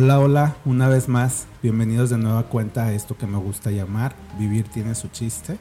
Hola, 0.00 0.20
hola, 0.20 0.56
una 0.64 0.88
vez 0.88 1.08
más, 1.08 1.48
bienvenidos 1.60 2.08
de 2.08 2.18
nueva 2.18 2.44
cuenta 2.44 2.84
a 2.84 2.92
esto 2.92 3.18
que 3.18 3.26
me 3.26 3.36
gusta 3.36 3.72
llamar 3.72 4.14
Vivir 4.38 4.68
tiene 4.68 4.94
su 4.94 5.08
chiste. 5.08 5.58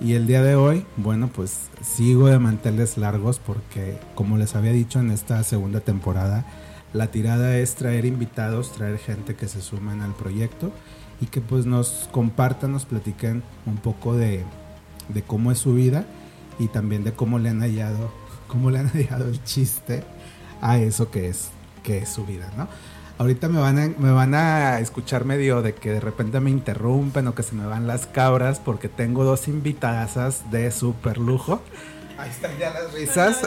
Y 0.00 0.14
el 0.14 0.26
día 0.26 0.42
de 0.42 0.56
hoy, 0.56 0.84
bueno, 0.96 1.28
pues 1.28 1.68
sigo 1.80 2.26
de 2.26 2.40
manteles 2.40 2.98
largos 2.98 3.38
porque, 3.38 3.96
como 4.16 4.38
les 4.38 4.56
había 4.56 4.72
dicho 4.72 4.98
en 4.98 5.12
esta 5.12 5.40
segunda 5.44 5.78
temporada, 5.78 6.44
la 6.92 7.12
tirada 7.12 7.58
es 7.58 7.76
traer 7.76 8.06
invitados, 8.06 8.72
traer 8.72 8.98
gente 8.98 9.36
que 9.36 9.46
se 9.46 9.62
sumen 9.62 10.00
al 10.00 10.14
proyecto 10.14 10.72
y 11.20 11.26
que 11.26 11.40
pues 11.40 11.64
nos 11.64 12.08
compartan, 12.10 12.72
nos 12.72 12.86
platiquen 12.86 13.44
un 13.66 13.76
poco 13.76 14.16
de, 14.16 14.44
de 15.10 15.22
cómo 15.22 15.52
es 15.52 15.58
su 15.58 15.74
vida 15.74 16.06
y 16.58 16.66
también 16.66 17.04
de 17.04 17.12
cómo 17.12 17.38
le 17.38 17.50
han 17.50 17.60
hallado, 17.60 18.10
cómo 18.48 18.72
le 18.72 18.80
han 18.80 18.90
el 18.92 19.44
chiste 19.44 20.02
a 20.60 20.78
eso 20.78 21.12
que 21.12 21.28
es, 21.28 21.50
que 21.84 21.98
es 21.98 22.08
su 22.08 22.26
vida, 22.26 22.50
¿no? 22.56 22.66
Ahorita 23.20 23.50
me 23.50 23.60
van, 23.60 23.78
a, 23.78 23.86
me 23.98 24.12
van 24.12 24.34
a 24.34 24.78
escuchar 24.78 25.26
medio 25.26 25.60
de 25.60 25.74
que 25.74 25.90
de 25.90 26.00
repente 26.00 26.40
me 26.40 26.48
interrumpen 26.48 27.28
o 27.28 27.34
que 27.34 27.42
se 27.42 27.54
me 27.54 27.66
van 27.66 27.86
las 27.86 28.06
cabras 28.06 28.60
porque 28.60 28.88
tengo 28.88 29.24
dos 29.24 29.46
invitadasas 29.46 30.50
de 30.50 30.70
super 30.70 31.18
lujo. 31.18 31.60
Ahí 32.16 32.30
están 32.30 32.56
ya 32.56 32.70
las 32.70 32.94
risas. 32.94 33.46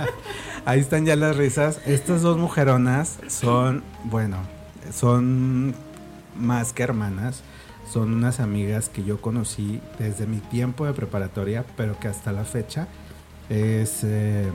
Ahí 0.64 0.80
están 0.80 1.04
ya 1.04 1.14
las 1.14 1.36
risas. 1.36 1.82
Estas 1.84 2.22
dos 2.22 2.38
mujeronas 2.38 3.18
son, 3.28 3.84
bueno, 4.04 4.38
son 4.90 5.74
más 6.34 6.72
que 6.72 6.82
hermanas. 6.82 7.42
Son 7.92 8.14
unas 8.14 8.40
amigas 8.40 8.88
que 8.88 9.04
yo 9.04 9.20
conocí 9.20 9.82
desde 9.98 10.26
mi 10.26 10.38
tiempo 10.38 10.86
de 10.86 10.94
preparatoria, 10.94 11.66
pero 11.76 12.00
que 12.00 12.08
hasta 12.08 12.32
la 12.32 12.44
fecha 12.44 12.88
es, 13.50 14.04
eh, 14.04 14.50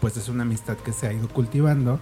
pues 0.00 0.16
es 0.16 0.28
una 0.28 0.44
amistad 0.44 0.76
que 0.76 0.92
se 0.92 1.08
ha 1.08 1.12
ido 1.12 1.26
cultivando 1.28 1.98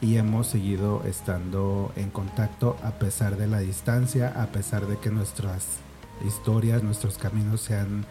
y 0.00 0.16
hemos 0.16 0.46
seguido 0.46 1.02
estando 1.06 1.92
en 1.96 2.10
contacto 2.10 2.76
a 2.82 2.92
pesar 2.92 3.36
de 3.36 3.46
la 3.46 3.60
distancia, 3.60 4.32
a 4.36 4.46
pesar 4.46 4.86
de 4.86 4.98
que 4.98 5.10
nuestras 5.10 5.78
historias, 6.26 6.82
nuestros 6.82 7.18
caminos 7.18 7.60
se 7.60 7.76
han, 7.76 8.04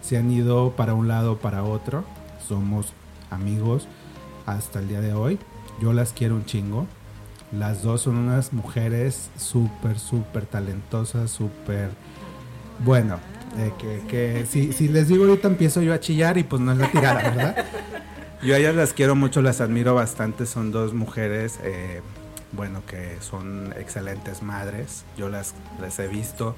se 0.00 0.16
han 0.16 0.30
ido 0.30 0.72
para 0.72 0.94
un 0.94 1.08
lado 1.08 1.38
para 1.38 1.64
otro. 1.64 2.04
Somos 2.46 2.92
amigos 3.30 3.88
hasta 4.46 4.78
el 4.78 4.88
día 4.88 5.00
de 5.00 5.14
hoy. 5.14 5.38
Yo 5.80 5.92
las 5.92 6.12
quiero 6.12 6.36
un 6.36 6.44
chingo. 6.44 6.86
Las 7.52 7.82
dos 7.82 8.02
son 8.02 8.16
unas 8.16 8.52
mujeres 8.52 9.30
súper, 9.36 9.98
súper 9.98 10.46
talentosas, 10.46 11.30
súper... 11.30 11.90
Bueno, 12.80 13.18
eh, 13.56 13.72
que, 13.78 14.02
que 14.08 14.46
si, 14.46 14.72
si 14.72 14.88
les 14.88 15.08
digo 15.08 15.24
ahorita 15.24 15.46
empiezo 15.46 15.80
yo 15.80 15.94
a 15.94 16.00
chillar 16.00 16.38
y 16.38 16.42
pues 16.42 16.60
no 16.60 16.72
es 16.72 16.78
la 16.78 16.90
tirada, 16.90 17.22
¿verdad? 17.22 17.56
Yo 18.44 18.54
a 18.54 18.58
ellas 18.58 18.74
las 18.74 18.92
quiero 18.92 19.14
mucho, 19.14 19.40
las 19.40 19.62
admiro 19.62 19.94
bastante. 19.94 20.44
Son 20.44 20.70
dos 20.70 20.92
mujeres, 20.92 21.58
eh, 21.62 22.02
bueno, 22.52 22.82
que 22.86 23.16
son 23.22 23.72
excelentes 23.78 24.42
madres. 24.42 25.06
Yo 25.16 25.30
las, 25.30 25.54
las 25.80 25.98
he 25.98 26.08
visto, 26.08 26.54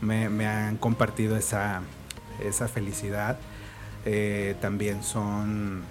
me, 0.00 0.30
me 0.30 0.46
han 0.46 0.78
compartido 0.78 1.36
esa, 1.36 1.82
esa 2.42 2.68
felicidad. 2.68 3.38
Eh, 4.06 4.56
también 4.62 5.02
son, 5.02 5.82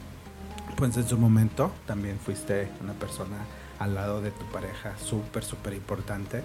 pues 0.75 0.97
en 0.97 1.07
su 1.07 1.19
momento, 1.19 1.71
también 1.85 2.17
fuiste 2.17 2.67
una 2.81 2.93
persona 2.93 3.37
al 3.77 3.93
lado 3.93 4.21
de 4.21 4.31
tu 4.31 4.45
pareja 4.45 4.97
súper, 4.97 5.43
súper 5.43 5.73
importante 5.73 6.41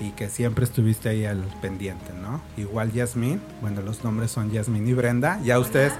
y 0.00 0.10
que 0.12 0.28
siempre 0.28 0.64
estuviste 0.64 1.08
ahí 1.08 1.24
al 1.24 1.42
pendiente, 1.60 2.12
¿no? 2.12 2.40
Igual 2.56 2.92
Yasmín, 2.92 3.40
bueno, 3.60 3.82
los 3.82 4.04
nombres 4.04 4.30
son 4.30 4.50
Yasmín 4.50 4.86
y 4.88 4.92
Brenda, 4.92 5.40
ya 5.42 5.58
ustedes, 5.58 5.92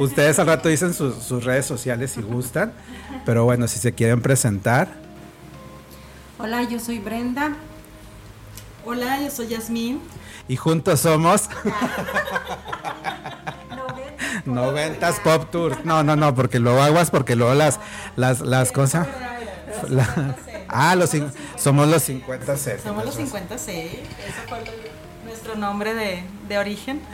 ustedes 0.00 0.38
al 0.38 0.46
rato 0.46 0.68
dicen 0.68 0.94
sus, 0.94 1.16
sus 1.16 1.44
redes 1.44 1.66
sociales 1.66 2.12
si 2.12 2.22
gustan, 2.22 2.72
pero 3.26 3.44
bueno, 3.44 3.68
si 3.68 3.78
se 3.78 3.92
quieren 3.92 4.22
presentar. 4.22 4.88
Hola, 6.38 6.62
yo 6.64 6.80
soy 6.80 6.98
Brenda. 6.98 7.52
Hola, 8.84 9.20
yo 9.20 9.30
soy 9.30 9.48
Yasmín. 9.48 10.00
Y 10.48 10.56
juntos 10.56 11.00
somos... 11.00 11.48
90s 14.46 15.20
Pop 15.22 15.50
Tour. 15.50 15.84
No, 15.84 16.02
no, 16.02 16.16
no, 16.16 16.34
porque 16.34 16.58
luego 16.58 16.82
aguas, 16.82 17.10
porque 17.10 17.36
luego 17.36 17.54
las, 17.54 17.78
las, 18.16 18.40
las 18.40 18.72
cosas... 18.72 19.06
La- 19.88 20.36
ah, 20.72 20.94
los, 20.96 21.10
somos 21.56 21.88
los 21.88 22.02
50 22.02 22.56
C. 22.56 22.78
Somos 22.78 23.04
los 23.04 23.14
50 23.14 23.58
C. 23.58 23.84
Ese 23.84 24.48
fue 24.48 24.58
nuestro 25.24 25.54
nombre 25.56 25.94
de, 25.94 26.24
de 26.48 26.58
origen. 26.58 27.00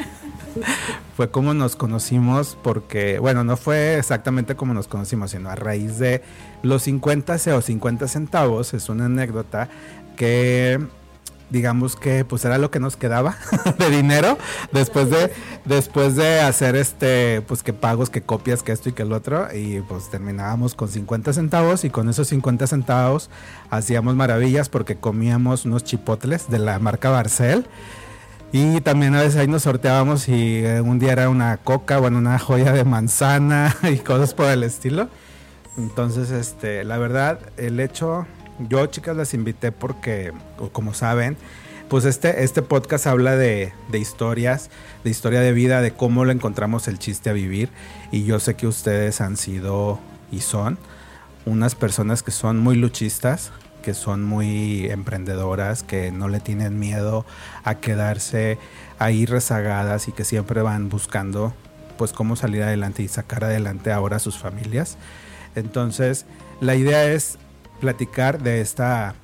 Fue 1.17 1.31
como 1.31 1.55
nos 1.55 1.77
conocimos 1.77 2.57
porque, 2.63 3.19
bueno, 3.19 3.45
no 3.45 3.57
fue 3.57 3.99
exactamente 3.99 4.57
como 4.57 4.75
nos 4.75 4.89
conocimos, 4.89 5.31
sino 5.31 5.51
a 5.51 5.55
raíz 5.55 5.99
de 5.99 6.23
los 6.63 6.83
50 6.85 7.39
C 7.39 7.53
o 7.53 7.61
50 7.61 8.09
centavos. 8.09 8.75
Es 8.75 8.89
una 8.89 9.05
anécdota 9.07 9.69
que 10.17 10.81
digamos 11.51 11.97
que 11.97 12.25
pues 12.25 12.45
era 12.45 12.59
lo 12.59 12.71
que 12.71 12.81
nos 12.81 12.97
quedaba 12.97 13.37
de 13.79 13.91
dinero 13.91 14.39
después 14.73 15.11
de 15.11 15.33
después 15.65 16.17
de 16.17 16.41
hacer 16.41 16.77
este 16.77 17.43
pues 17.43 17.63
que 17.63 17.73
pagos 17.73 18.11
que 18.11 18.23
copias 18.23 18.63
que 18.63 18.73
esto 18.73 18.89
y 18.89 18.93
que 18.93 19.03
el 19.03 19.13
otro 19.13 19.49
y 19.55 19.81
pues 19.81 20.11
terminábamos 20.11 20.75
con 20.75 20.89
50 20.89 21.33
centavos 21.33 21.85
y 21.85 21.91
con 21.91 22.09
esos 22.09 22.29
50 22.29 22.67
centavos 22.67 23.31
hacíamos 23.71 24.15
maravillas 24.15 24.69
porque 24.69 24.97
comíamos 24.97 25.65
unos 25.65 25.85
chipotles 25.85 26.51
de 26.51 26.59
la 26.59 26.79
marca 26.79 27.11
Barcel 27.11 27.67
y 28.51 28.81
también 28.81 29.15
a 29.15 29.21
veces 29.21 29.37
ahí 29.37 29.47
nos 29.47 29.63
sorteábamos 29.63 30.29
y 30.29 30.65
eh, 30.65 30.81
un 30.81 30.99
día 30.99 31.13
era 31.13 31.29
una 31.29 31.59
coca, 31.59 31.99
bueno, 31.99 32.17
una 32.17 32.39
joya 32.39 32.73
de 32.73 32.85
manzana 32.85 33.77
y 33.83 33.99
cosas 33.99 34.33
por 34.33 34.47
el 34.47 34.63
estilo. 34.63 35.09
Entonces, 35.77 36.31
este, 36.31 36.83
la 36.83 36.97
verdad, 36.97 37.41
el 37.57 37.79
hecho, 37.79 38.27
yo 38.59 38.87
chicas 38.87 39.17
las 39.17 39.35
invité 39.35 39.73
porque, 39.73 40.33
como 40.73 40.95
saben, 40.95 41.37
pues 41.89 42.05
este, 42.05 42.45
este 42.45 42.63
podcast 42.63 43.07
habla 43.07 43.37
de, 43.37 43.73
de 43.91 43.99
historias, 43.99 44.71
de 45.05 45.11
historia 45.11 45.41
de 45.41 45.53
vida, 45.53 45.81
de 45.81 45.93
cómo 45.93 46.25
le 46.25 46.33
encontramos 46.33 46.87
el 46.89 46.99
chiste 46.99 47.31
a 47.31 47.33
vivir. 47.33 47.71
Y 48.13 48.25
yo 48.25 48.41
sé 48.41 48.55
que 48.55 48.67
ustedes 48.67 49.21
han 49.21 49.37
sido 49.37 49.99
y 50.31 50.41
son 50.41 50.79
unas 51.47 51.75
personas 51.75 52.23
que 52.23 52.31
son 52.31 52.59
muy 52.59 52.77
luchistas, 52.77 53.53
que 53.83 53.95
son 53.95 54.23
muy 54.23 54.87
emprendedoras, 54.91 55.83
que 55.83 56.13
no 56.13 56.29
le 56.29 56.41
tienen 56.41 56.79
miedo 56.79 57.25
a 57.65 57.77
quedarse 57.77 58.59
ahí 58.99 59.25
rezagadas 59.25 60.09
y 60.09 60.13
que 60.13 60.25
siempre 60.25 60.61
van 60.61 60.89
buscando 60.91 61.55
pues 61.97 62.13
cómo 62.13 62.37
salir 62.37 62.63
adelante 62.63 63.03
y 63.03 63.09
sacar 63.09 63.45
adelante 63.45 63.93
ahora 63.93 64.17
a 64.17 64.21
sus 64.21 64.39
familias. 64.39 64.99
Entonces, 65.55 66.27
la 66.61 66.75
idea 66.75 67.05
es 67.11 67.39
platicar 67.81 68.43
de 68.43 68.61
esta 68.61 69.15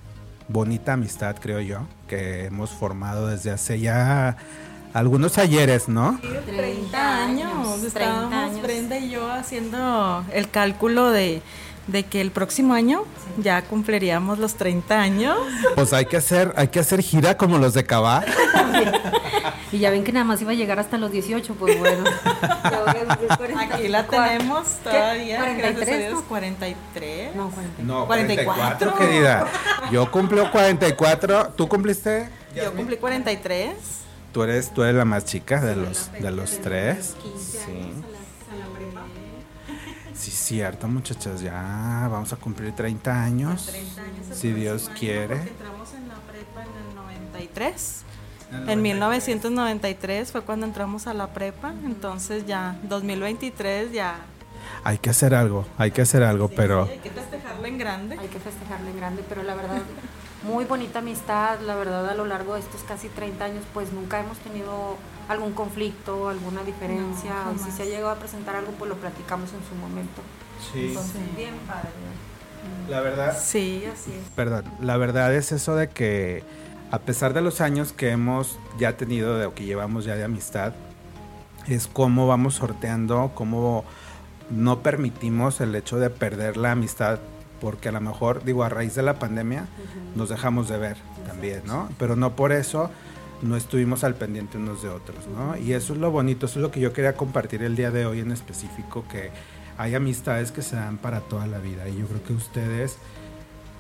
bonita 0.49 0.95
amistad, 0.95 1.37
creo 1.41 1.61
yo, 1.61 1.87
que 2.09 2.47
hemos 2.47 2.71
formado 2.71 3.29
desde 3.29 3.51
hace 3.51 3.81
ya 3.81 4.37
algunos 4.93 5.39
ayeres, 5.39 5.89
¿no? 5.89 6.21
30 6.47 7.25
años. 7.25 7.81
30 7.81 7.87
Estábamos 7.87 8.35
años. 8.35 8.63
Brenda 8.63 8.99
y 8.99 9.11
yo 9.11 9.31
haciendo 9.31 10.25
el 10.33 10.49
cálculo 10.51 11.11
de, 11.11 11.43
de 11.87 12.05
que 12.05 12.21
el 12.21 12.31
próximo 12.31 12.75
año 12.75 13.05
ya 13.39 13.63
cumpliríamos 13.63 14.39
los 14.39 14.55
30 14.55 15.01
años. 15.01 15.37
Pues 15.75 15.93
hay 15.93 16.07
que 16.07 16.17
hacer, 16.17 16.53
hay 16.57 16.69
que 16.69 16.81
hacer 16.81 17.03
gira 17.03 17.37
como 17.37 17.59
los 17.59 17.75
de 17.75 17.85
Cabá. 17.85 18.25
Y 19.73 19.79
ya 19.79 19.91
ven 19.91 20.05
que 20.05 20.13
nada 20.13 20.25
más 20.25 20.41
iba 20.41 20.53
a 20.53 20.55
llegar 20.55 20.79
hasta 20.79 20.99
los 20.99 21.11
18, 21.11 21.55
pues 21.55 21.79
bueno. 21.79 22.05
Ya 22.65 22.81
voy 22.81 22.89
a 22.89 23.17
cumplir 23.17 23.29
44. 23.37 23.75
Aquí 23.75 23.89
la 23.89 24.07
tenemos 24.07 24.69
todavía. 24.83 25.45
¿Qué? 25.45 25.55
gracias 25.55 25.79
a 25.79 25.85
43, 25.85 25.99
Dios, 25.99 26.13
¿no? 26.15 26.23
43. 26.23 27.37
No, 27.37 27.51
40. 27.51 27.83
No, 27.83 28.07
44. 28.07 28.93
44, 28.93 28.95
querida. 28.95 29.47
Yo 29.93 30.11
cumplo 30.11 30.51
44. 30.51 31.53
¿Tú 31.57 31.69
cumpliste? 31.69 32.29
Yo 32.55 32.73
cumplí 32.73 32.97
43. 32.97 33.75
Tú 34.33 34.43
eres, 34.43 34.73
tú 34.73 34.83
eres 34.83 34.95
la 34.97 35.05
más 35.05 35.25
chica 35.25 35.61
de 35.61 35.77
los, 35.77 36.11
de 36.13 36.31
los 36.31 36.59
tres. 36.61 37.15
15 37.23 37.59
Sí. 37.59 37.93
Sí, 40.15 40.31
cierto, 40.31 40.89
muchachas. 40.89 41.41
Ya 41.41 42.09
vamos 42.11 42.33
a 42.33 42.37
cumplir 42.37 42.73
30 42.73 43.23
años. 43.23 43.67
30 43.67 44.03
años 44.03 44.31
el 44.31 44.37
Si 44.37 44.53
Dios 44.53 44.89
año, 44.89 44.97
quiere. 44.99 45.35
Entramos 45.37 45.93
en 45.95 46.09
la 46.09 46.15
prepa 46.15 46.63
en 46.63 46.89
el 46.89 46.95
93. 46.95 48.05
En 48.69 48.83
1993 48.83 50.31
fue 50.31 50.43
cuando 50.43 50.67
entramos 50.67 51.09
a 51.09 51.15
la 51.15 51.29
prepa, 51.29 51.75
entonces 51.85 52.47
ya 52.47 52.79
2023 52.85 53.93
ya 53.93 54.19
Hay 54.85 54.99
que 54.99 55.11
hacer 55.11 55.35
algo, 55.35 55.67
hay 55.77 55.91
que 55.91 56.03
hacer 56.03 56.23
algo, 56.23 56.49
pero 56.49 56.85
hay 56.85 56.99
que 56.99 57.11
festejarlo 57.11 57.45
festejarla 57.65 57.69
en 57.69 57.79
grande. 57.79 58.19
Hay 58.19 58.29
que 58.29 58.39
festejarla 58.39 58.91
en 58.91 58.97
grande, 58.97 59.25
pero 59.29 59.43
la 59.43 59.55
verdad, 59.55 59.83
muy 60.45 60.65
bonita 60.65 61.01
amistad, 61.01 61.61
la 61.61 61.75
verdad 61.75 62.09
a 62.09 62.15
lo 62.15 62.27
largo 62.27 62.55
de 62.55 62.61
estos 62.61 62.83
casi 62.83 63.09
30 63.09 63.45
años, 63.45 63.65
pues 63.73 63.93
nunca 63.93 64.21
hemos 64.21 64.39
tenido 64.39 64.97
algún 65.29 65.53
conflicto, 65.53 66.29
alguna 66.29 66.63
diferencia, 66.63 67.33
o 67.55 67.59
si 67.59 67.71
se 67.71 67.83
ha 67.83 67.87
llegado 67.87 68.11
a 68.11 68.17
presentar 68.17 68.57
algo, 68.57 68.73
pues 68.73 68.89
lo 68.89 68.97
platicamos 68.97 69.51
en 69.53 69.61
su 69.69 69.75
momento. 69.75 70.23
Sí. 70.73 70.89
Entonces, 70.89 71.37
bien 71.37 71.55
padre. 71.67 71.91
La 72.89 73.01
verdad. 73.01 73.37
Sí, 73.39 73.85
así 73.93 74.13
es. 74.13 74.31
Perdón, 74.35 74.65
la 74.81 74.97
verdad 74.97 75.35
es 75.35 75.53
eso 75.53 75.77
de 75.77 75.89
que 75.89 76.43
a 76.91 76.99
pesar 76.99 77.35
de 77.35 77.41
los 77.41 77.61
años 77.61 77.93
que 77.93 78.11
hemos 78.11 78.59
ya 78.79 78.97
tenido 78.97 79.39
de, 79.39 79.47
o 79.47 79.55
que 79.55 79.65
llevamos 79.65 80.05
ya 80.05 80.17
de 80.17 80.25
amistad, 80.25 80.75
es 81.67 81.87
cómo 81.87 82.27
vamos 82.27 82.55
sorteando, 82.55 83.33
cómo 83.35 83.85
no 84.51 84.81
permitimos 84.81 85.61
el 85.61 85.75
hecho 85.75 85.99
de 85.99 86.11
perder 86.11 86.57
la 86.57 86.73
amistad, 86.73 87.19
porque 87.61 87.89
a 87.89 87.93
lo 87.93 88.01
mejor, 88.01 88.45
digo, 88.45 88.63
a 88.63 88.69
raíz 88.69 88.95
de 88.95 89.03
la 89.03 89.19
pandemia 89.19 89.67
nos 90.15 90.29
dejamos 90.29 90.69
de 90.69 90.79
ver 90.79 90.97
también, 91.27 91.63
¿no? 91.65 91.89
Pero 91.99 92.17
no 92.17 92.37
por 92.37 92.53
eso 92.53 92.91
no 93.45 93.57
estuvimos 93.57 94.05
al 94.05 94.15
pendiente 94.15 94.57
unos 94.57 94.83
de 94.83 94.89
otros, 94.89 95.27
¿no? 95.29 95.57
Y 95.57 95.75
eso 95.75 95.93
es 95.93 95.99
lo 95.99 96.11
bonito, 96.11 96.47
eso 96.47 96.59
es 96.59 96.63
lo 96.63 96.71
que 96.71 96.81
yo 96.81 96.93
quería 96.93 97.15
compartir 97.15 97.63
el 97.63 97.77
día 97.77 97.91
de 97.91 98.07
hoy 98.07 98.21
en 98.21 98.33
específico, 98.33 99.05
que 99.11 99.31
hay 99.77 99.95
amistades 99.95 100.51
que 100.51 100.63
se 100.63 100.77
dan 100.77 100.97
para 100.97 101.21
toda 101.21 101.47
la 101.47 101.59
vida. 101.59 101.89
Y 101.89 101.99
yo 101.99 102.07
creo 102.07 102.25
que 102.25 102.33
ustedes, 102.33 102.97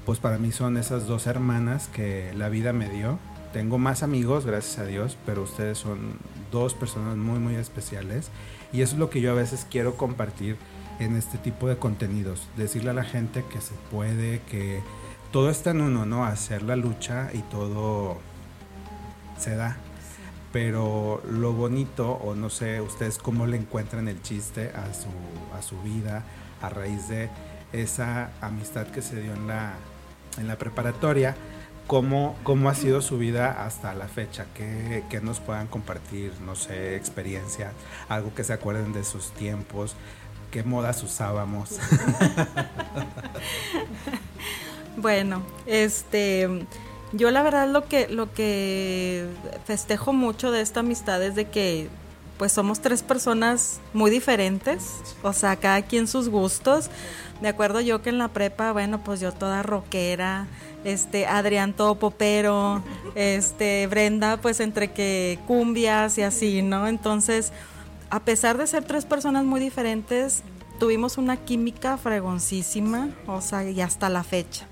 pues 0.05 0.19
para 0.19 0.39
mí 0.39 0.53
son 0.53 0.77
esas 0.77 1.07
dos 1.07 1.27
hermanas 1.27 1.89
que 1.89 2.33
la 2.37 2.49
vida 2.49 2.73
me 2.73 2.91
dio. 2.91 3.19
Tengo 3.53 3.79
más 3.79 4.03
amigos, 4.03 4.45
gracias 4.45 4.79
a 4.81 4.85
Dios, 4.85 5.17
pero 5.25 5.43
ustedes 5.43 5.79
son 5.79 6.19
dos 6.53 6.75
personas 6.75 7.17
muy, 7.17 7.39
muy 7.39 7.55
especiales. 7.55 8.31
Y 8.73 8.83
eso 8.83 8.95
es 8.95 8.99
lo 8.99 9.09
que 9.09 9.21
yo 9.21 9.31
a 9.31 9.35
veces 9.35 9.67
quiero 9.71 9.97
compartir 9.97 10.57
en 10.99 11.17
este 11.17 11.39
tipo 11.39 11.69
de 11.69 11.77
contenidos. 11.77 12.49
Decirle 12.57 12.91
a 12.91 12.95
la 12.95 13.05
gente 13.05 13.45
que 13.51 13.61
se 13.61 13.75
puede, 13.91 14.41
que 14.51 14.83
todo 15.33 15.49
está 15.49 15.71
en 15.71 15.81
uno, 15.81 16.05
¿no? 16.05 16.25
Hacer 16.27 16.63
la 16.63 16.77
lucha 16.77 17.31
y 17.33 17.39
todo 17.43 18.19
se 19.39 19.57
da. 19.57 19.77
Pero 20.53 21.23
lo 21.29 21.53
bonito, 21.53 22.13
o 22.13 22.35
no 22.35 22.49
sé, 22.49 22.81
ustedes 22.81 23.19
cómo 23.19 23.47
le 23.47 23.57
encuentran 23.57 24.07
el 24.09 24.23
chiste 24.23 24.71
a 24.75 24.95
su, 24.95 25.09
a 25.57 25.63
su 25.63 25.81
vida 25.83 26.23
a 26.63 26.69
raíz 26.69 27.09
de 27.09 27.29
esa 27.73 28.31
amistad 28.41 28.87
que 28.87 29.03
se 29.03 29.21
dio 29.21 29.35
en 29.35 29.49
la, 29.49 29.75
en 30.39 30.47
la 30.47 30.57
preparatoria, 30.57 31.35
cómo, 31.87 32.37
cómo 32.45 32.69
ha 32.69 32.75
sido 32.75 33.03
su 33.03 33.19
vida 33.19 33.65
hasta 33.65 33.95
la 33.95 34.07
fecha, 34.07 34.47
que, 34.55 35.03
que 35.11 35.21
nos 35.21 35.41
puedan 35.41 35.67
compartir, 35.67 36.33
no 36.47 36.55
sé, 36.55 36.95
experiencia, 36.97 37.73
algo 38.09 38.33
que 38.35 38.45
se 38.45 38.53
acuerden 38.53 38.93
de 38.93 39.03
sus 39.03 39.33
tiempos, 39.33 39.97
qué 40.51 40.63
modas 40.63 41.03
usábamos. 41.03 41.79
Bueno, 44.97 45.43
este, 45.67 46.67
yo 47.17 47.31
la 47.31 47.43
verdad 47.43 47.69
lo 47.69 47.87
que 47.89 48.09
lo 48.09 48.33
que 48.33 49.27
festejo 49.65 50.13
mucho 50.13 50.51
de 50.51 50.61
esta 50.61 50.81
amistad 50.81 51.23
es 51.23 51.35
de 51.35 51.47
que 51.47 51.89
pues 52.39 52.53
somos 52.53 52.81
tres 52.81 53.03
personas 53.03 53.81
muy 53.93 54.11
diferentes, 54.11 54.97
o 55.23 55.33
sea, 55.33 55.55
cada 55.57 55.83
quien 55.83 56.09
sus 56.09 56.29
gustos. 56.29 56.91
De 57.41 57.49
acuerdo 57.49 57.81
yo 57.81 58.03
que 58.03 58.11
en 58.11 58.19
la 58.19 58.29
prepa, 58.29 58.73
bueno, 58.73 59.05
pues 59.05 59.21
yo 59.21 59.33
toda 59.33 59.63
rockera, 59.63 60.49
este 60.85 61.27
Adrián 61.27 61.75
todo 61.75 61.95
popero, 61.97 62.83
este 63.15 63.87
Brenda 63.87 64.37
pues 64.39 64.59
entre 64.61 64.91
que 64.91 65.39
cumbias 65.47 66.19
y 66.19 66.23
así, 66.23 66.63
¿no? 66.63 66.89
Entonces, 66.89 67.53
a 68.11 68.21
pesar 68.21 68.59
de 68.59 68.67
ser 68.67 68.85
tres 68.85 69.05
personas 69.05 69.45
muy 69.45 69.61
diferentes, 69.61 70.43
tuvimos 70.81 71.19
una 71.19 71.37
química 71.37 71.97
fregoncísima, 71.99 73.11
o 73.29 73.41
sea, 73.41 73.69
y 73.69 73.81
hasta 73.81 74.09
la 74.09 74.25
fecha. 74.25 74.67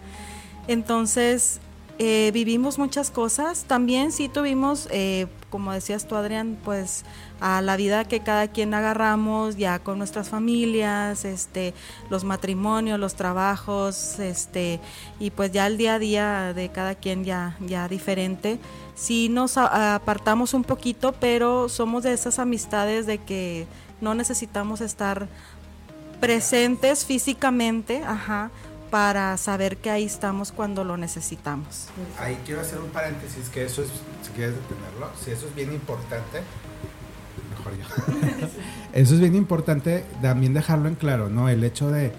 Entonces, 0.66 1.60
eh, 1.98 2.30
vivimos 2.32 2.78
muchas 2.78 3.10
cosas. 3.10 3.64
También 3.64 4.12
sí 4.12 4.28
tuvimos, 4.28 4.88
eh, 4.90 5.26
como 5.50 5.72
decías 5.72 6.06
tú, 6.06 6.16
Adrián, 6.16 6.58
pues 6.64 7.04
a 7.40 7.60
la 7.60 7.76
vida 7.76 8.04
que 8.04 8.20
cada 8.20 8.48
quien 8.48 8.72
agarramos 8.72 9.56
ya 9.56 9.78
con 9.78 9.98
nuestras 9.98 10.28
familias, 10.28 11.24
este, 11.24 11.74
los 12.08 12.24
matrimonios, 12.24 12.98
los 12.98 13.14
trabajos, 13.14 14.18
este, 14.18 14.80
y 15.20 15.30
pues 15.30 15.52
ya 15.52 15.66
el 15.66 15.76
día 15.76 15.94
a 15.94 15.98
día 15.98 16.52
de 16.54 16.70
cada 16.70 16.94
quien 16.94 17.24
ya, 17.24 17.56
ya 17.60 17.88
diferente. 17.88 18.58
Sí 18.94 19.28
nos 19.28 19.56
apartamos 19.56 20.54
un 20.54 20.64
poquito, 20.64 21.12
pero 21.12 21.68
somos 21.68 22.04
de 22.04 22.12
esas 22.12 22.38
amistades 22.38 23.06
de 23.06 23.18
que 23.18 23.66
no 24.00 24.14
necesitamos 24.14 24.80
estar 24.80 25.28
presentes 26.20 27.04
físicamente, 27.04 28.02
ajá, 28.04 28.50
para 28.92 29.38
saber 29.38 29.78
que 29.78 29.88
ahí 29.88 30.04
estamos 30.04 30.52
cuando 30.52 30.84
lo 30.84 30.98
necesitamos. 30.98 31.88
Ahí 32.18 32.38
quiero 32.44 32.60
hacer 32.60 32.78
un 32.78 32.90
paréntesis, 32.90 33.48
que 33.48 33.64
eso 33.64 33.80
es, 33.80 33.88
si 34.20 34.30
quieres 34.32 34.54
detenerlo, 34.54 35.08
si 35.18 35.30
eso 35.30 35.46
es 35.46 35.54
bien 35.54 35.72
importante, 35.72 36.42
mejor 37.56 37.72
yo. 37.78 38.48
eso 38.92 39.14
es 39.14 39.20
bien 39.20 39.34
importante 39.34 40.04
también 40.20 40.52
dejarlo 40.52 40.88
en 40.88 40.96
claro, 40.96 41.30
¿no? 41.30 41.48
El 41.48 41.64
hecho 41.64 41.90
de, 41.90 42.12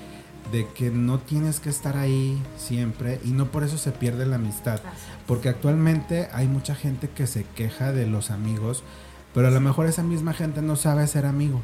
de 0.52 0.68
que 0.70 0.90
no 0.90 1.20
tienes 1.20 1.60
que 1.60 1.70
estar 1.70 1.96
ahí 1.96 2.42
siempre 2.58 3.20
y 3.24 3.34
no 3.34 3.52
por 3.52 3.64
eso 3.64 3.78
se 3.78 3.92
pierde 3.92 4.26
la 4.26 4.38
amistad. 4.38 4.80
Porque 5.28 5.50
actualmente 5.50 6.28
hay 6.34 6.48
mucha 6.48 6.74
gente 6.74 7.08
que 7.08 7.28
se 7.28 7.44
queja 7.44 7.92
de 7.92 8.08
los 8.08 8.32
amigos, 8.32 8.84
pero 9.36 9.48
a 9.48 9.52
lo 9.52 9.62
mejor 9.62 9.86
esa 9.86 10.02
misma 10.02 10.34
gente 10.34 10.64
no 10.64 10.76
sabe 10.76 11.06
ser 11.06 11.28
amigo. 11.28 11.62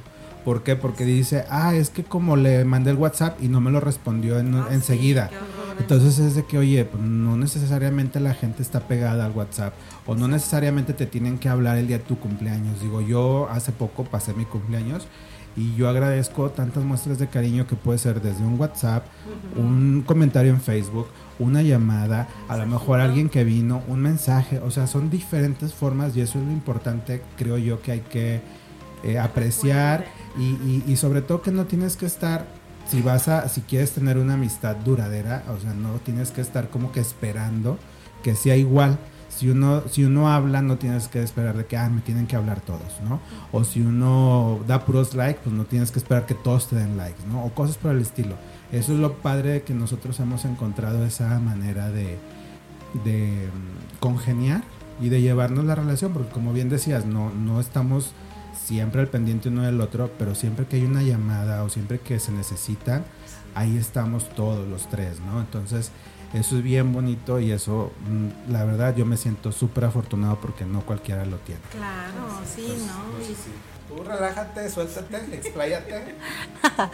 ¿Por 0.50 0.63
qué? 0.63 0.75
Porque 0.75 1.06
dice, 1.06 1.46
ah, 1.51 1.75
es 1.75 1.92
que 1.92 2.04
como 2.04 2.36
le 2.36 2.66
mandé 2.66 2.90
el 2.90 2.98
WhatsApp 2.98 3.38
y 3.40 3.50
no 3.50 3.62
me 3.62 3.69
lo 3.69 3.80
respondió 3.80 4.40
en- 4.40 4.56
enseguida. 4.72 5.30
Entonces 5.80 6.18
es 6.18 6.34
de 6.34 6.44
que, 6.44 6.57
oye, 6.57 6.86
pues, 6.86 7.04
no 7.04 7.38
necesariamente 7.38 8.19
la 8.19 8.34
gente 8.34 8.63
está 8.63 8.80
pegada 8.80 9.25
al 9.25 9.31
WhatsApp 9.34 9.75
o 10.07 10.16
no 10.16 10.28
necesariamente 10.28 10.94
te 10.94 11.06
tienen 11.06 11.38
que 11.38 11.50
hablar 11.50 11.78
el 11.78 11.86
día 11.86 12.00
de 12.00 12.04
tu 12.04 12.18
cumpleaños. 12.18 12.81
Digo, 12.81 13.00
yo 13.00 13.48
hace 13.51 13.72
poco 13.72 14.06
pasé 14.06 14.34
mi 14.34 14.46
cumpleaños 14.46 15.07
y 15.56 15.75
yo 15.75 15.88
agradezco 15.88 16.50
tantas 16.50 16.84
muestras 16.84 17.19
de 17.19 17.28
cariño 17.28 17.68
que 17.68 17.75
puede 17.75 18.00
ser 18.00 18.19
desde 18.19 18.44
un 18.44 18.60
WhatsApp, 18.60 19.04
un 19.56 20.01
comentario 20.04 20.50
en 20.51 20.62
Facebook, 20.62 21.06
una 21.38 21.62
llamada, 21.62 22.28
a 22.48 22.57
lo 22.57 22.66
mejor 22.66 23.01
alguien 23.01 23.30
que 23.30 23.44
vino, 23.44 23.84
un 23.88 24.00
mensaje. 24.01 24.57
O 24.66 24.72
sea, 24.72 24.88
son 24.88 25.12
diferentes 25.12 25.75
formas 25.75 26.18
y 26.18 26.22
eso 26.22 26.40
es 26.40 26.46
lo 26.46 26.51
importante, 26.51 27.22
creo 27.38 27.60
yo, 27.60 27.84
que 27.84 27.92
hay 27.92 28.00
que 28.00 28.42
eh, 29.04 29.18
apreciar 29.18 30.04
y, 30.37 30.43
y- 30.43 30.83
y 30.87 30.95
sobre 30.97 31.21
todo 31.21 31.41
que 31.41 31.51
no 31.51 31.65
tienes 31.65 31.97
que 31.97 32.05
estar 32.05 32.45
si 32.89 33.01
vas 33.01 33.27
a 33.27 33.47
si 33.49 33.61
quieres 33.61 33.91
tener 33.91 34.17
una 34.17 34.33
amistad 34.33 34.75
duradera 34.75 35.43
o 35.55 35.59
sea 35.59 35.73
no 35.73 35.93
tienes 36.03 36.31
que 36.31 36.41
estar 36.41 36.69
como 36.69 36.91
que 36.91 36.99
esperando 36.99 37.77
que 38.23 38.35
sea 38.35 38.55
igual. 38.55 38.98
Si 39.29 39.48
uno 39.50 39.83
si 39.89 40.03
uno 40.03 40.29
habla 40.31 40.62
no 40.62 40.77
tienes 40.77 41.07
que 41.07 41.21
esperar 41.21 41.55
de 41.55 41.65
que 41.65 41.77
ah 41.77 41.88
me 41.89 42.01
tienen 42.01 42.25
que 42.27 42.36
hablar 42.36 42.62
todos 42.62 43.00
no 43.07 43.19
o 43.51 43.63
si 43.63 43.79
uno 43.81 44.59
da 44.67 44.83
puros 44.86 45.13
likes 45.13 45.41
pues 45.43 45.55
no 45.55 45.65
tienes 45.65 45.91
que 45.91 46.00
esperar 46.00 46.25
que 46.25 46.33
todos 46.33 46.67
te 46.67 46.75
den 46.75 46.98
likes 46.98 47.21
no 47.29 47.43
o 47.45 47.53
cosas 47.53 47.77
por 47.77 47.91
el 47.91 48.01
estilo. 48.01 48.36
Eso 48.71 48.93
es 48.93 49.00
lo 49.00 49.13
padre 49.17 49.50
de 49.51 49.62
que 49.63 49.74
nosotros 49.74 50.19
hemos 50.19 50.45
encontrado 50.45 51.05
esa 51.05 51.39
manera 51.39 51.89
de 51.89 52.17
de 53.05 53.48
mm, 53.53 54.00
congeniar 54.00 54.63
y 55.00 55.09
de 55.09 55.21
llevarnos 55.21 55.63
la 55.65 55.75
relación, 55.75 56.12
porque 56.12 56.31
como 56.31 56.51
bien 56.51 56.67
decías, 56.69 57.05
no, 57.05 57.29
no 57.31 57.59
estamos 57.62 58.12
siempre 58.66 59.01
al 59.01 59.08
pendiente 59.08 59.50
uno 59.50 59.63
del 59.63 59.82
otro, 59.82 60.12
pero 60.18 60.36
siempre 60.36 60.66
que 60.66 60.78
hay 60.78 60.84
una 60.84 61.01
llamada 61.01 61.63
o 61.63 61.70
siempre 61.70 62.00
que 62.00 62.20
se 62.20 62.32
necesitan, 62.32 63.04
ahí 63.56 63.78
estamos 63.78 64.30
todos 64.30 64.68
los 64.68 64.89
tres, 64.89 65.20
¿no? 65.20 65.39
Entonces, 65.39 65.92
eso 66.34 66.58
es 66.58 66.63
bien 66.63 66.94
bonito 66.94 67.39
y 67.39 67.51
eso, 67.51 67.92
mm, 68.08 68.51
la 68.51 68.63
verdad, 68.63 68.96
yo 68.96 69.06
me 69.06 69.18
siento 69.18 69.51
súper 69.51 69.86
afortunado 69.86 70.39
porque 70.39 70.66
no 70.66 70.82
cualquiera 70.82 71.25
lo 71.25 71.38
tiene. 71.38 71.62
Claro, 71.72 72.42
sí, 72.56 72.68
¿no? 72.86 73.96
Tú 73.96 74.04
relájate, 74.04 74.70
suéltate, 74.70 75.36
expláyate. 75.36 76.16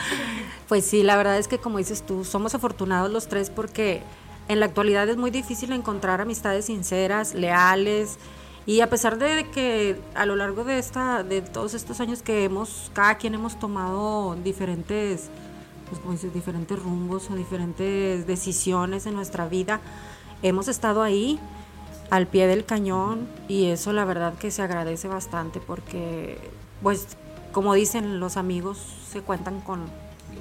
Pues 0.70 0.86
sí, 0.86 1.04
la 1.04 1.18
verdad 1.18 1.38
es 1.38 1.48
que 1.48 1.60
como 1.60 1.78
dices 1.78 2.06
tú, 2.06 2.24
somos 2.24 2.56
afortunados 2.56 3.12
los 3.12 3.28
tres 3.28 3.50
porque 3.50 4.02
en 4.48 4.60
la 4.60 4.68
actualidad 4.68 5.08
es 5.10 5.18
muy 5.18 5.30
difícil 5.30 5.74
encontrar 5.74 6.22
amistades 6.22 6.66
sinceras, 6.66 7.34
leales 7.34 8.18
y 8.66 8.82
a 8.82 8.90
pesar 8.90 9.18
de 9.18 9.48
que 9.54 10.00
a 10.16 10.26
lo 10.26 10.36
largo 10.36 10.64
de 10.64 10.80
esta 10.80 11.24
de 11.24 11.42
todos 11.42 11.74
estos 11.74 12.00
años 12.00 12.22
que 12.22 12.44
hemos 12.46 12.90
cada 12.94 13.16
quien 13.16 13.34
hemos 13.36 13.60
tomado 13.60 14.36
diferentes 14.44 15.30
pues 15.90 16.00
como 16.02 16.14
dices, 16.14 16.34
diferentes 16.34 16.82
rumbos 16.82 17.30
o 17.30 17.36
diferentes 17.36 18.26
decisiones 18.26 19.06
en 19.06 19.14
nuestra 19.14 19.48
vida, 19.48 19.82
hemos 20.42 20.68
estado 20.68 21.04
ahí 21.04 21.40
al 22.10 22.26
pie 22.26 22.48
del 22.48 22.66
cañón 22.66 23.28
y 23.48 23.66
eso 23.66 23.94
la 23.94 24.04
verdad 24.04 24.34
que 24.34 24.50
se 24.50 24.64
agradece 24.64 25.08
bastante 25.08 25.60
porque 25.60 26.40
pues 26.82 27.08
como 27.52 27.74
dicen 27.76 28.20
los 28.20 28.36
amigos 28.36 28.80
se 29.12 29.22
cuentan 29.22 29.62
con 29.62 29.82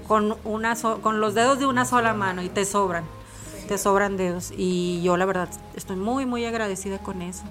con 0.09 0.37
una 0.45 0.76
so- 0.76 1.00
con 1.02 1.21
los 1.21 1.35
dedos 1.35 1.59
de 1.59 1.66
una 1.66 1.85
sola 1.85 2.14
mano 2.14 2.43
y 2.43 2.49
te 2.49 2.64
sobran 2.64 3.04
te 3.69 3.78
sobran 3.78 4.16
dedos. 4.16 4.52
Y 4.57 5.00
yo 5.02 5.16
la 5.16 5.25
verdad 5.26 5.49
estoy 5.76 5.97
muy 5.97 6.26
muy 6.26 6.45
agradecida 6.47 6.99
con 6.99 7.21
eso 7.23 7.45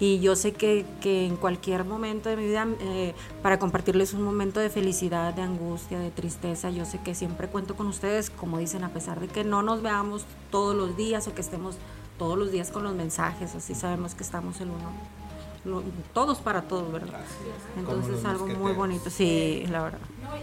y 0.00 0.20
yo 0.20 0.36
sé 0.36 0.52
que, 0.52 0.86
que 1.00 1.26
en 1.26 1.36
cualquier 1.36 1.84
momento 1.84 2.28
de 2.28 2.36
mi 2.36 2.46
vida, 2.46 2.66
eh, 2.80 3.14
para 3.42 3.58
compartirles 3.58 4.14
un 4.14 4.22
momento 4.22 4.60
de 4.60 4.70
felicidad, 4.70 5.34
de 5.34 5.42
angustia, 5.42 5.98
de 5.98 6.10
tristeza, 6.10 6.70
yo 6.70 6.84
sé 6.84 7.00
que 7.00 7.14
siempre 7.14 7.48
cuento 7.48 7.76
con 7.76 7.88
ustedes, 7.88 8.30
como 8.30 8.58
dicen, 8.58 8.84
a 8.84 8.90
pesar 8.90 9.18
de 9.20 9.28
que 9.28 9.42
no 9.44 9.62
nos 9.62 9.82
veamos 9.82 10.24
todos 10.50 10.76
los 10.76 10.96
días 10.96 11.26
o 11.26 11.34
que 11.34 11.40
estemos 11.40 11.76
todos 12.16 12.38
los 12.38 12.52
días 12.52 12.70
con 12.70 12.84
los 12.84 12.94
mensajes, 12.94 13.54
así 13.54 13.74
sabemos 13.74 14.14
que 14.14 14.22
estamos 14.22 14.60
el 14.60 14.68
uno, 14.68 15.82
todos 16.14 16.38
para 16.38 16.62
todos, 16.62 16.92
¿verdad? 16.92 17.20
Entonces 17.76 18.18
es 18.18 18.24
algo 18.24 18.46
muy 18.46 18.72
bonito, 18.72 19.10
sí, 19.10 19.64
la 19.68 19.82
verdad. 19.82 19.98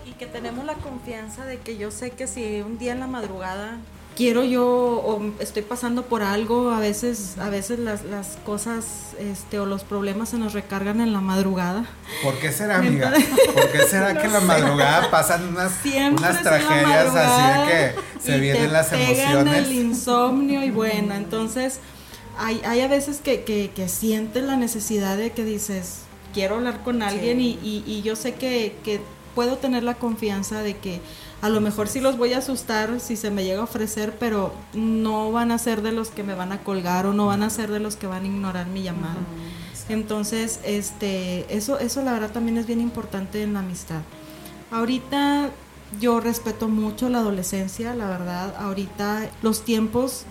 y 0.06 0.12
que 0.14 0.26
tenemos 0.26 0.66
la 0.66 0.76
confianza 0.76 1.46
de 1.46 1.60
que 1.60 1.78
yo 1.78 1.92
sé 1.92 2.12
que 2.12 2.28
si 2.28 2.62
un 2.62 2.78
día 2.78 2.92
en 2.92 3.00
la 3.00 3.08
madrugada 3.08 3.80
quiero 4.16 4.44
yo 4.44 4.66
o 4.66 5.22
estoy 5.40 5.62
pasando 5.62 6.06
por 6.06 6.24
algo, 6.24 6.72
a 6.72 6.80
veces, 6.80 7.38
a 7.38 7.50
veces 7.50 7.80
las, 7.80 8.04
las 8.06 8.38
cosas 8.46 8.86
este, 9.20 9.60
o 9.60 9.66
los 9.66 9.84
problemas 9.84 10.30
se 10.30 10.38
nos 10.38 10.54
recargan 10.54 11.02
en 11.02 11.14
la 11.14 11.22
madrugada. 11.22 11.86
¿Por 12.24 12.36
qué 12.40 12.52
será, 12.52 12.78
amiga? 12.78 13.14
¿Por 13.54 13.72
qué 13.72 13.84
será 13.84 14.20
que 14.20 14.28
en 14.28 14.34
la 14.34 14.40
madrugada 14.42 15.12
pasan 15.12 15.48
unas, 15.48 15.74
unas 15.86 16.42
tragedias 16.42 17.16
así 17.16 17.60
de 17.60 17.68
que 17.68 18.22
se 18.22 18.40
vienen 18.40 18.72
las 18.72 18.92
emociones? 18.92 19.68
el 19.68 19.72
insomnio 19.74 20.64
y 20.64 20.72
bueno, 20.72 21.14
entonces 21.14 21.80
hay, 22.38 22.62
hay 22.66 22.82
a 22.82 22.88
veces 22.88 23.20
que, 23.22 23.44
que, 23.44 23.72
que 23.76 23.90
sientes 23.90 24.44
la 24.44 24.56
necesidad 24.56 25.18
de 25.18 25.32
que 25.32 25.44
dices, 25.44 26.00
quiero 26.34 26.56
hablar 26.56 26.84
con 26.84 27.04
alguien 27.04 27.42
y, 27.42 27.60
y, 27.62 27.84
y, 27.86 28.02
yo 28.02 28.16
sé 28.16 28.34
que, 28.34 28.76
que 28.84 29.02
puedo 29.34 29.58
tener 29.58 29.84
la 29.84 29.96
confianza 29.96 30.62
de 30.62 30.78
que 30.78 31.02
a 31.46 31.50
lo 31.50 31.62
mejor 31.62 31.88
sí 31.88 32.00
los 32.00 32.18
voy 32.18 32.34
a 32.34 32.40
asustar 32.40 33.00
si 33.00 33.16
se 33.16 33.30
me 33.30 33.44
llega 33.44 33.60
a 33.60 33.66
ofrecer, 33.66 34.18
pero 34.20 34.52
no 34.74 35.32
van 35.32 35.52
a 35.52 35.60
ser 35.60 35.84
de 35.84 35.92
los 35.92 36.10
que 36.10 36.24
me 36.24 36.34
van 36.34 36.52
a 36.52 36.64
colgar 36.64 37.06
o 37.06 37.14
no 37.14 37.28
van 37.28 37.44
a 37.44 37.52
ser 37.52 37.70
de 37.70 37.80
los 37.80 37.98
que 37.98 38.08
van 38.08 38.24
a 38.24 38.26
ignorar 38.26 38.66
mi 38.66 38.82
llamada. 38.82 39.20
Entonces, 39.88 40.60
este, 40.64 41.46
eso, 41.56 41.78
eso 41.78 42.02
la 42.02 42.14
verdad 42.14 42.32
también 42.32 42.58
es 42.58 42.66
bien 42.66 42.82
importante 42.82 43.44
en 43.44 43.54
la 43.54 43.60
amistad. 43.60 44.02
Ahorita 44.72 45.52
yo 46.02 46.20
respeto 46.20 46.68
mucho 46.68 47.10
la 47.10 47.20
adolescencia, 47.20 47.94
la 47.94 48.08
verdad. 48.08 48.56
Ahorita 48.58 49.30
los 49.44 49.64
tiempos, 49.64 50.26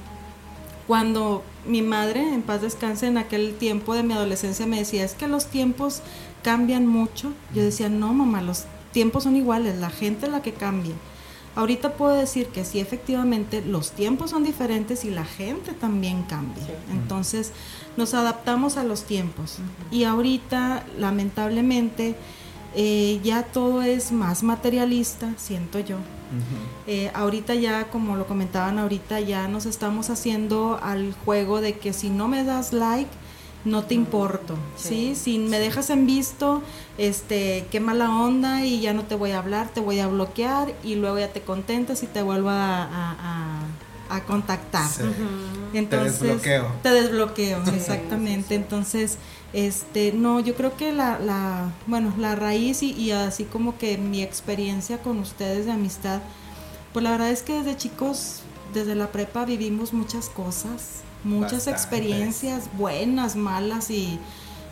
cuando 0.89 1.45
mi 1.65 1.83
madre, 1.83 2.35
en 2.35 2.43
paz 2.43 2.61
descanse, 2.61 3.07
en 3.07 3.19
aquel 3.19 3.55
tiempo 3.55 3.95
de 3.95 4.03
mi 4.03 4.15
adolescencia 4.15 4.67
me 4.67 4.81
decía, 4.81 5.05
es 5.05 5.15
que 5.15 5.29
los 5.29 5.47
tiempos 5.47 6.03
cambian 6.43 6.89
mucho. 6.89 7.33
Yo 7.55 7.63
decía, 7.63 7.89
no, 7.89 8.13
mamá, 8.13 8.43
los 8.43 8.65
tiempos 8.95 9.25
son 9.25 9.37
iguales, 9.37 9.77
la 9.79 9.91
gente 9.91 10.25
es 10.25 10.33
la 10.33 10.41
que 10.41 10.55
cambia. 10.55 10.95
Ahorita 11.57 11.93
puedo 11.95 12.15
decir 12.17 12.47
que 12.49 12.65
sí, 12.65 12.81
efectivamente, 12.81 13.63
los 13.63 13.93
tiempos 13.93 14.31
son 14.31 14.43
diferentes 14.43 15.05
y 15.05 15.11
la 15.11 15.25
gente 15.25 15.73
también 15.73 16.23
cambia. 16.23 16.65
Entonces, 16.91 17.53
nos 17.97 18.15
adaptamos 18.15 18.77
a 18.77 18.83
los 18.83 19.05
tiempos. 19.05 19.59
Y 19.93 20.05
ahorita, 20.05 20.85
lamentablemente, 20.99 22.17
eh, 22.75 23.21
ya 23.23 23.45
todo 23.45 23.83
es 23.83 24.11
más 24.11 24.43
materialista, 24.43 25.33
siento 25.37 25.79
yo. 25.79 25.99
eh, 26.89 27.13
ahorita 27.15 27.55
ya, 27.55 27.89
como 27.89 28.17
lo 28.17 28.27
comentaban 28.27 28.79
ahorita, 28.81 29.21
ya 29.21 29.47
nos 29.47 29.67
estamos 29.67 30.11
haciendo 30.11 30.81
al 30.83 31.15
juego 31.25 31.61
de 31.61 31.79
que 31.79 31.93
si 31.93 32.11
no 32.11 32.27
me 32.27 32.43
das 32.43 32.73
like, 32.73 33.11
no 33.65 33.85
te 33.85 33.95
importo, 33.95 34.57
¿sí? 34.77 35.15
Si 35.15 35.39
me 35.39 35.59
dejas 35.59 35.89
en 35.91 36.07
visto, 36.07 36.63
este, 36.99 37.67
qué 37.71 37.81
mala 37.81 38.11
onda 38.11 38.65
y 38.65 38.81
ya 38.81 38.93
no 38.93 39.05
te 39.05 39.15
voy 39.15 39.31
a 39.31 39.39
hablar, 39.39 39.69
te 39.73 39.81
voy 39.81 40.01
a 40.01 40.07
bloquear 40.07 40.75
y 40.85 40.97
luego 40.97 41.19
ya 41.19 41.29
te 41.29 41.41
contentas 41.41 42.03
y 42.03 42.07
te 42.07 42.23
vuelvo 42.23 42.51
a, 42.51 43.17
a, 44.11 44.25
contactar. 44.27 44.89
Entonces, 45.73 46.19
te 46.21 46.27
desbloqueo. 46.27 46.73
Te 46.83 46.91
desbloqueo, 46.91 47.63
exactamente. 47.75 48.55
Entonces, 48.55 49.19
este, 49.53 50.13
no, 50.13 50.39
yo 50.39 50.55
creo 50.55 50.77
que 50.77 50.93
la, 50.93 51.19
la 51.19 51.73
bueno, 51.89 52.13
la 52.17 52.37
raíz 52.37 52.83
y, 52.83 52.93
y 52.93 53.11
así 53.11 53.45
como 53.45 53.77
que 53.77 53.99
mi 53.99 54.23
experiencia 54.23 54.99
con 54.99 55.19
ustedes 55.19 55.67
de 55.67 55.73
amistad, 55.73 56.21
pues 56.93 57.03
la 57.03 57.11
verdad 57.11 57.31
es 57.31 57.43
que 57.43 57.55
desde 57.55 57.77
chicos, 57.77 58.43
desde 58.73 58.95
la 58.95 59.11
prepa 59.11 59.45
vivimos 59.45 59.93
muchas 59.93 60.29
cosas 60.29 61.03
muchas 61.25 61.67
experiencias 61.67 62.69
buenas, 62.77 63.37
malas 63.37 63.91
y, 63.91 64.19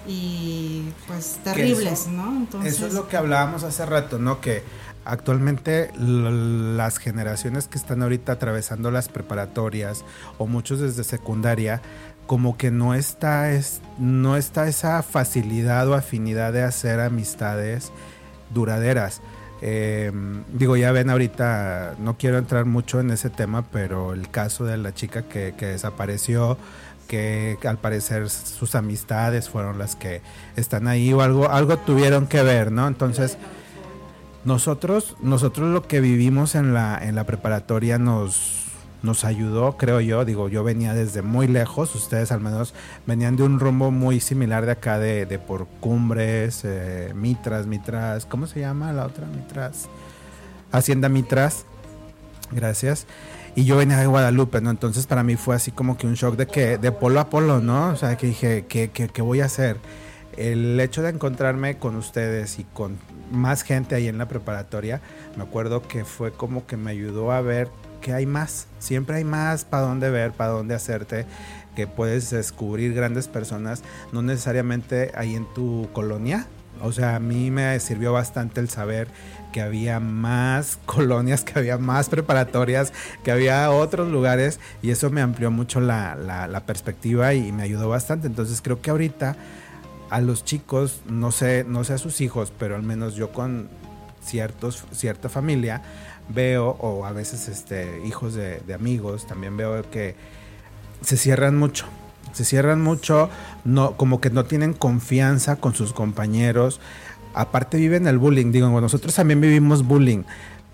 y 0.06 0.84
pues 1.06 1.38
terribles, 1.42 2.06
¿no? 2.06 2.36
Entonces, 2.36 2.74
eso 2.74 2.86
es 2.86 2.94
lo 2.94 3.08
que 3.08 3.16
hablábamos 3.16 3.64
hace 3.64 3.86
rato, 3.86 4.18
¿no? 4.18 4.40
Que 4.40 4.62
actualmente 5.04 5.90
las 5.96 6.98
generaciones 6.98 7.68
que 7.68 7.78
están 7.78 8.02
ahorita 8.02 8.32
atravesando 8.32 8.90
las 8.90 9.08
preparatorias 9.08 10.04
o 10.38 10.46
muchos 10.46 10.80
desde 10.80 11.04
secundaria, 11.04 11.82
como 12.26 12.56
que 12.56 12.70
no 12.70 12.94
está, 12.94 13.52
es, 13.52 13.80
no 13.98 14.36
está 14.36 14.68
esa 14.68 15.02
facilidad 15.02 15.88
o 15.88 15.94
afinidad 15.94 16.52
de 16.52 16.62
hacer 16.62 17.00
amistades 17.00 17.90
duraderas. 18.54 19.20
Em, 19.64 20.42
digo, 20.52 20.76
ya 20.76 20.90
ven 20.90 21.08
ahorita, 21.08 21.94
no 22.00 22.18
quiero 22.18 22.38
entrar 22.38 22.64
mucho 22.64 22.98
en 22.98 23.12
ese 23.12 23.30
tema, 23.30 23.62
pero 23.70 24.12
el 24.12 24.28
caso 24.28 24.64
de 24.64 24.76
la 24.76 24.92
chica 24.92 25.22
que, 25.22 25.52
desapareció, 25.52 26.58
que 27.06 27.56
al 27.64 27.78
parecer 27.78 28.28
sus 28.28 28.74
amistades 28.74 29.48
fueron 29.48 29.78
las 29.78 29.94
que 29.94 30.20
están 30.56 30.88
ahí 30.88 31.12
o 31.12 31.22
algo, 31.22 31.48
algo 31.48 31.76
tuvieron 31.76 32.26
que 32.26 32.42
ver, 32.42 32.72
¿no? 32.72 32.88
Entonces, 32.88 33.38
nosotros, 34.44 35.16
nosotros 35.20 35.68
lo 35.72 35.86
que 35.86 36.00
vivimos 36.00 36.56
en 36.56 36.74
la, 36.74 36.98
en 37.00 37.14
la 37.14 37.22
preparatoria 37.24 37.98
nos, 37.98 38.61
nos 39.02 39.24
ayudó, 39.24 39.76
creo 39.76 40.00
yo. 40.00 40.24
Digo, 40.24 40.48
yo 40.48 40.64
venía 40.64 40.94
desde 40.94 41.22
muy 41.22 41.48
lejos, 41.48 41.94
ustedes 41.94 42.32
al 42.32 42.40
menos 42.40 42.74
venían 43.06 43.36
de 43.36 43.42
un 43.42 43.60
rumbo 43.60 43.90
muy 43.90 44.20
similar 44.20 44.66
de 44.66 44.72
acá, 44.72 44.98
de, 44.98 45.26
por 45.38 45.66
Cumbres, 45.80 46.62
eh, 46.64 47.12
Mitras, 47.14 47.66
Mitras, 47.66 48.26
¿cómo 48.26 48.46
se 48.46 48.60
llama 48.60 48.92
la 48.92 49.06
otra? 49.06 49.26
Mitras. 49.26 49.88
Hacienda 50.70 51.08
Mitras. 51.08 51.66
Gracias. 52.50 53.06
Y 53.54 53.64
yo 53.64 53.76
venía 53.76 53.98
de 53.98 54.06
Guadalupe, 54.06 54.60
¿no? 54.60 54.70
Entonces 54.70 55.06
para 55.06 55.22
mí 55.22 55.36
fue 55.36 55.54
así 55.54 55.72
como 55.72 55.98
que 55.98 56.06
un 56.06 56.14
shock 56.14 56.36
de 56.36 56.46
que, 56.46 56.78
de 56.78 56.92
polo 56.92 57.20
a 57.20 57.28
polo, 57.28 57.60
¿no? 57.60 57.88
O 57.88 57.96
sea, 57.96 58.16
que 58.16 58.28
dije, 58.28 58.64
¿qué, 58.68 58.90
qué, 58.90 59.08
qué 59.08 59.22
voy 59.22 59.40
a 59.40 59.46
hacer? 59.46 59.76
El 60.36 60.80
hecho 60.80 61.02
de 61.02 61.10
encontrarme 61.10 61.76
con 61.76 61.96
ustedes 61.96 62.58
y 62.58 62.64
con 62.64 62.98
más 63.30 63.62
gente 63.62 63.94
ahí 63.94 64.08
en 64.08 64.16
la 64.16 64.26
preparatoria, 64.26 65.02
me 65.36 65.42
acuerdo 65.42 65.86
que 65.86 66.04
fue 66.04 66.32
como 66.32 66.66
que 66.66 66.78
me 66.78 66.90
ayudó 66.90 67.32
a 67.32 67.42
ver 67.42 67.68
que 68.02 68.12
hay 68.12 68.26
más, 68.26 68.66
siempre 68.78 69.16
hay 69.16 69.24
más 69.24 69.64
para 69.64 69.84
dónde 69.84 70.10
ver, 70.10 70.32
para 70.32 70.50
dónde 70.50 70.74
hacerte, 70.74 71.24
que 71.74 71.86
puedes 71.86 72.28
descubrir 72.28 72.92
grandes 72.92 73.28
personas, 73.28 73.82
no 74.12 74.20
necesariamente 74.20 75.12
ahí 75.14 75.34
en 75.34 75.46
tu 75.54 75.88
colonia. 75.94 76.46
O 76.82 76.90
sea, 76.92 77.16
a 77.16 77.20
mí 77.20 77.50
me 77.50 77.78
sirvió 77.80 78.12
bastante 78.12 78.60
el 78.60 78.68
saber 78.68 79.08
que 79.52 79.62
había 79.62 80.00
más 80.00 80.78
colonias, 80.86 81.44
que 81.44 81.58
había 81.58 81.78
más 81.78 82.08
preparatorias, 82.08 82.92
que 83.22 83.30
había 83.30 83.70
otros 83.70 84.10
lugares 84.10 84.58
y 84.82 84.90
eso 84.90 85.08
me 85.10 85.20
amplió 85.20 85.50
mucho 85.50 85.80
la, 85.80 86.16
la, 86.16 86.66
perspectiva 86.66 87.34
y 87.34 87.52
me 87.52 87.62
ayudó 87.62 87.88
bastante. 87.88 88.26
Entonces 88.26 88.60
creo 88.60 88.82
que 88.82 88.90
ahorita 88.90 89.36
a 90.10 90.20
los 90.20 90.44
chicos, 90.44 91.02
no 91.06 91.30
sé, 91.30 91.64
no 91.66 91.84
sé 91.84 91.94
a 91.94 91.98
sus 91.98 92.20
hijos, 92.20 92.52
pero 92.58 92.74
al 92.74 92.82
menos 92.82 93.14
yo 93.14 93.32
con 93.32 93.68
ciertos, 94.22 94.84
cierta 94.92 95.28
familia, 95.28 95.82
veo, 96.28 96.76
o 96.80 97.04
a 97.04 97.12
veces 97.12 97.48
este, 97.48 98.00
hijos 98.06 98.34
de, 98.34 98.62
amigos, 98.74 99.26
también 99.26 99.56
veo 99.56 99.88
que 99.90 100.14
se 101.00 101.16
cierran 101.16 101.56
mucho. 101.56 101.86
Se 102.32 102.44
cierran 102.44 102.80
mucho, 102.80 103.28
no, 103.64 103.96
como 103.96 104.20
que 104.20 104.30
no 104.30 104.44
tienen 104.44 104.72
confianza 104.72 105.56
con 105.56 105.74
sus 105.74 105.92
compañeros. 105.92 106.80
Aparte 107.34 107.76
viven 107.76 108.06
el 108.06 108.18
bullying, 108.18 108.52
digo, 108.52 108.80
nosotros 108.80 109.14
también 109.14 109.40
vivimos 109.40 109.86
bullying, 109.86 110.22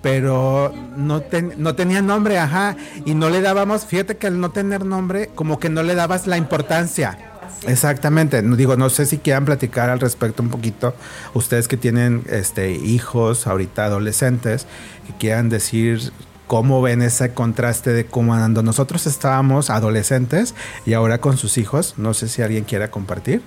pero 0.02 0.72
no, 0.96 1.22
no 1.56 1.74
tenía 1.74 2.02
nombre, 2.02 2.38
ajá, 2.38 2.76
y 3.04 3.14
no 3.14 3.30
le 3.30 3.40
dábamos, 3.40 3.86
fíjate 3.86 4.16
que 4.16 4.28
al 4.28 4.40
no 4.40 4.50
tener 4.50 4.84
nombre, 4.84 5.30
como 5.34 5.58
que 5.58 5.68
no 5.68 5.82
le 5.82 5.94
dabas 5.94 6.26
la 6.26 6.36
importancia. 6.36 7.37
Exactamente, 7.66 8.42
digo, 8.42 8.76
no 8.76 8.90
sé 8.90 9.06
si 9.06 9.18
quieran 9.18 9.44
platicar 9.44 9.90
al 9.90 10.00
respecto 10.00 10.42
un 10.42 10.50
poquito, 10.50 10.94
ustedes 11.34 11.68
que 11.68 11.76
tienen 11.76 12.24
este 12.28 12.72
hijos 12.72 13.46
ahorita 13.46 13.84
adolescentes, 13.84 14.66
que 15.06 15.12
quieran 15.14 15.48
decir 15.48 16.12
cómo 16.46 16.80
ven 16.80 17.02
ese 17.02 17.34
contraste 17.34 17.92
de 17.92 18.06
cómo 18.06 18.32
cuando 18.32 18.62
nosotros 18.62 19.06
estábamos 19.06 19.70
adolescentes 19.70 20.54
y 20.86 20.94
ahora 20.94 21.20
con 21.20 21.36
sus 21.36 21.58
hijos, 21.58 21.94
no 21.96 22.14
sé 22.14 22.28
si 22.28 22.42
alguien 22.42 22.64
quiera 22.64 22.90
compartir. 22.90 23.42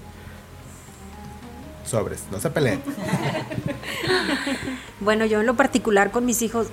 Sobres, 1.86 2.24
no 2.32 2.40
se 2.40 2.50
peleen. 2.50 2.82
Bueno, 5.02 5.26
yo 5.26 5.40
en 5.40 5.48
lo 5.48 5.56
particular 5.56 6.12
con 6.12 6.26
mis 6.26 6.44
hijos, 6.44 6.68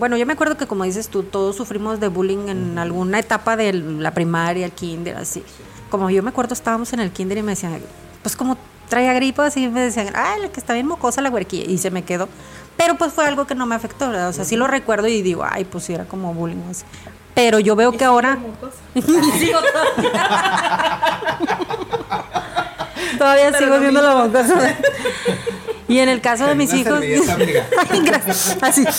bueno, 0.00 0.16
yo 0.16 0.26
me 0.26 0.32
acuerdo 0.32 0.56
que 0.56 0.66
como 0.66 0.82
dices 0.82 1.06
tú, 1.10 1.22
todos 1.22 1.54
sufrimos 1.54 2.00
de 2.00 2.08
bullying 2.08 2.48
en 2.48 2.76
alguna 2.76 3.20
etapa 3.20 3.56
de 3.56 3.72
la 3.72 4.12
primaria, 4.14 4.66
el 4.66 4.72
kinder, 4.72 5.16
así 5.16 5.44
como 5.90 6.10
yo 6.10 6.22
me 6.22 6.30
acuerdo, 6.30 6.54
estábamos 6.54 6.92
en 6.92 7.00
el 7.00 7.10
kinder 7.10 7.38
y 7.38 7.42
me 7.42 7.52
decían, 7.52 7.80
pues 8.22 8.36
como 8.36 8.56
traía 8.88 9.12
gripa, 9.12 9.46
así 9.46 9.68
me 9.68 9.80
decían, 9.80 10.10
ay, 10.14 10.42
la 10.42 10.48
que 10.48 10.60
está 10.60 10.74
bien 10.74 10.86
mocosa 10.86 11.20
la 11.20 11.30
huerquilla, 11.30 11.70
y 11.70 11.78
se 11.78 11.90
me 11.90 12.02
quedó. 12.02 12.28
Pero 12.76 12.96
pues 12.96 13.12
fue 13.12 13.26
algo 13.26 13.46
que 13.46 13.54
no 13.54 13.66
me 13.66 13.74
afectó, 13.74 14.08
¿verdad? 14.08 14.28
O 14.28 14.32
sea, 14.32 14.44
sí 14.44 14.56
lo 14.56 14.66
recuerdo 14.66 15.08
y 15.08 15.20
digo, 15.22 15.44
ay, 15.48 15.64
pues 15.64 15.84
sí 15.84 15.94
era 15.94 16.04
como 16.04 16.32
bullying. 16.32 16.62
Así. 16.70 16.84
Pero 17.34 17.58
yo 17.60 17.76
veo 17.76 17.92
que 17.92 18.04
ahora... 18.04 18.38
Todavía 23.18 23.52
sigo 23.52 23.78
viendo 23.80 24.02
la 24.02 24.14
boca. 24.14 24.44
y 25.88 25.98
en 25.98 26.08
el 26.08 26.20
caso 26.20 26.46
de 26.46 26.54
mis 26.54 26.72
hijos. 26.72 27.00
Así. 28.60 28.84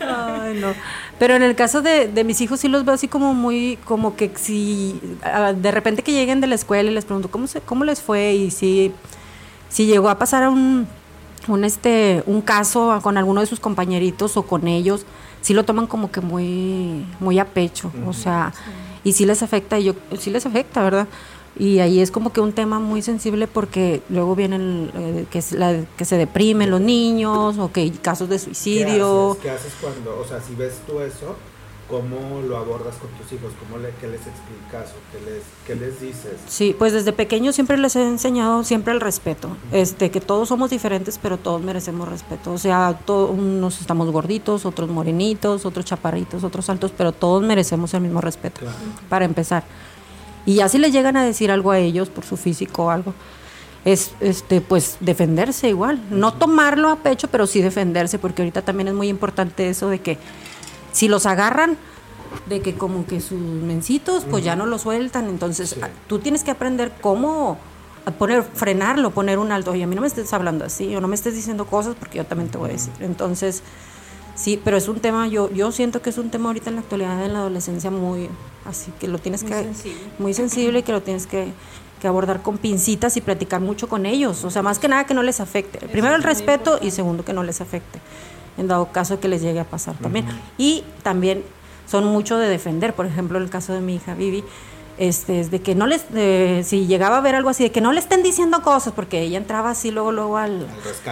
Ay, 0.00 0.58
no. 0.60 0.74
Pero 1.20 1.36
en 1.36 1.42
el 1.42 1.54
caso 1.54 1.82
de, 1.82 2.08
de, 2.08 2.24
mis 2.24 2.40
hijos 2.40 2.60
sí 2.60 2.68
los 2.68 2.86
veo 2.86 2.94
así 2.94 3.06
como 3.06 3.34
muy, 3.34 3.78
como 3.84 4.16
que 4.16 4.32
si 4.36 4.98
ah, 5.22 5.52
de 5.52 5.70
repente 5.70 6.02
que 6.02 6.12
lleguen 6.12 6.40
de 6.40 6.46
la 6.46 6.54
escuela 6.54 6.90
y 6.90 6.94
les 6.94 7.04
pregunto 7.04 7.30
cómo 7.30 7.46
se, 7.46 7.60
cómo 7.60 7.84
les 7.84 8.00
fue 8.00 8.32
y 8.32 8.50
si, 8.50 8.90
si 9.68 9.84
llegó 9.84 10.08
a 10.08 10.18
pasar 10.18 10.48
un, 10.48 10.88
un 11.46 11.64
este, 11.64 12.22
un 12.24 12.40
caso 12.40 12.98
con 13.02 13.18
alguno 13.18 13.42
de 13.42 13.46
sus 13.46 13.60
compañeritos 13.60 14.38
o 14.38 14.44
con 14.44 14.66
ellos, 14.66 15.04
sí 15.42 15.52
lo 15.52 15.66
toman 15.66 15.86
como 15.86 16.10
que 16.10 16.22
muy, 16.22 17.04
muy 17.20 17.38
a 17.38 17.44
pecho, 17.44 17.92
o 18.06 18.14
sea, 18.14 18.54
y 19.04 19.12
sí 19.12 19.26
les 19.26 19.42
afecta, 19.42 19.78
y 19.78 19.84
yo, 19.84 19.94
sí 20.18 20.30
les 20.30 20.46
afecta, 20.46 20.82
¿verdad? 20.82 21.06
Y 21.60 21.80
ahí 21.80 22.00
es 22.00 22.10
como 22.10 22.32
que 22.32 22.40
un 22.40 22.54
tema 22.54 22.78
muy 22.78 23.02
sensible 23.02 23.46
porque 23.46 24.00
luego 24.08 24.34
vienen 24.34 24.90
eh, 24.94 25.26
que, 25.30 25.44
la, 25.58 25.84
que 25.98 26.06
se 26.06 26.16
deprimen 26.16 26.70
los 26.70 26.80
niños 26.80 27.58
o 27.58 27.70
que 27.70 27.80
hay 27.80 27.90
casos 27.90 28.30
de 28.30 28.38
suicidio. 28.38 29.36
¿Qué 29.42 29.50
haces, 29.50 29.74
cuando, 29.78 30.18
o 30.18 30.26
sea, 30.26 30.40
si 30.40 30.54
ves 30.54 30.78
tú 30.86 31.00
eso, 31.00 31.36
cómo 31.86 32.40
lo 32.48 32.56
abordas 32.56 32.94
con 32.96 33.10
tus 33.10 33.30
hijos? 33.32 33.52
¿Cómo 33.60 33.76
le, 33.76 33.90
¿Qué 34.00 34.08
les 34.08 34.22
explicas 34.26 34.92
o 34.92 35.00
qué 35.12 35.30
les, 35.30 35.42
qué 35.66 35.74
les 35.74 36.00
dices? 36.00 36.32
Sí, 36.46 36.74
pues 36.78 36.94
desde 36.94 37.12
pequeño 37.12 37.52
siempre 37.52 37.76
les 37.76 37.94
he 37.94 38.06
enseñado 38.06 38.64
siempre 38.64 38.94
el 38.94 39.00
respeto, 39.02 39.54
este 39.70 40.10
que 40.10 40.22
todos 40.22 40.48
somos 40.48 40.70
diferentes, 40.70 41.18
pero 41.18 41.36
todos 41.36 41.60
merecemos 41.60 42.08
respeto. 42.08 42.52
O 42.54 42.58
sea, 42.58 42.98
todos, 43.04 43.32
unos 43.32 43.82
estamos 43.82 44.10
gorditos, 44.10 44.64
otros 44.64 44.88
morenitos, 44.88 45.66
otros 45.66 45.84
chaparritos, 45.84 46.42
otros 46.42 46.70
altos, 46.70 46.90
pero 46.96 47.12
todos 47.12 47.42
merecemos 47.42 47.92
el 47.92 48.00
mismo 48.00 48.22
respeto, 48.22 48.62
para 49.10 49.26
empezar. 49.26 49.64
Y 50.46 50.54
ya 50.56 50.68
si 50.68 50.78
le 50.78 50.90
llegan 50.90 51.16
a 51.16 51.24
decir 51.24 51.50
algo 51.50 51.70
a 51.70 51.78
ellos 51.78 52.08
por 52.08 52.24
su 52.24 52.36
físico 52.36 52.84
o 52.84 52.90
algo, 52.90 53.14
es 53.84 54.12
este 54.20 54.60
pues 54.60 54.98
defenderse 55.00 55.68
igual, 55.68 56.02
no 56.10 56.34
tomarlo 56.34 56.90
a 56.90 56.96
pecho, 56.96 57.28
pero 57.28 57.46
sí 57.46 57.62
defenderse, 57.62 58.18
porque 58.18 58.42
ahorita 58.42 58.62
también 58.62 58.88
es 58.88 58.94
muy 58.94 59.08
importante 59.08 59.68
eso 59.68 59.88
de 59.88 60.00
que 60.00 60.18
si 60.92 61.08
los 61.08 61.26
agarran 61.26 61.76
de 62.48 62.60
que 62.60 62.74
como 62.74 63.06
que 63.06 63.20
sus 63.20 63.40
mencitos 63.40 64.24
pues 64.28 64.44
ya 64.44 64.54
no 64.54 64.66
lo 64.66 64.78
sueltan, 64.78 65.28
entonces 65.28 65.76
tú 66.06 66.18
tienes 66.18 66.44
que 66.44 66.50
aprender 66.50 66.92
cómo 67.00 67.58
poner 68.18 68.42
frenarlo, 68.42 69.10
poner 69.10 69.38
un 69.38 69.52
alto, 69.52 69.74
y 69.74 69.82
a 69.82 69.86
mí 69.86 69.94
no 69.94 70.00
me 70.00 70.06
estés 70.06 70.32
hablando 70.32 70.64
así 70.64 70.94
o 70.94 71.00
no 71.00 71.08
me 71.08 71.14
estés 71.14 71.34
diciendo 71.34 71.66
cosas 71.66 71.96
porque 71.98 72.18
yo 72.18 72.24
también 72.24 72.50
te 72.50 72.58
voy 72.58 72.70
a 72.70 72.72
decir. 72.72 72.92
Entonces, 73.00 73.62
sí, 74.40 74.60
pero 74.62 74.76
es 74.76 74.88
un 74.88 75.00
tema 75.00 75.28
yo 75.28 75.50
yo 75.52 75.70
siento 75.72 76.02
que 76.02 76.10
es 76.10 76.18
un 76.18 76.30
tema 76.30 76.48
ahorita 76.48 76.70
en 76.70 76.76
la 76.76 76.82
actualidad 76.82 77.24
en 77.24 77.32
la 77.32 77.40
adolescencia 77.40 77.90
muy 77.90 78.28
así 78.64 78.92
que 78.98 79.08
lo 79.08 79.18
tienes 79.18 79.44
que 79.44 79.68
muy 80.18 80.34
sensible 80.34 80.80
y 80.80 80.82
que 80.82 80.92
lo 80.92 81.02
tienes 81.02 81.26
que, 81.26 81.52
abordar 82.02 82.40
con 82.40 82.56
pincitas 82.56 83.18
y 83.18 83.20
platicar 83.20 83.60
mucho 83.60 83.86
con 83.86 84.06
ellos, 84.06 84.42
o 84.44 84.50
sea, 84.50 84.62
más 84.62 84.78
que 84.78 84.88
nada 84.88 85.04
que 85.04 85.12
no 85.12 85.22
les 85.22 85.38
afecte. 85.38 85.86
Primero 85.86 86.16
el 86.16 86.22
respeto 86.22 86.78
y 86.80 86.92
segundo 86.92 87.26
que 87.26 87.34
no 87.34 87.42
les 87.42 87.60
afecte, 87.60 87.98
en 88.56 88.68
dado 88.68 88.90
caso 88.90 89.20
que 89.20 89.28
les 89.28 89.42
llegue 89.42 89.60
a 89.60 89.64
pasar 89.64 89.96
también. 89.96 90.24
Y 90.56 90.82
también 91.02 91.44
son 91.86 92.06
mucho 92.06 92.38
de 92.38 92.48
defender, 92.48 92.94
por 92.94 93.04
ejemplo, 93.04 93.36
el 93.36 93.50
caso 93.50 93.74
de 93.74 93.82
mi 93.82 93.96
hija 93.96 94.14
Vivi, 94.14 94.42
este, 94.96 95.40
es 95.40 95.50
de 95.50 95.60
que 95.60 95.74
no 95.74 95.86
les, 95.86 96.06
si 96.66 96.86
llegaba 96.86 97.18
a 97.18 97.20
ver 97.20 97.34
algo 97.34 97.50
así, 97.50 97.64
de 97.64 97.72
que 97.72 97.80
no 97.80 97.92
le 97.92 98.00
estén 98.00 98.22
diciendo 98.22 98.62
cosas, 98.62 98.92
porque 98.94 99.20
ella 99.20 99.36
entraba 99.36 99.70
así 99.70 99.90
luego, 99.90 100.10
luego 100.10 100.38
al, 100.38 100.66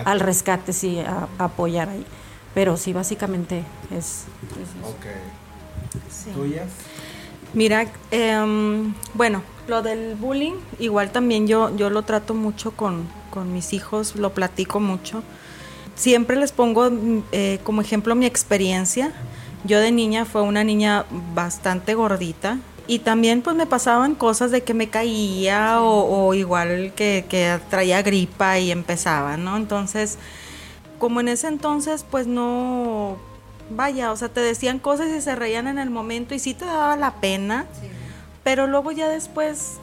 al 0.04 0.20
rescate, 0.20 0.72
sí, 0.72 1.00
a, 1.00 1.28
apoyar 1.38 1.88
ahí. 1.88 2.06
Pero 2.54 2.76
sí, 2.76 2.92
básicamente 2.92 3.62
es... 3.90 4.24
Ok. 4.84 6.34
¿Tuyas? 6.34 6.68
Mira, 7.54 7.86
em, 8.10 8.92
bueno, 9.14 9.42
lo 9.68 9.82
del 9.82 10.14
bullying, 10.16 10.54
igual 10.78 11.10
también 11.10 11.46
yo, 11.46 11.74
yo 11.76 11.88
lo 11.88 12.02
trato 12.02 12.34
mucho 12.34 12.72
con, 12.72 13.08
con 13.30 13.52
mis 13.52 13.72
hijos, 13.72 14.16
lo 14.16 14.34
platico 14.34 14.80
mucho. 14.80 15.22
Siempre 15.94 16.36
les 16.36 16.52
pongo 16.52 16.90
eh, 17.32 17.58
como 17.64 17.80
ejemplo 17.80 18.14
mi 18.14 18.26
experiencia. 18.26 19.12
Yo 19.64 19.80
de 19.80 19.90
niña 19.90 20.24
fue 20.24 20.42
una 20.42 20.62
niña 20.62 21.06
bastante 21.34 21.94
gordita 21.94 22.58
y 22.86 23.00
también 23.00 23.42
pues 23.42 23.56
me 23.56 23.66
pasaban 23.66 24.14
cosas 24.14 24.50
de 24.50 24.62
que 24.62 24.74
me 24.74 24.88
caía 24.88 25.80
o, 25.82 26.32
igual 26.34 26.92
que, 26.94 27.24
que 27.28 27.58
traía 27.68 28.02
gripa 28.02 28.58
y 28.58 28.70
empezaba, 28.70 29.36
¿no? 29.36 29.56
Entonces, 29.56 30.18
como 30.98 31.20
en 31.20 31.28
ese 31.28 31.48
entonces 31.48 32.04
pues 32.08 32.26
no 32.26 33.16
vaya, 33.70 34.12
o 34.12 34.16
sea, 34.16 34.28
te 34.28 34.40
decían 34.40 34.78
cosas 34.78 35.08
y 35.08 35.20
se 35.20 35.34
reían 35.34 35.66
en 35.66 35.78
el 35.78 35.90
momento 35.90 36.34
y 36.34 36.38
sí 36.38 36.54
te 36.54 36.64
daba 36.64 36.96
la 36.96 37.20
pena, 37.20 37.66
pero 38.42 38.66
luego 38.66 38.92
ya 38.92 39.08
después 39.08 39.78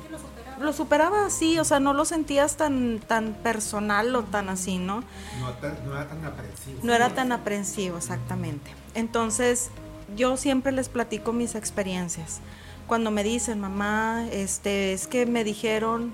lo 0.59 0.73
superaba. 0.73 1.25
así, 1.25 1.59
o 1.59 1.63
sea, 1.63 1.79
no 1.79 1.93
lo 1.93 2.05
sentías 2.05 2.57
tan 2.57 2.99
tan 2.99 3.33
personal 3.33 4.15
o 4.15 4.23
tan 4.23 4.49
así, 4.49 4.77
¿no? 4.77 5.03
No, 5.39 5.49
era 5.93 6.07
tan 6.07 6.25
aprensivo. 6.25 6.79
No 6.83 6.93
era 6.93 7.09
tan 7.09 7.31
aprensivo, 7.31 7.97
exactamente. 7.97 8.71
Entonces, 8.93 9.69
yo 10.15 10.37
siempre 10.37 10.71
les 10.71 10.89
platico 10.89 11.33
mis 11.33 11.55
experiencias. 11.55 12.39
Cuando 12.87 13.11
me 13.11 13.23
dicen, 13.23 13.59
mamá, 13.59 14.27
este, 14.31 14.93
es 14.93 15.07
que 15.07 15.25
me 15.25 15.43
dijeron 15.43 16.13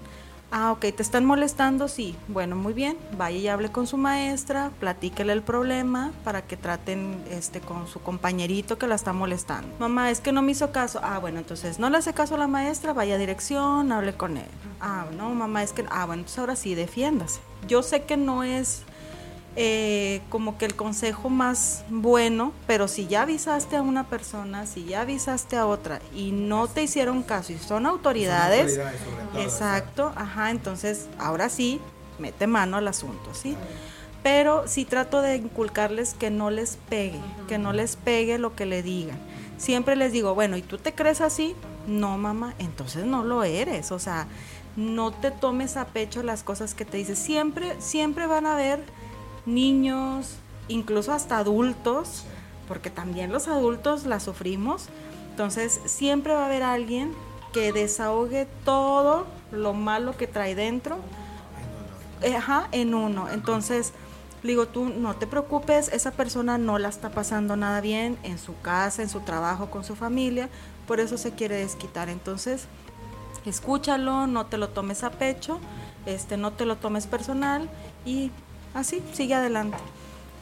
Ah, 0.54 0.74
ok, 0.74 0.82
¿te 0.82 1.02
están 1.02 1.24
molestando? 1.26 1.88
Sí. 1.88 2.14
Bueno, 2.28 2.58
muy 2.58 2.74
bien. 2.74 2.98
Vaya 3.18 3.38
y 3.38 3.48
hable 3.48 3.72
con 3.72 3.88
su 3.88 3.96
maestra, 3.96 4.72
platíquele 4.82 5.32
el 5.32 5.42
problema 5.42 6.12
para 6.26 6.42
que 6.42 6.58
traten 6.58 7.24
este 7.32 7.62
con 7.62 7.88
su 7.88 8.02
compañerito 8.02 8.78
que 8.78 8.86
la 8.86 8.96
está 8.96 9.14
molestando. 9.14 9.70
Mamá, 9.80 10.12
es 10.12 10.20
que 10.20 10.34
no 10.34 10.42
me 10.42 10.52
hizo 10.52 10.74
caso. 10.74 11.00
Ah, 11.04 11.20
bueno, 11.20 11.40
entonces 11.40 11.80
no 11.80 11.90
le 11.90 11.98
hace 11.98 12.14
caso 12.14 12.36
a 12.36 12.38
la 12.38 12.48
maestra, 12.48 12.92
vaya 12.92 13.16
a 13.16 13.18
dirección, 13.18 13.94
hable 13.94 14.14
con 14.14 14.36
él. 14.36 14.48
Ah, 14.82 15.06
no, 15.16 15.30
mamá, 15.30 15.64
es 15.64 15.72
que. 15.72 15.86
Ah, 15.90 16.06
bueno, 16.06 16.22
entonces 16.22 16.40
ahora 16.40 16.58
sí, 16.58 16.76
defiéndase. 16.76 17.40
Yo 17.68 17.82
sé 17.82 18.04
que 18.04 18.18
no 18.18 18.44
es 18.44 18.84
eh, 19.58 20.22
como 20.30 20.58
que 20.58 20.66
el 20.66 20.76
consejo 20.76 21.30
más 21.30 21.84
bueno, 21.90 22.54
pero 22.68 22.88
si 22.88 23.08
ya 23.08 23.24
avisaste 23.24 23.76
a 23.76 23.82
una 23.82 24.08
persona, 24.08 24.66
si 24.66 24.86
ya 24.86 25.02
avisaste 25.02 25.58
a 25.58 25.66
otra 25.66 26.00
y 26.16 26.32
no 26.32 26.68
te 26.68 26.84
hicieron 26.84 27.22
caso 27.22 27.52
y 27.52 27.58
son 27.58 27.86
autoridades, 27.86 28.80
exacto, 29.38 30.14
ajá, 30.16 30.52
entonces 30.52 31.08
ahora 31.20 31.50
sí, 31.50 31.82
mete 32.18 32.48
mano 32.48 32.78
al 32.78 32.88
asunto, 32.88 33.34
¿sí? 33.34 33.58
Pero 34.24 34.68
sí 34.68 34.86
trato 34.86 35.22
de 35.22 35.36
inculcarles 35.36 36.14
que 36.14 36.30
no 36.30 36.50
les 36.50 36.78
pegue, 36.90 37.20
que 37.50 37.58
no 37.58 37.74
les 37.74 37.98
pegue 37.98 38.38
lo 38.38 38.56
que 38.56 38.66
le 38.66 38.84
digan. 38.84 39.20
Siempre 39.58 39.98
les 39.98 40.14
digo, 40.14 40.34
bueno, 40.34 40.56
¿y 40.56 40.62
tú 40.62 40.78
te 40.78 40.94
crees 40.94 41.20
así? 41.20 41.56
No, 41.88 42.18
mamá, 42.18 42.54
entonces 42.58 43.06
no 43.06 43.24
lo 43.24 43.44
eres, 43.44 43.92
o 43.92 44.00
sea, 44.00 44.28
no 44.78 45.12
te 45.12 45.32
tomes 45.32 45.76
a 45.76 45.88
pecho 45.88 46.24
las 46.24 46.44
cosas 46.44 46.74
que 46.74 46.86
te 46.86 46.98
dices. 46.98 47.20
Siempre, 47.20 47.76
siempre 47.80 48.28
van 48.28 48.46
a 48.46 48.54
haber 48.54 48.82
niños, 49.46 50.36
incluso 50.68 51.14
hasta 51.14 51.38
adultos, 51.38 52.24
porque 52.68 52.90
también 52.90 53.32
los 53.32 53.48
adultos 53.48 54.06
la 54.06 54.20
sufrimos. 54.20 54.88
Entonces 55.32 55.80
siempre 55.86 56.34
va 56.34 56.44
a 56.44 56.46
haber 56.46 56.64
alguien 56.64 57.14
que 57.54 57.72
desahogue 57.74 58.48
todo 58.64 59.26
lo 59.52 59.74
malo 59.74 60.16
que 60.16 60.28
trae 60.28 60.56
dentro 60.56 60.98
Ajá, 62.30 62.68
en 62.72 62.94
uno. 62.94 63.30
Entonces, 63.30 63.94
digo, 64.44 64.68
tú 64.68 64.86
no 64.86 65.16
te 65.16 65.26
preocupes, 65.26 65.90
esa 65.92 66.12
persona 66.12 66.58
no 66.58 66.78
la 66.78 66.90
está 66.90 67.10
pasando 67.10 67.56
nada 67.56 67.82
bien 67.82 68.18
en 68.24 68.38
su 68.38 68.60
casa, 68.62 69.02
en 69.02 69.10
su 69.10 69.22
trabajo, 69.22 69.72
con 69.72 69.84
su 69.84 69.96
familia, 69.96 70.50
por 70.88 71.00
eso 71.00 71.18
se 71.18 71.32
quiere 71.32 71.56
desquitar. 71.56 72.10
Entonces, 72.10 72.66
escúchalo, 73.46 74.28
no 74.28 74.46
te 74.46 74.58
lo 74.58 74.70
tomes 74.70 75.04
a 75.04 75.12
pecho, 75.12 75.60
este, 76.06 76.38
no 76.38 76.52
te 76.52 76.66
lo 76.66 76.78
tomes 76.78 77.08
personal 77.08 77.70
y 78.06 78.32
así, 78.74 79.02
sigue 79.14 79.36
adelante. 79.36 79.78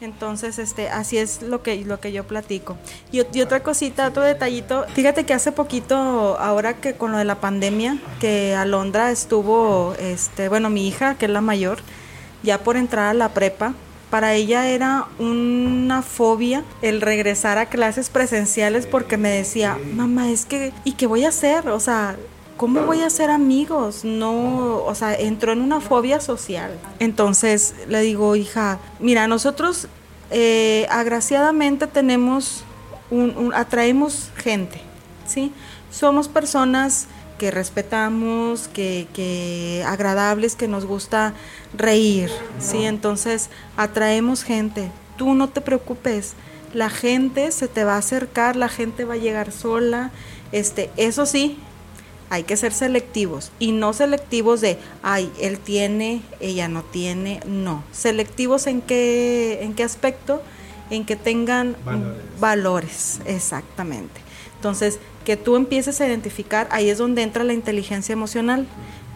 Entonces, 0.02 0.60
este, 0.60 0.90
así 0.90 1.18
es 1.18 1.42
lo 1.42 1.62
que, 1.62 1.84
lo 1.84 2.00
que 2.00 2.12
yo 2.12 2.24
platico. 2.26 2.78
Y, 3.12 3.20
otra 3.42 3.62
cosita, 3.62 4.08
otro 4.08 4.24
detallito, 4.24 4.86
fíjate 4.94 5.26
que 5.26 5.34
hace 5.34 5.52
poquito, 5.52 5.96
ahora 6.40 6.76
que 6.76 6.94
con 6.94 7.12
lo 7.12 7.18
de 7.18 7.26
la 7.26 7.36
pandemia, 7.36 7.98
que 8.22 8.56
Alondra 8.56 9.12
estuvo, 9.12 9.94
este, 10.00 10.48
bueno, 10.48 10.70
mi 10.70 10.88
hija, 10.88 11.16
que 11.16 11.26
es 11.26 11.32
la 11.32 11.42
mayor, 11.42 11.80
ya 12.44 12.60
por 12.60 12.78
entrar 12.78 13.08
a 13.10 13.14
la 13.14 13.34
prepa, 13.34 13.74
para 14.10 14.34
ella 14.34 14.68
era 14.68 15.06
una 15.20 16.02
fobia 16.02 16.64
el 16.82 17.02
regresar 17.02 17.58
a 17.58 17.68
clases 17.68 18.10
presenciales 18.10 18.88
porque 18.88 19.18
me 19.18 19.30
decía, 19.30 19.78
mamá, 19.94 20.32
es 20.32 20.46
que, 20.46 20.72
¿y 20.84 20.94
qué 20.94 21.06
voy 21.06 21.26
a 21.26 21.30
hacer? 21.30 21.68
O 21.70 21.80
sea, 21.80 22.16
¿cómo 22.60 22.82
voy 22.82 23.00
a 23.04 23.08
hacer 23.08 23.32
amigos? 23.32 24.04
No, 24.04 24.84
o 24.84 24.94
sea, 24.94 25.16
entró 25.16 25.54
en 25.54 25.62
una 25.62 25.80
fobia 25.80 26.20
social. 26.20 26.78
Entonces 27.00 27.74
le 27.88 28.02
digo, 28.02 28.36
hija, 28.36 28.80
mira, 29.00 29.30
nosotros 29.30 29.88
eh, 30.30 30.86
agraciadamente 30.90 31.88
tenemos, 31.88 32.66
un, 33.12 33.54
atraemos 33.56 34.30
gente, 34.36 34.82
¿sí? 35.26 35.54
Somos 35.90 36.28
personas 36.28 37.08
que 37.38 37.50
respetamos, 37.50 38.68
que, 38.68 39.08
que, 39.14 39.82
agradables, 39.88 40.58
que 40.58 40.68
nos 40.68 40.86
gusta 40.86 41.34
reír, 41.74 42.30
¿sí? 42.60 42.84
Entonces 42.84 43.50
atraemos 43.78 44.44
gente. 44.44 44.92
Tú 45.16 45.34
no 45.34 45.48
te 45.48 45.62
preocupes, 45.62 46.34
la 46.74 46.90
gente 46.90 47.54
se 47.54 47.70
te 47.70 47.86
va 47.86 47.96
a 47.96 48.00
acercar, 48.00 48.58
la 48.58 48.68
gente 48.68 49.06
va 49.06 49.14
a 49.14 49.18
llegar 49.18 49.54
sola. 49.54 50.12
Este, 50.52 50.90
eso 50.98 51.26
sí, 51.26 51.58
hay 52.30 52.44
que 52.44 52.58
ser 52.58 52.74
selectivos 52.74 53.52
y 53.60 53.72
no 53.72 53.94
selectivos 53.94 54.62
de, 54.62 54.78
ay, 55.02 55.32
él 55.40 55.60
tiene, 55.60 56.22
ella 56.40 56.68
no 56.68 56.84
tiene, 56.84 57.40
no. 57.46 57.84
Selectivos 57.92 58.68
en 58.68 58.82
qué, 58.82 59.60
en 59.62 59.74
qué 59.74 59.84
aspecto, 59.84 60.42
en 60.90 61.06
que 61.06 61.16
tengan 61.16 61.76
valores. 61.84 62.40
valores, 62.40 63.20
exactamente. 63.26 64.22
Entonces, 64.56 65.00
que 65.26 65.38
tú 65.38 65.56
empieces 65.56 66.02
a 66.02 66.08
identificar, 66.08 66.68
ahí 66.72 66.90
es 66.90 66.98
donde 66.98 67.22
entra 67.22 67.44
la 67.44 67.54
inteligencia 67.54 68.14
emocional, 68.14 68.68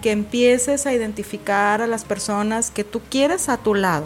que 0.01 0.11
empieces 0.11 0.85
a 0.85 0.93
identificar 0.93 1.81
a 1.81 1.87
las 1.87 2.03
personas 2.03 2.71
que 2.71 2.83
tú 2.83 3.01
quieres 3.09 3.49
a 3.49 3.57
tu 3.57 3.73
lado, 3.73 4.05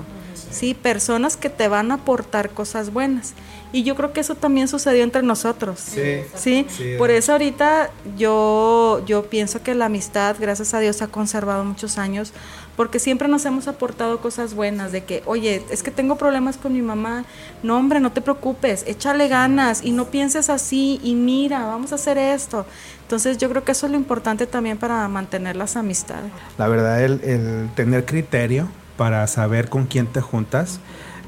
¿sí? 0.52 0.74
Personas 0.74 1.38
que 1.38 1.50
te 1.50 1.68
van 1.68 1.92
a 1.92 1.96
aportar 1.96 2.52
cosas 2.52 2.94
buenas. 2.94 3.34
Y 3.74 3.84
yo 3.84 3.96
creo 3.96 4.14
que 4.14 4.22
eso 4.22 4.36
también 4.36 4.68
sucedió 4.68 5.04
entre 5.04 5.24
nosotros. 5.24 5.80
Sí. 5.80 6.24
¿sí? 6.36 6.66
Por 6.98 7.12
eso 7.12 7.34
ahorita 7.34 7.92
yo, 8.18 9.04
yo 9.06 9.30
pienso 9.30 9.62
que 9.62 9.76
la 9.76 9.86
amistad, 9.86 10.36
gracias 10.40 10.74
a 10.74 10.80
Dios, 10.80 11.02
ha 11.02 11.08
conservado 11.08 11.64
muchos 11.64 11.98
años, 11.98 12.34
porque 12.76 13.00
siempre 13.00 13.28
nos 13.28 13.46
hemos 13.46 13.68
aportado 13.68 14.20
cosas 14.20 14.54
buenas, 14.54 14.92
de 14.92 15.04
que, 15.04 15.22
oye, 15.26 15.64
es 15.70 15.84
que 15.84 15.92
tengo 15.92 16.16
problemas 16.18 16.58
con 16.58 16.74
mi 16.74 16.82
mamá. 16.82 17.26
No, 17.62 17.78
hombre, 17.78 18.00
no 18.00 18.12
te 18.12 18.22
preocupes, 18.22 18.84
échale 18.88 19.28
ganas 19.28 19.84
y 19.84 19.92
no 19.92 20.06
pienses 20.06 20.50
así 20.50 21.00
y 21.04 21.16
mira, 21.16 21.66
vamos 21.66 21.92
a 21.92 21.96
hacer 21.96 22.18
esto. 22.18 22.66
Entonces 23.02 23.38
yo 23.38 23.50
creo 23.50 23.64
que 23.64 23.72
eso 23.74 23.86
es 23.88 23.92
lo 23.92 23.98
importante 23.98 24.48
también 24.48 24.78
para 24.78 25.08
mantener 25.08 25.56
las 25.56 25.76
amistades. 25.76 26.32
La 26.58 26.68
verdad, 26.68 27.04
el, 27.04 27.22
el 27.24 27.70
tener 27.76 28.06
criterio 28.06 28.70
para 28.96 29.26
saber 29.28 29.70
con 29.70 29.86
quién 29.86 30.08
te 30.08 30.22
juntas 30.22 30.80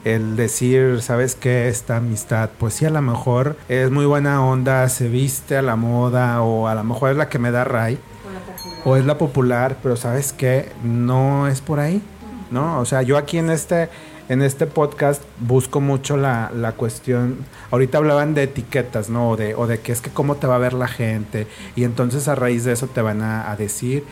el 0.04 0.36
decir, 0.36 1.02
¿sabes 1.02 1.36
qué? 1.36 1.68
Esta 1.68 1.98
amistad, 1.98 2.50
pues 2.58 2.76
sí, 2.76 2.86
a 2.86 2.90
lo 2.90 3.02
mejor 3.02 3.58
es 3.68 3.92
muy 3.92 4.06
buena 4.06 4.46
onda, 4.46 4.88
se 4.90 5.08
viste 5.08 5.58
a 5.58 5.62
la 5.62 5.76
moda 5.76 6.42
o 6.42 6.68
a 6.68 6.76
lo 6.76 6.84
mejor 6.84 7.12
es 7.12 7.18
la 7.18 7.30
que 7.30 7.40
me 7.40 7.52
da 7.52 7.64
ray 7.64 8.00
o, 8.86 8.96
es 8.96 9.06
la 9.06 9.18
popular, 9.18 9.78
pero 9.82 9.96
¿sabes 9.96 10.34
qué? 10.34 10.72
No 10.84 11.48
es 11.48 11.62
por 11.62 11.80
ahí, 11.80 12.02
¿no? 12.52 12.80
O 12.80 12.86
sea, 12.86 13.02
yo 13.02 13.18
aquí 13.18 13.38
en 13.38 13.50
este, 13.50 13.90
en 14.30 14.42
este 14.42 14.68
podcast 14.68 15.22
busco 15.40 15.82
mucho 15.82 16.18
la, 16.18 16.52
la 16.56 16.74
cuestión, 16.74 17.38
ahorita 17.72 17.98
hablaban 17.98 18.34
de 18.34 18.44
etiquetas, 18.44 19.10
¿no? 19.10 19.32
O 19.32 19.38
de, 19.38 19.56
o 19.56 19.68
de 19.68 19.80
que 19.80 19.92
es 19.92 20.02
que 20.02 20.10
cómo 20.10 20.36
te 20.36 20.48
va 20.48 20.56
a 20.56 20.60
ver 20.60 20.74
la 20.74 20.88
gente 20.88 21.48
y 21.76 21.84
entonces 21.84 22.28
a 22.28 22.36
raíz 22.36 22.64
de 22.64 22.74
eso 22.74 22.88
te 22.88 23.02
van 23.02 23.22
a, 23.22 23.52
a 23.52 23.56
decir 23.56 24.04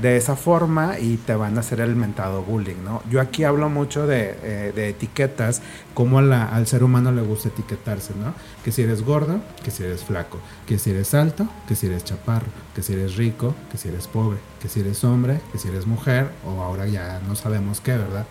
de 0.00 0.16
esa 0.16 0.36
forma 0.36 0.98
y 0.98 1.16
te 1.16 1.34
van 1.34 1.56
a 1.56 1.60
hacer 1.60 1.80
el 1.80 1.96
mentado 1.96 2.42
bullying, 2.42 2.84
¿no? 2.84 3.02
Yo 3.10 3.20
aquí 3.20 3.44
hablo 3.44 3.68
mucho 3.68 4.06
de, 4.06 4.36
eh, 4.42 4.72
de 4.74 4.90
etiquetas, 4.90 5.60
cómo 5.94 6.18
al 6.18 6.66
ser 6.66 6.84
humano 6.84 7.10
le 7.10 7.22
gusta 7.22 7.48
etiquetarse, 7.48 8.14
¿no? 8.14 8.32
Que 8.64 8.70
si 8.70 8.82
eres 8.82 9.02
gordo, 9.02 9.40
que 9.64 9.72
si 9.72 9.82
eres 9.82 10.04
flaco, 10.04 10.38
que 10.66 10.78
si 10.78 10.90
eres 10.90 11.14
alto, 11.14 11.48
que 11.66 11.74
si 11.74 11.86
eres 11.86 12.04
chaparro, 12.04 12.46
que 12.74 12.82
si 12.82 12.92
eres 12.92 13.16
rico, 13.16 13.54
que 13.70 13.78
si 13.78 13.88
eres 13.88 14.06
pobre, 14.06 14.38
que 14.62 14.68
si 14.68 14.80
eres 14.80 15.02
hombre, 15.02 15.40
que 15.50 15.58
si 15.58 15.68
eres 15.68 15.86
mujer, 15.86 16.30
o 16.46 16.62
ahora 16.62 16.86
ya 16.86 17.20
no 17.26 17.34
sabemos 17.34 17.80
qué, 17.80 17.96
¿verdad? 17.96 18.26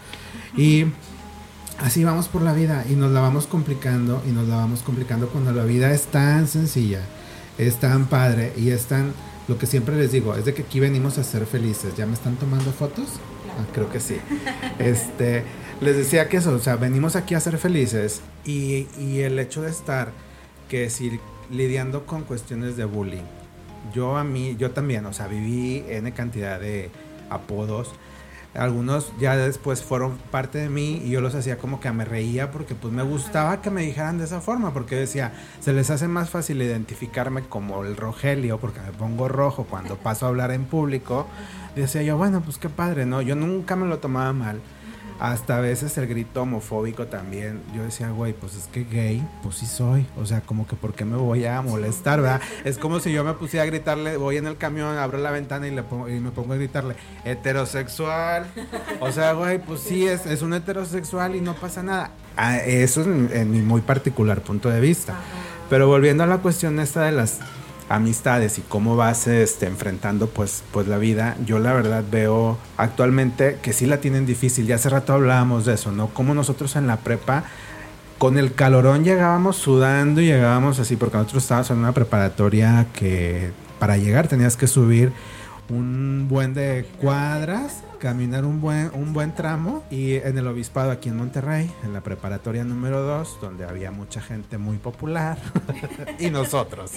Y 0.55 0.85
así 1.79 2.03
vamos 2.05 2.29
por 2.29 2.43
la 2.43 2.53
vida 2.53 2.85
y 2.89 2.93
nos 2.93 3.11
la 3.11 3.19
vamos 3.19 3.45
complicando 3.45 4.23
y 4.25 4.31
nos 4.31 4.47
la 4.47 4.55
vamos 4.55 4.83
complicando 4.83 5.27
cuando 5.27 5.51
la 5.51 5.65
vida 5.65 5.91
es 5.91 6.05
tan 6.05 6.47
sencilla, 6.47 7.01
es 7.57 7.75
tan 7.75 8.05
padre 8.05 8.53
y 8.55 8.69
es 8.69 8.85
tan 8.85 9.11
lo 9.47 9.57
que 9.57 9.65
siempre 9.65 9.95
les 9.95 10.11
digo 10.11 10.35
es 10.35 10.45
de 10.45 10.53
que 10.53 10.63
aquí 10.63 10.79
venimos 10.79 11.17
a 11.17 11.23
ser 11.23 11.45
felices. 11.45 11.95
¿Ya 11.95 12.05
me 12.05 12.13
están 12.13 12.35
tomando 12.35 12.71
fotos? 12.71 13.07
Ah, 13.57 13.65
creo 13.73 13.89
que 13.89 13.99
sí. 13.99 14.17
Este, 14.79 15.43
les 15.81 15.95
decía 15.95 16.29
que 16.29 16.37
eso, 16.37 16.53
o 16.53 16.59
sea, 16.59 16.75
venimos 16.75 17.15
aquí 17.15 17.33
a 17.33 17.39
ser 17.39 17.57
felices 17.57 18.21
y, 18.45 18.87
y 18.99 19.19
el 19.21 19.39
hecho 19.39 19.61
de 19.61 19.69
estar, 19.69 20.11
que 20.69 20.89
lidiando 21.49 22.05
con 22.05 22.23
cuestiones 22.23 22.77
de 22.77 22.85
bullying. 22.85 23.23
Yo 23.93 24.17
a 24.17 24.23
mí, 24.23 24.55
yo 24.59 24.71
también, 24.71 25.05
o 25.05 25.13
sea, 25.13 25.27
viví 25.27 25.83
N 25.87 26.11
cantidad 26.11 26.59
de 26.59 26.89
apodos 27.29 27.91
algunos 28.57 29.11
ya 29.19 29.37
después 29.37 29.83
fueron 29.83 30.17
parte 30.31 30.57
de 30.57 30.69
mí 30.69 31.01
y 31.05 31.11
yo 31.11 31.21
los 31.21 31.35
hacía 31.35 31.57
como 31.57 31.79
que 31.79 31.91
me 31.91 32.05
reía 32.05 32.51
porque 32.51 32.75
pues 32.75 32.93
me 32.93 33.03
gustaba 33.03 33.61
que 33.61 33.69
me 33.69 33.83
dijeran 33.83 34.17
de 34.17 34.25
esa 34.25 34.41
forma 34.41 34.73
porque 34.73 34.95
decía, 34.95 35.33
se 35.59 35.73
les 35.73 35.89
hace 35.89 36.07
más 36.07 36.29
fácil 36.29 36.61
identificarme 36.61 37.43
como 37.43 37.83
el 37.83 37.95
Rogelio 37.95 38.59
porque 38.59 38.81
me 38.81 38.91
pongo 38.91 39.27
rojo 39.27 39.65
cuando 39.69 39.95
paso 39.97 40.25
a 40.25 40.29
hablar 40.29 40.51
en 40.51 40.65
público. 40.65 41.27
Decía 41.75 42.01
yo, 42.01 42.17
bueno, 42.17 42.41
pues 42.41 42.57
qué 42.57 42.69
padre, 42.69 43.05
¿no? 43.05 43.21
Yo 43.21 43.35
nunca 43.35 43.75
me 43.75 43.87
lo 43.87 43.99
tomaba 43.99 44.33
mal 44.33 44.61
hasta 45.19 45.57
a 45.57 45.61
veces 45.61 45.97
el 45.97 46.07
grito 46.07 46.41
homofóbico 46.41 47.07
también. 47.07 47.61
Yo 47.75 47.83
decía, 47.83 48.09
güey, 48.09 48.33
pues 48.33 48.55
es 48.55 48.67
que 48.67 48.83
gay, 48.83 49.27
pues 49.43 49.55
sí 49.55 49.65
soy. 49.65 50.05
O 50.17 50.25
sea, 50.25 50.41
como 50.41 50.67
que 50.67 50.75
¿por 50.75 50.93
qué 50.93 51.05
me 51.05 51.17
voy 51.17 51.45
a 51.45 51.61
molestar, 51.61 52.21
verdad? 52.21 52.41
Es 52.63 52.77
como 52.77 52.99
si 52.99 53.11
yo 53.11 53.23
me 53.23 53.33
pusiera 53.33 53.63
a 53.63 53.65
gritarle, 53.65 54.17
voy 54.17 54.37
en 54.37 54.47
el 54.47 54.57
camión, 54.57 54.97
abro 54.97 55.17
la 55.17 55.31
ventana 55.31 55.67
y, 55.67 55.71
le 55.71 55.83
pongo, 55.83 56.09
y 56.09 56.19
me 56.19 56.31
pongo 56.31 56.53
a 56.53 56.57
gritarle, 56.57 56.95
heterosexual. 57.25 58.45
O 58.99 59.11
sea, 59.11 59.33
güey, 59.33 59.59
pues 59.59 59.81
sí, 59.81 60.07
es, 60.07 60.25
es 60.25 60.41
un 60.41 60.53
heterosexual 60.53 61.35
y 61.35 61.41
no 61.41 61.55
pasa 61.55 61.83
nada. 61.83 62.11
Ah, 62.35 62.57
eso 62.57 63.01
es 63.01 63.07
en 63.07 63.51
mi 63.51 63.61
muy 63.61 63.81
particular 63.81 64.41
punto 64.41 64.69
de 64.69 64.79
vista. 64.79 65.15
Pero 65.69 65.87
volviendo 65.87 66.23
a 66.23 66.27
la 66.27 66.37
cuestión 66.37 66.79
esta 66.79 67.03
de 67.03 67.11
las 67.11 67.39
amistades 67.89 68.57
y 68.57 68.61
cómo 68.61 68.95
vas 68.95 69.27
este, 69.27 69.65
enfrentando 69.65 70.27
pues, 70.27 70.63
pues 70.71 70.87
la 70.87 70.97
vida, 70.97 71.37
yo 71.45 71.59
la 71.59 71.73
verdad 71.73 72.03
veo 72.09 72.57
actualmente 72.77 73.59
que 73.61 73.73
sí 73.73 73.85
la 73.85 73.97
tienen 73.97 74.25
difícil. 74.25 74.67
Ya 74.67 74.75
hace 74.75 74.89
rato 74.89 75.13
hablábamos 75.13 75.65
de 75.65 75.75
eso, 75.75 75.91
¿no? 75.91 76.07
Como 76.07 76.33
nosotros 76.33 76.75
en 76.75 76.87
la 76.87 76.97
prepa 76.97 77.45
con 78.17 78.37
el 78.37 78.53
calorón 78.53 79.03
llegábamos 79.03 79.57
sudando 79.57 80.21
y 80.21 80.25
llegábamos 80.25 80.79
así, 80.79 80.95
porque 80.95 81.17
nosotros 81.17 81.43
estábamos 81.43 81.69
en 81.71 81.77
una 81.77 81.91
preparatoria 81.91 82.87
que 82.93 83.51
para 83.79 83.97
llegar 83.97 84.27
tenías 84.27 84.57
que 84.57 84.67
subir 84.67 85.11
un 85.69 86.27
buen 86.29 86.53
de 86.53 86.85
cuadras 87.01 87.83
caminar 87.97 88.45
un 88.45 88.61
buen, 88.61 88.91
un 88.93 89.13
buen 89.13 89.33
tramo 89.33 89.83
y 89.89 90.15
en 90.15 90.37
el 90.37 90.47
obispado 90.47 90.91
aquí 90.91 91.09
en 91.09 91.17
Monterrey, 91.17 91.71
en 91.83 91.93
la 91.93 92.01
preparatoria 92.01 92.63
número 92.63 93.01
2, 93.01 93.39
donde 93.41 93.65
había 93.65 93.91
mucha 93.91 94.21
gente 94.21 94.57
muy 94.57 94.77
popular 94.77 95.37
y 96.19 96.29
nosotros. 96.29 96.91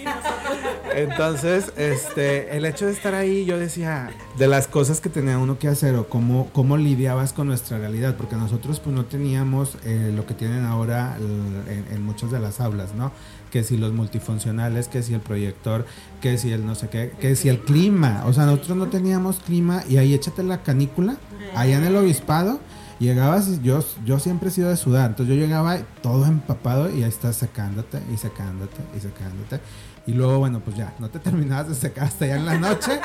Entonces, 0.95 1.73
este, 1.77 2.57
el 2.57 2.65
hecho 2.65 2.87
de 2.87 2.93
estar 2.93 3.15
ahí, 3.15 3.45
yo 3.45 3.59
decía, 3.59 4.11
de 4.39 4.47
las 4.47 4.67
cosas 4.67 5.01
que 5.01 5.09
tenía 5.09 5.39
uno 5.39 5.59
que 5.59 5.69
hacer 5.69 5.95
o 5.97 6.09
cómo, 6.09 6.51
cómo 6.53 6.77
lidiabas 6.77 7.33
con 7.33 7.47
nuestra 7.47 7.79
realidad, 7.79 8.17
porque 8.17 8.37
nosotros 8.37 8.81
pues 8.81 8.95
no 8.95 9.05
teníamos 9.05 9.77
eh, 9.85 10.13
lo 10.15 10.27
que 10.27 10.35
tienen 10.35 10.65
ahora 10.65 11.17
en, 11.19 11.87
en 11.93 12.03
muchas 12.03 12.31
de 12.31 12.41
las 12.41 12.61
aulas, 12.61 12.95
¿no? 12.95 13.13
Que 13.51 13.65
si 13.65 13.77
los 13.77 13.93
multifuncionales, 13.93 14.89
que 14.89 15.03
si 15.03 15.15
el 15.15 15.21
proyector, 15.21 15.87
que 16.21 16.39
si 16.39 16.53
el 16.53 16.65
no 16.65 16.75
sé 16.75 16.89
qué, 16.89 17.13
que 17.21 17.37
si 17.37 17.49
el 17.49 17.61
clima. 17.61 18.23
O 18.27 18.33
sea, 18.33 18.47
nosotros 18.47 18.77
no 18.77 18.87
teníamos 18.89 19.41
clima 19.41 19.83
y 19.89 19.97
ahí 19.97 20.15
échate 20.15 20.43
la 20.43 20.63
canícula, 20.63 21.17
allá 21.55 21.79
en 21.79 21.85
el 21.85 21.97
obispado, 21.97 22.61
llegabas, 22.99 23.63
yo, 23.63 23.85
yo 24.05 24.19
siempre 24.19 24.49
he 24.49 24.53
sido 24.53 24.71
de 24.71 24.77
sudar, 24.77 25.11
entonces 25.11 25.35
yo 25.35 25.41
llegaba 25.41 25.79
todo 26.03 26.27
empapado 26.27 26.95
y 26.95 27.03
ahí 27.03 27.09
estás 27.09 27.37
secándote 27.37 27.99
y 28.13 28.17
secándote 28.17 28.81
y 28.97 29.01
secándote. 29.01 29.61
Y 30.07 30.13
luego, 30.13 30.39
bueno, 30.39 30.61
pues 30.61 30.77
ya, 30.77 30.95
no 30.99 31.09
te 31.11 31.19
terminabas 31.21 31.69
de 31.69 31.75
secar 31.75 32.05
hasta 32.05 32.27
ya 32.27 32.37
en 32.37 32.47
la 32.47 32.59
noche. 32.59 33.01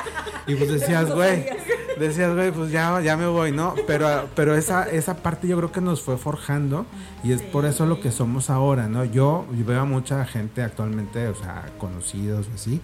Y 0.46 0.54
pues 0.54 0.70
decías, 0.70 1.10
güey, 1.14 1.46
decías, 1.98 2.34
güey, 2.34 2.52
pues 2.52 2.70
ya, 2.70 3.00
ya 3.00 3.16
me 3.16 3.26
voy, 3.26 3.52
¿no? 3.52 3.74
Pero, 3.86 4.28
pero 4.34 4.54
esa, 4.54 4.88
esa 4.88 5.16
parte 5.16 5.48
yo 5.48 5.56
creo 5.56 5.72
que 5.72 5.80
nos 5.80 6.02
fue 6.02 6.16
forjando 6.16 6.86
y 7.24 7.32
es 7.32 7.42
por 7.42 7.64
eso 7.64 7.86
lo 7.86 8.00
que 8.00 8.12
somos 8.12 8.50
ahora, 8.50 8.88
¿no? 8.88 9.04
Yo, 9.04 9.46
veo 9.50 9.80
a 9.80 9.84
mucha 9.84 10.24
gente 10.24 10.62
actualmente, 10.62 11.28
o 11.28 11.34
sea, 11.34 11.70
conocidos 11.78 12.46
así, 12.54 12.80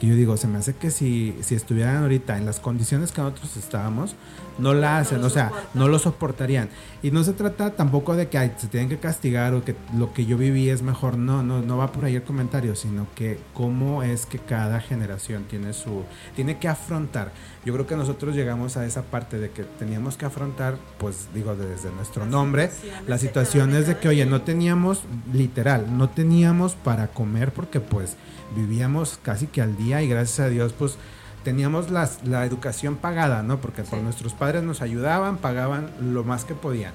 que 0.00 0.06
yo 0.06 0.14
digo, 0.14 0.36
se 0.36 0.46
me 0.46 0.58
hace 0.58 0.74
que 0.74 0.90
si, 0.90 1.36
si 1.40 1.54
estuvieran 1.54 1.96
ahorita 2.02 2.36
en 2.36 2.46
las 2.46 2.60
condiciones 2.60 3.12
que 3.12 3.22
nosotros 3.22 3.56
estábamos, 3.56 4.14
no 4.58 4.74
la 4.74 4.98
hacen, 4.98 5.22
o 5.22 5.30
sea, 5.30 5.52
no 5.74 5.88
lo 5.88 5.98
soportarían. 5.98 6.68
Y 7.02 7.10
no 7.10 7.22
se 7.24 7.32
trata 7.32 7.70
tampoco 7.70 8.16
de 8.16 8.28
que 8.28 8.50
se 8.56 8.68
tienen 8.68 8.88
que 8.88 8.98
castigar 8.98 9.54
o 9.54 9.64
que 9.64 9.76
lo 9.96 10.12
que 10.12 10.26
yo 10.26 10.36
viví 10.36 10.68
es 10.68 10.82
mejor, 10.82 11.16
no, 11.18 11.42
no, 11.42 11.62
no 11.62 11.76
va 11.76 11.92
por 11.92 12.04
ahí 12.04 12.16
el 12.16 12.22
comentario, 12.22 12.74
sino 12.74 13.06
que 13.14 13.38
cómo 13.54 14.02
es 14.02 14.26
que 14.26 14.38
cada 14.38 14.80
generación 14.80 15.44
tiene 15.44 15.72
su, 15.72 16.04
tiene 16.34 16.58
que 16.58 16.68
afrontar. 16.68 17.32
Yo 17.64 17.72
creo 17.72 17.86
que 17.86 17.96
nosotros 17.96 18.34
llegamos 18.34 18.76
a 18.76 18.86
esa 18.86 19.02
parte 19.02 19.38
de 19.38 19.50
que 19.50 19.64
teníamos 19.64 20.16
que 20.16 20.26
afrontar, 20.26 20.76
pues 20.98 21.28
digo, 21.34 21.54
desde 21.54 21.90
nuestro 21.92 22.26
nombre, 22.26 22.70
las 23.06 23.20
situaciones 23.20 23.86
de 23.86 23.98
que, 23.98 24.08
oye, 24.08 24.26
no 24.26 24.42
teníamos, 24.42 25.02
literal, 25.32 25.96
no 25.96 26.08
teníamos 26.08 26.74
para 26.74 27.08
comer 27.08 27.52
porque 27.52 27.80
pues 27.80 28.16
vivíamos 28.54 29.18
casi 29.22 29.46
que 29.46 29.62
al 29.62 29.76
día 29.76 30.02
y 30.02 30.08
gracias 30.08 30.40
a 30.40 30.48
Dios 30.48 30.72
pues 30.72 30.96
teníamos 31.44 31.90
las, 31.90 32.24
la 32.24 32.44
educación 32.44 32.96
pagada, 32.96 33.42
¿no? 33.42 33.60
Porque 33.60 33.82
por 33.84 34.00
nuestros 34.00 34.34
padres 34.34 34.62
nos 34.62 34.82
ayudaban, 34.82 35.36
pagaban 35.38 35.92
lo 36.00 36.24
más 36.24 36.44
que 36.44 36.54
podían. 36.54 36.92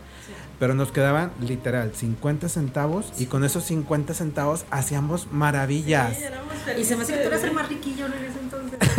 Pero 0.59 0.75
nos 0.75 0.91
quedaban 0.91 1.31
literal 1.39 1.93
50 1.95 2.49
centavos 2.49 3.13
y 3.17 3.27
con 3.27 3.43
esos 3.43 3.63
50 3.63 4.13
centavos 4.13 4.65
hacíamos 4.69 5.31
maravillas. 5.31 6.17
y 6.77 6.83
se 6.83 6.95
me 6.95 7.03
hace 7.03 7.13
que 7.13 7.19
tú 7.19 7.27
eras 7.27 7.43
el 7.43 7.53
más 7.53 7.69
riquillo 7.69 8.07
en 8.07 8.13
ese 8.13 8.39
entonces. 8.39 8.79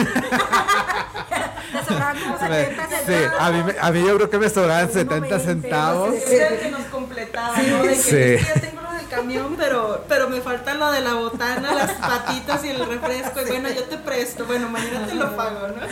Sí, 3.07 3.15
a 3.39 3.51
mí, 3.51 3.73
a 3.81 3.91
mí 3.91 4.05
yo 4.07 4.17
creo 4.17 4.31
que 4.31 4.39
me 4.39 4.49
sobraban 4.49 4.91
70 4.91 5.39
centavos. 5.41 6.15
Era 6.31 6.49
el 6.49 6.61
que 6.61 6.71
nos 6.71 6.85
completaba, 6.85 7.57
¿no? 7.57 7.83
De 7.83 7.89
que 7.89 8.39
sí. 8.39 8.61
tengo 8.61 8.83
camión, 9.15 9.55
pero, 9.59 10.05
pero 10.09 10.29
me 10.29 10.41
falta 10.41 10.75
lo 10.75 10.91
de 10.91 11.01
la 11.01 11.15
botana, 11.15 11.75
las 11.75 11.93
patitas 12.01 12.65
y 12.65 12.69
el 12.69 12.87
refresco. 12.87 13.41
Y 13.43 13.49
bueno, 13.49 13.69
yo 13.71 13.85
te 13.85 13.99
presto. 13.99 14.45
Bueno, 14.47 14.69
mañana 14.69 15.07
te 15.07 15.15
lo 15.15 15.37
pago, 15.37 15.69
¿no? 15.69 15.83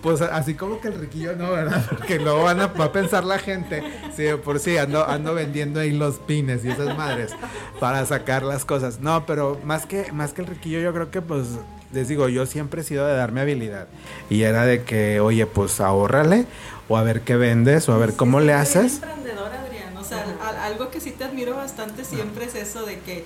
Pues 0.00 0.22
así 0.22 0.54
como 0.54 0.80
que 0.80 0.88
el 0.88 0.94
riquillo 0.94 1.36
no, 1.36 1.50
¿verdad? 1.52 1.84
Porque 1.90 2.18
luego 2.18 2.44
van 2.44 2.60
a, 2.60 2.66
va 2.68 2.86
a 2.86 2.92
pensar 2.92 3.24
la 3.24 3.38
gente, 3.38 3.82
sí, 4.16 4.24
por 4.42 4.58
sí, 4.58 4.78
ando, 4.78 5.06
ando 5.06 5.34
vendiendo 5.34 5.80
ahí 5.80 5.92
los 5.92 6.16
pines 6.16 6.64
y 6.64 6.70
esas 6.70 6.96
madres 6.96 7.32
para 7.78 8.04
sacar 8.06 8.42
las 8.42 8.64
cosas. 8.64 9.00
No, 9.00 9.26
pero 9.26 9.60
más 9.64 9.86
que, 9.86 10.10
más 10.12 10.32
que 10.32 10.42
el 10.42 10.48
riquillo, 10.48 10.80
yo 10.80 10.92
creo 10.92 11.10
que 11.10 11.20
pues 11.20 11.48
les 11.92 12.08
digo, 12.08 12.28
yo 12.28 12.46
siempre 12.46 12.80
he 12.80 12.84
sido 12.84 13.06
de 13.06 13.14
darme 13.14 13.42
habilidad. 13.42 13.86
Y 14.30 14.42
era 14.42 14.64
de 14.64 14.82
que, 14.82 15.20
oye, 15.20 15.46
pues 15.46 15.80
ahórrale, 15.80 16.46
o 16.88 16.96
a 16.96 17.02
ver 17.02 17.20
qué 17.20 17.36
vendes, 17.36 17.88
o 17.88 17.92
a 17.92 17.98
ver 17.98 18.14
cómo 18.14 18.40
le 18.40 18.54
haces. 18.54 18.94
emprendedor, 18.94 19.50
Adrián. 19.52 19.96
O 19.96 20.04
sea, 20.04 20.24
algo 20.64 20.90
que 20.90 20.91
sí 20.91 20.91
te 21.74 21.82
admiro 21.82 21.96
bastante 21.96 22.04
siempre 22.04 22.44
es 22.46 22.54
eso 22.54 22.84
de 22.84 23.00
que 23.00 23.24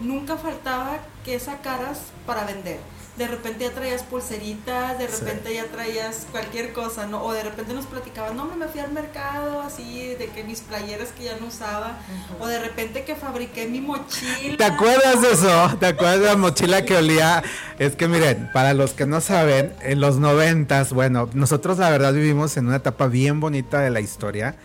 nunca 0.00 0.36
faltaba 0.36 0.98
que 1.24 1.38
sacaras 1.38 1.98
para 2.26 2.44
vender 2.44 2.78
de 3.16 3.26
repente 3.26 3.64
ya 3.64 3.70
traías 3.70 4.02
pulseritas, 4.02 4.98
de 4.98 5.06
repente 5.06 5.54
ya 5.54 5.64
traías 5.66 6.26
cualquier 6.30 6.72
cosa, 6.74 7.06
¿no? 7.06 7.22
O 7.22 7.32
de 7.32 7.42
repente 7.42 7.72
nos 7.72 7.86
platicabas, 7.86 8.34
no, 8.34 8.44
me 8.44 8.68
fui 8.68 8.80
al 8.80 8.92
mercado 8.92 9.62
así, 9.62 10.14
de 10.18 10.28
que 10.28 10.44
mis 10.44 10.60
playeras 10.60 11.12
que 11.12 11.24
ya 11.24 11.36
no 11.40 11.46
usaba, 11.46 11.96
o 12.40 12.46
de 12.46 12.58
repente 12.58 13.04
que 13.04 13.14
fabriqué 13.14 13.66
mi 13.66 13.80
mochila. 13.80 14.56
¿Te 14.58 14.64
acuerdas 14.64 15.22
de 15.22 15.32
eso? 15.32 15.76
¿Te 15.80 15.86
acuerdas 15.86 16.20
de 16.20 16.26
la 16.26 16.36
mochila 16.36 16.84
que 16.84 16.96
olía? 16.96 17.42
Es 17.78 17.96
que 17.96 18.06
miren, 18.06 18.50
para 18.52 18.74
los 18.74 18.92
que 18.92 19.06
no 19.06 19.22
saben, 19.22 19.72
en 19.80 20.00
los 20.00 20.18
noventas, 20.18 20.92
bueno, 20.92 21.30
nosotros 21.32 21.78
la 21.78 21.88
verdad 21.88 22.12
vivimos 22.12 22.56
en 22.58 22.66
una 22.66 22.76
etapa 22.76 23.06
bien 23.06 23.40
bonita 23.40 23.80
de 23.80 23.90
la 23.90 24.00
historia 24.00 24.56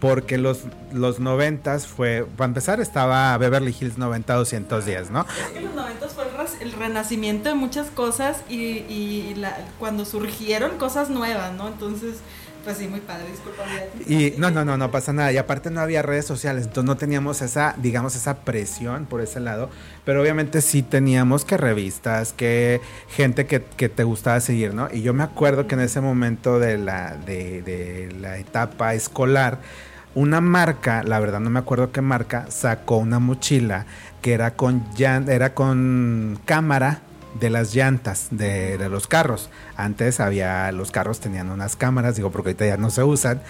porque 0.00 0.38
los, 0.38 0.64
los 0.92 1.20
90 1.20 1.78
fue, 1.80 2.26
para 2.36 2.48
empezar 2.48 2.80
estaba 2.80 3.36
Beverly 3.36 3.76
Hills 3.78 3.98
90-210, 3.98 5.10
¿no? 5.10 5.20
Es 5.20 5.52
que 5.52 5.60
los 5.60 5.74
90 5.74 6.08
fue 6.08 6.24
el, 6.60 6.72
renacimiento 6.72 7.50
de 7.50 7.54
muchas 7.54 7.90
cosas 7.90 8.42
y, 8.48 8.56
y 8.88 9.34
la, 9.36 9.56
cuando 9.78 10.04
surgieron 10.04 10.78
cosas 10.78 11.10
nuevas, 11.10 11.52
¿no? 11.52 11.68
Entonces... 11.68 12.16
Pues 12.64 12.76
sí, 12.76 12.88
muy 12.88 13.00
padre, 13.00 13.24
disculpa. 13.30 13.62
Y 14.06 14.34
no, 14.36 14.50
no, 14.50 14.66
no, 14.66 14.76
no 14.76 14.90
pasa 14.90 15.14
nada. 15.14 15.32
Y 15.32 15.38
aparte 15.38 15.70
no 15.70 15.80
había 15.80 16.02
redes 16.02 16.26
sociales, 16.26 16.64
entonces 16.64 16.84
no 16.84 16.96
teníamos 16.96 17.40
esa, 17.40 17.74
digamos, 17.78 18.14
esa 18.16 18.40
presión 18.40 19.06
por 19.06 19.22
ese 19.22 19.40
lado. 19.40 19.70
Pero 20.04 20.20
obviamente 20.20 20.60
sí 20.60 20.82
teníamos 20.82 21.46
que 21.46 21.56
revistas, 21.56 22.34
que 22.34 22.82
gente 23.08 23.46
que, 23.46 23.62
que 23.62 23.88
te 23.88 24.04
gustaba 24.04 24.40
seguir, 24.40 24.74
¿no? 24.74 24.88
Y 24.92 25.00
yo 25.00 25.14
me 25.14 25.22
acuerdo 25.22 25.66
que 25.66 25.74
en 25.74 25.80
ese 25.80 26.02
momento 26.02 26.58
de 26.58 26.76
la, 26.76 27.16
de, 27.24 27.62
de 27.62 28.14
la 28.20 28.36
etapa 28.36 28.92
escolar, 28.92 29.60
una 30.14 30.40
marca, 30.40 31.02
la 31.02 31.20
verdad 31.20 31.40
no 31.40 31.50
me 31.50 31.58
acuerdo 31.58 31.92
qué 31.92 32.00
marca, 32.00 32.46
sacó 32.48 32.96
una 32.96 33.18
mochila 33.18 33.86
que 34.22 34.32
era 34.32 34.54
con, 34.54 34.84
era 34.98 35.54
con 35.54 36.38
cámara 36.44 37.00
de 37.38 37.50
las 37.50 37.74
llantas 37.74 38.28
de, 38.30 38.88
los 38.88 39.06
carros. 39.06 39.50
Antes 39.76 40.20
había, 40.20 40.70
los 40.72 40.90
carros 40.90 41.20
tenían 41.20 41.50
unas 41.50 41.76
cámaras, 41.76 42.16
digo, 42.16 42.30
porque 42.30 42.50
ahorita 42.50 42.66
ya 42.66 42.76
no 42.76 42.90
se 42.90 43.02
usan. 43.02 43.40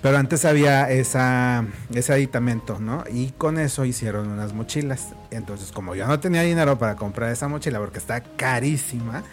Pero 0.00 0.16
antes 0.16 0.44
había 0.44 0.88
esa, 0.90 1.64
ese 1.92 2.12
aditamento, 2.12 2.78
¿no? 2.78 3.02
Y 3.10 3.32
con 3.32 3.58
eso 3.58 3.84
hicieron 3.84 4.28
unas 4.28 4.52
mochilas. 4.52 5.08
Entonces, 5.32 5.72
como 5.72 5.96
yo 5.96 6.06
no 6.06 6.20
tenía 6.20 6.42
dinero 6.42 6.78
para 6.78 6.94
comprar 6.94 7.32
esa 7.32 7.48
mochila 7.48 7.80
porque 7.80 7.98
está 7.98 8.20
carísima, 8.22 9.24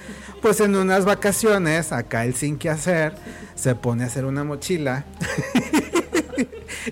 pues 0.42 0.60
en 0.62 0.76
unas 0.76 1.06
vacaciones, 1.06 1.92
acá 1.92 2.26
el 2.26 2.34
sin 2.34 2.58
que 2.58 2.72
hacer, 2.72 3.14
se 3.54 3.76
pone 3.76 4.06
a 4.06 4.08
hacer 4.08 4.26
una 4.26 4.44
mochila. 4.44 5.06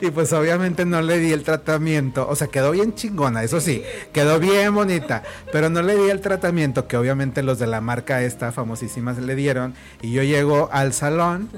y 0.01 0.12
pues 0.12 0.34
obviamente 0.34 0.86
no 0.86 1.01
le 1.01 1.19
di 1.19 1.32
el 1.32 1.43
tratamiento, 1.43 2.27
o 2.27 2.36
sea, 2.36 2.47
quedó 2.47 2.71
bien 2.71 2.95
chingona, 2.95 3.43
eso 3.43 3.62
sí, 3.62 3.84
quedó 4.12 4.39
bien 4.39 4.73
bonita, 4.73 5.23
pero 5.51 5.69
no 5.69 5.82
le 5.82 5.95
di 5.95 6.10
el 6.10 6.21
tratamiento 6.21 6.88
que 6.88 6.97
obviamente 6.97 7.43
los 7.43 7.60
de 7.60 7.67
la 7.67 7.82
marca 7.82 8.21
esta 8.21 8.51
famosísima 8.51 9.15
se 9.15 9.21
le 9.21 9.36
dieron. 9.36 9.75
Y 10.01 10.12
yo 10.12 10.23
llego 10.23 10.69
al 10.71 10.93
salón 10.93 11.49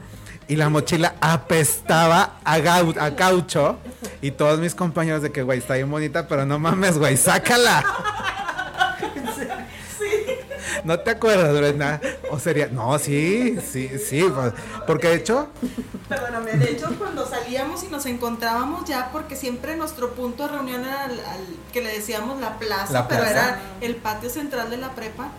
y 0.48 0.56
la 0.56 0.70
mochila 0.70 1.16
apestaba 1.22 2.40
a, 2.44 2.56
a 2.56 3.16
caucho. 3.16 3.78
Y 4.22 4.32
todos 4.32 4.60
mis 4.60 4.76
compañeros 4.76 5.22
de 5.22 5.32
que, 5.32 5.44
güey, 5.44 5.60
está 5.60 5.76
bien 5.76 5.90
bonita, 5.90 6.28
pero 6.28 6.46
no 6.46 6.60
mames, 6.60 6.98
güey, 6.98 7.18
sácala. 7.18 7.84
¿No 10.86 11.00
te 11.00 11.10
acuerdas, 11.10 11.52
Brenda? 11.58 12.00
O 12.30 12.40
sería, 12.40 12.68
no, 12.68 12.98
sí, 13.00 13.58
sí, 13.60 13.90
sí, 13.98 14.24
pues, 14.34 14.54
porque 14.86 15.08
de 15.08 15.16
hecho... 15.16 15.50
Perdóname, 16.08 16.52
de 16.54 16.74
hecho 16.74 16.96
cuando 17.00 17.28
salíamos 17.28 17.84
y 17.84 17.88
nos 17.88 18.06
encontrábamos 18.06 18.86
ya, 18.86 19.10
porque 19.12 19.36
siempre 19.36 19.76
nuestro 19.76 20.14
punto 20.14 20.44
de 20.44 20.54
reunión 20.54 20.86
era 20.86 21.06
al, 21.06 21.20
que 21.74 21.82
le 21.82 21.92
decíamos 21.92 22.40
la 22.40 22.60
plaza, 22.60 23.08
pero 23.08 23.24
era 23.24 23.60
el 23.82 23.96
patio 23.96 24.30
central 24.30 24.70
de 24.70 24.78
la 24.78 24.92
prepa 24.92 25.32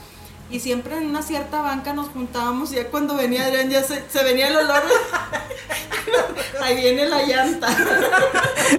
y 0.50 0.60
siempre 0.60 0.96
en 0.96 1.06
una 1.06 1.22
cierta 1.22 1.60
banca 1.60 1.92
nos 1.92 2.08
juntábamos 2.08 2.72
y 2.72 2.76
ya 2.76 2.88
cuando 2.88 3.16
venía 3.16 3.44
Adrián 3.44 3.68
ya 3.68 3.82
se, 3.82 4.02
se 4.08 4.22
venía 4.22 4.48
el 4.48 4.56
olor. 4.56 4.82
Ahí 6.62 6.76
viene 6.76 7.06
la 7.06 7.22
llanta. 7.22 7.68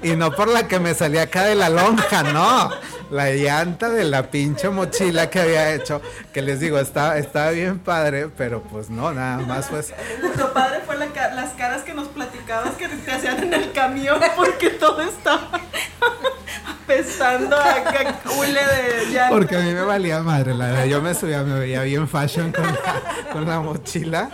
Y 0.02 0.16
no 0.16 0.32
por 0.32 0.48
la 0.48 0.68
que 0.68 0.80
me 0.80 0.94
salía 0.94 1.24
acá 1.24 1.44
de 1.44 1.56
la 1.56 1.70
lonja 1.70 2.24
no. 2.24 2.70
La 3.10 3.30
llanta 3.30 3.90
de 3.90 4.04
la 4.04 4.30
pinche 4.30 4.70
mochila 4.70 5.30
que 5.30 5.40
había 5.40 5.74
hecho, 5.74 6.02
que 6.34 6.42
les 6.42 6.60
digo, 6.60 6.78
estaba, 6.78 7.18
estaba 7.18 7.52
bien 7.52 7.80
padre, 7.80 8.28
pero 8.36 8.62
pues 8.64 8.90
no, 8.90 9.14
nada 9.14 9.38
más 9.38 9.68
pues. 9.68 9.94
Lo 10.36 10.52
padre 10.54 10.82
fue 10.86 10.98
las 10.98 11.54
caras 11.54 11.84
que 11.84 11.94
nos 11.94 12.08
platicabas 12.10 12.74
que 12.76 12.88
te 12.88 13.12
hacían 13.12 13.44
en 13.44 13.54
el 13.54 13.72
camión 13.72 14.20
porque 14.36 14.72
todo 14.72 15.02
estaba 15.02 15.62
apestando 16.88 17.58
a 17.58 17.76
hule 18.38 18.62
de 18.62 19.06
llanta. 19.12 19.30
Porque 19.30 19.58
a 19.58 19.60
mí 19.60 19.74
me 19.74 19.82
valía 19.82 20.22
madre, 20.22 20.54
la 20.54 20.68
verdad, 20.68 20.86
yo 20.86 21.02
me 21.02 21.14
subía, 21.14 21.44
me 21.44 21.60
veía 21.60 21.82
bien 21.84 22.08
fashion 22.08 22.52
con 22.54 22.66
con 23.34 23.46
la 23.46 23.60
mochila 23.60 24.30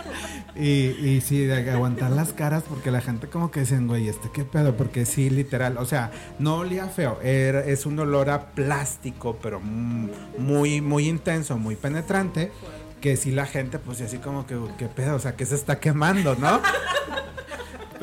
y, 0.54 0.90
y 0.90 1.20
sí, 1.20 1.44
de 1.44 1.70
aguantar 1.70 2.12
las 2.12 2.32
caras 2.32 2.62
porque 2.68 2.90
la 2.90 3.00
gente 3.00 3.26
como 3.28 3.50
que 3.50 3.60
dicen, 3.60 3.88
güey, 3.88 4.08
¿este 4.08 4.30
qué 4.32 4.44
pedo? 4.44 4.76
Porque 4.76 5.04
sí, 5.04 5.30
literal, 5.30 5.78
o 5.78 5.84
sea, 5.84 6.12
no 6.38 6.58
olía 6.58 6.86
feo, 6.86 7.18
es 7.22 7.86
un 7.86 7.98
olor 7.98 8.30
a 8.30 8.46
plástico, 8.52 9.36
pero 9.42 9.60
muy, 9.60 10.80
muy 10.80 11.08
intenso, 11.08 11.58
muy 11.58 11.74
penetrante, 11.74 12.52
que 13.00 13.16
sí 13.16 13.32
la 13.32 13.46
gente, 13.46 13.78
pues 13.78 14.00
así 14.00 14.18
como 14.18 14.46
que, 14.46 14.56
¿qué 14.78 14.86
pedo? 14.86 15.16
O 15.16 15.18
sea, 15.18 15.34
que 15.34 15.44
se 15.44 15.56
está 15.56 15.80
quemando, 15.80 16.36
¿no? 16.36 16.60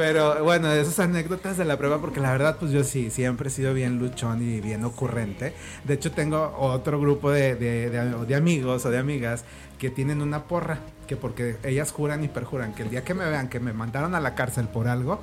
Pero 0.02 0.44
bueno, 0.44 0.72
esas 0.72 1.00
anécdotas 1.00 1.58
de 1.58 1.66
la 1.66 1.78
prueba, 1.78 2.02
porque 2.02 2.20
la 2.20 2.32
verdad, 2.32 2.58
pues 2.60 2.72
yo 2.72 2.84
sí, 2.84 3.12
siempre 3.12 3.50
he 3.50 3.52
sido 3.52 3.74
bien 3.74 4.00
luchón 4.00 4.42
y 4.42 4.60
bien 4.60 4.84
ocurrente. 4.84 5.54
De 5.84 5.94
hecho, 5.94 6.12
tengo 6.12 6.56
otro 6.58 7.00
grupo 7.00 7.30
de, 7.30 7.56
de, 7.56 7.90
de 7.90 8.36
amigos 8.36 8.86
o 8.86 8.90
de 8.90 8.98
amigas 8.98 9.46
que 9.78 9.90
tienen 9.90 10.22
una 10.22 10.44
porra 10.46 10.80
porque 11.16 11.58
ellas 11.64 11.92
juran 11.92 12.24
y 12.24 12.28
perjuran 12.28 12.74
que 12.74 12.84
el 12.84 12.90
día 12.90 13.04
que 13.04 13.14
me 13.14 13.30
vean 13.30 13.50
que 13.50 13.60
me 13.60 13.74
mandaron 13.74 14.16
a 14.16 14.20
la 14.20 14.36
cárcel 14.36 14.68
por 14.68 14.88
algo, 14.88 15.22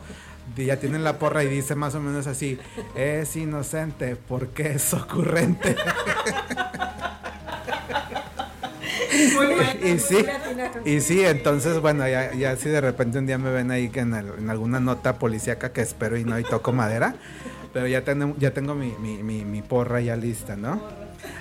ya 0.56 0.78
tienen 0.78 1.04
la 1.04 1.18
porra 1.18 1.44
y 1.44 1.48
dice 1.48 1.74
más 1.74 1.94
o 1.94 2.00
menos 2.00 2.26
así, 2.26 2.58
es 2.94 3.36
inocente 3.36 4.16
porque 4.16 4.72
es 4.72 4.94
ocurrente. 4.94 5.76
y 9.85 9.98
sí, 9.98 10.24
y 10.85 11.00
sí, 11.00 11.24
entonces 11.24 11.81
bueno, 11.81 12.07
ya, 12.09 12.33
ya 12.35 12.57
si 12.57 12.68
de 12.68 12.81
repente 12.81 13.18
un 13.18 13.26
día 13.26 13.38
me 13.38 13.50
ven 13.50 13.70
ahí 13.70 13.90
en, 13.94 14.14
en 14.14 14.50
alguna 14.50 14.81
nota 14.81 15.18
policíaca 15.18 15.72
que 15.72 15.81
espero 15.81 16.16
y 16.16 16.24
no 16.24 16.38
y 16.38 16.44
toco 16.44 16.72
madera, 16.72 17.14
pero 17.72 17.87
ya 17.87 18.02
tengo, 18.02 18.35
ya 18.38 18.52
tengo 18.52 18.74
mi, 18.74 18.92
mi, 18.98 19.44
mi 19.44 19.62
porra 19.62 20.00
ya 20.00 20.16
lista, 20.16 20.57
¿no? 20.57 20.81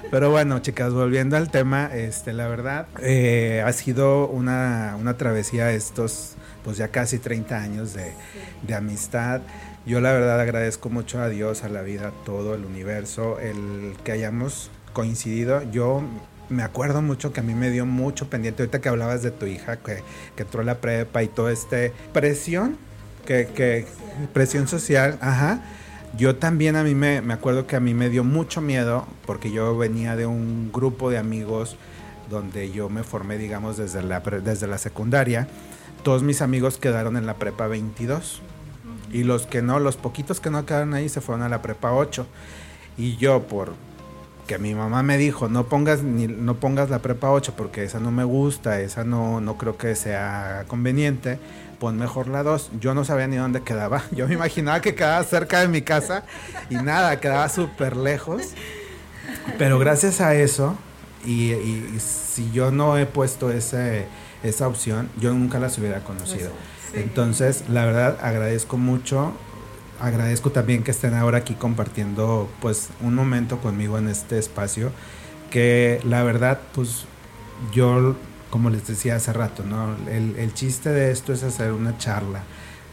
Pero 0.10 0.32
bueno, 0.32 0.60
chicas, 0.60 0.94
volviendo 0.94 1.36
al 1.36 1.52
tema, 1.52 1.88
este, 1.94 2.34
la 2.34 2.48
verdad, 2.48 2.88
eh, 3.02 3.62
ha 3.66 3.74
sido 3.74 4.28
una, 4.28 4.96
una, 5.00 5.18
travesía 5.18 5.72
estos, 5.72 6.36
pues 6.64 6.78
ya 6.78 6.90
casi 6.90 7.20
30 7.20 7.58
años 7.58 7.94
de, 7.94 8.14
de, 8.66 8.76
amistad. 8.76 9.42
Yo 9.86 10.00
la 10.00 10.14
verdad 10.14 10.40
agradezco 10.40 10.90
mucho 10.90 11.20
a 11.22 11.30
Dios, 11.30 11.64
a 11.64 11.70
la 11.70 11.82
vida, 11.82 12.10
a 12.10 12.12
todo 12.26 12.56
el 12.56 12.66
universo, 12.66 13.40
el 13.40 13.96
que 14.04 14.14
hayamos 14.14 14.72
coincidido. 14.94 15.62
Yo 15.72 16.02
me 16.50 16.64
acuerdo 16.64 17.02
mucho 17.02 17.34
que 17.34 17.40
a 17.40 17.44
mí 17.44 17.54
me 17.54 17.70
dio 17.70 17.86
mucho 17.86 18.30
pendiente, 18.30 18.64
ahorita 18.64 18.82
que 18.82 18.90
hablabas 18.90 19.24
de 19.24 19.32
tu 19.32 19.46
hija, 19.46 19.78
que, 19.78 20.04
que 20.36 20.44
entró 20.44 20.64
la 20.64 20.80
prepa 20.80 21.24
y 21.24 21.28
todo 21.28 21.50
este 21.50 21.94
presión, 22.14 22.78
que, 23.26 23.48
que 23.48 23.86
presión 24.34 24.68
social, 24.68 25.18
ajá 25.22 25.62
yo 26.16 26.36
también 26.36 26.76
a 26.76 26.84
mí 26.84 26.96
me, 26.96 27.22
me, 27.22 27.34
acuerdo 27.34 27.68
que 27.68 27.76
a 27.76 27.80
mí 27.80 27.94
me 27.94 28.10
dio 28.10 28.24
mucho 28.24 28.62
miedo 28.62 29.06
porque 29.26 29.52
yo 29.52 29.78
venía 29.78 30.16
de 30.16 30.26
un 30.26 30.72
grupo 30.72 31.10
de 31.10 31.18
amigos 31.18 31.78
donde 32.30 32.72
yo 32.72 32.90
me 32.90 33.04
formé, 33.04 33.38
digamos, 33.38 33.78
desde 33.78 34.02
la, 34.02 34.20
desde 34.20 34.68
la 34.68 34.78
secundaria. 34.78 35.48
Todos 36.04 36.24
mis 36.24 36.42
amigos 36.42 36.78
quedaron 36.78 37.18
en 37.18 37.26
la 37.26 37.36
prepa 37.36 37.68
22 37.68 38.42
y 39.12 39.24
los 39.24 39.46
que 39.46 39.62
no, 39.62 39.80
los 39.80 39.98
poquitos 39.98 40.40
que 40.40 40.50
no 40.50 40.66
quedaron 40.66 40.94
ahí 40.94 41.10
se 41.10 41.22
fueron 41.22 41.44
a 41.44 41.50
la 41.50 41.62
prepa 41.62 41.94
8. 41.94 42.26
Y 42.98 43.18
yo 43.18 43.44
por 43.44 43.74
que 44.48 44.58
mi 44.58 44.74
mamá 44.74 45.04
me 45.04 45.18
dijo, 45.18 45.50
no 45.50 45.68
pongas 45.68 46.02
ni 46.02 46.28
no 46.28 46.56
pongas 46.56 46.90
la 46.90 47.00
prepa 47.00 47.30
8 47.30 47.54
porque 47.56 47.84
esa 47.84 48.00
no 48.00 48.12
me 48.12 48.24
gusta, 48.24 48.82
esa 48.82 49.04
no 49.04 49.42
no 49.42 49.58
creo 49.58 49.78
que 49.78 49.96
sea 49.96 50.66
conveniente, 50.68 51.38
pon 51.80 51.98
mejor 51.98 52.28
la 52.28 52.42
2. 52.42 52.72
Yo 52.80 52.96
no 52.96 53.06
sabía 53.06 53.28
ni 53.28 53.36
dónde 53.36 53.62
quedaba. 53.62 54.04
Yo 54.12 54.28
me 54.28 54.34
imaginaba 54.34 54.82
que 54.82 54.96
quedaba 54.96 55.24
cerca 55.24 55.60
de 55.60 55.68
mi 55.68 55.84
casa 55.84 56.24
y 56.70 56.76
nada, 56.76 57.20
quedaba 57.20 57.48
súper 57.50 57.96
lejos. 57.96 58.54
Pero 59.58 59.78
gracias 59.78 60.22
a 60.22 60.34
eso 60.34 60.76
y, 61.26 61.52
y 61.52 62.00
si 62.00 62.50
yo 62.52 62.72
no 62.72 62.98
he 62.98 63.06
puesto 63.06 63.52
ese 63.52 64.08
esa 64.44 64.68
opción, 64.68 65.10
yo 65.20 65.34
nunca 65.34 65.60
las 65.60 65.78
hubiera 65.78 66.00
conocido. 66.02 66.52
Entonces, 66.94 67.64
la 67.70 67.86
verdad, 67.86 68.18
agradezco 68.22 68.78
mucho. 68.78 69.34
Agradezco 70.00 70.52
también 70.52 70.84
que 70.84 70.92
estén 70.92 71.14
ahora 71.14 71.40
aquí 71.40 71.54
compartiendo 71.56 72.50
pues 72.62 72.90
un 73.02 73.16
momento 73.16 73.60
conmigo 73.60 73.98
en 73.98 74.08
este 74.08 74.38
espacio 74.38 74.92
que 75.50 76.00
la 76.04 76.24
verdad 76.24 76.60
pues 76.74 77.06
yo 77.74 78.16
como 78.50 78.70
les 78.70 78.88
decía 78.88 79.16
hace 79.16 79.34
rato, 79.34 79.64
¿no? 79.64 79.96
El, 80.10 80.36
el 80.38 80.54
chiste 80.54 80.90
de 80.90 81.12
esto 81.12 81.34
es 81.34 81.44
hacer 81.44 81.74
una 81.74 81.98
charla, 81.98 82.44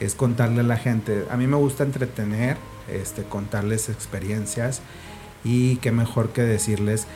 es 0.00 0.14
contarle 0.14 0.60
a 0.60 0.64
la 0.64 0.76
gente. 0.76 1.26
A 1.30 1.36
mí 1.36 1.46
me 1.46 1.56
gusta 1.56 1.84
entretener, 1.84 2.56
este, 2.88 3.22
contarles 3.22 3.88
experiencias 3.88 4.82
y 5.44 5.76
qué 5.76 5.92
mejor 5.92 6.30
que 6.30 6.42
decirles 6.42 7.06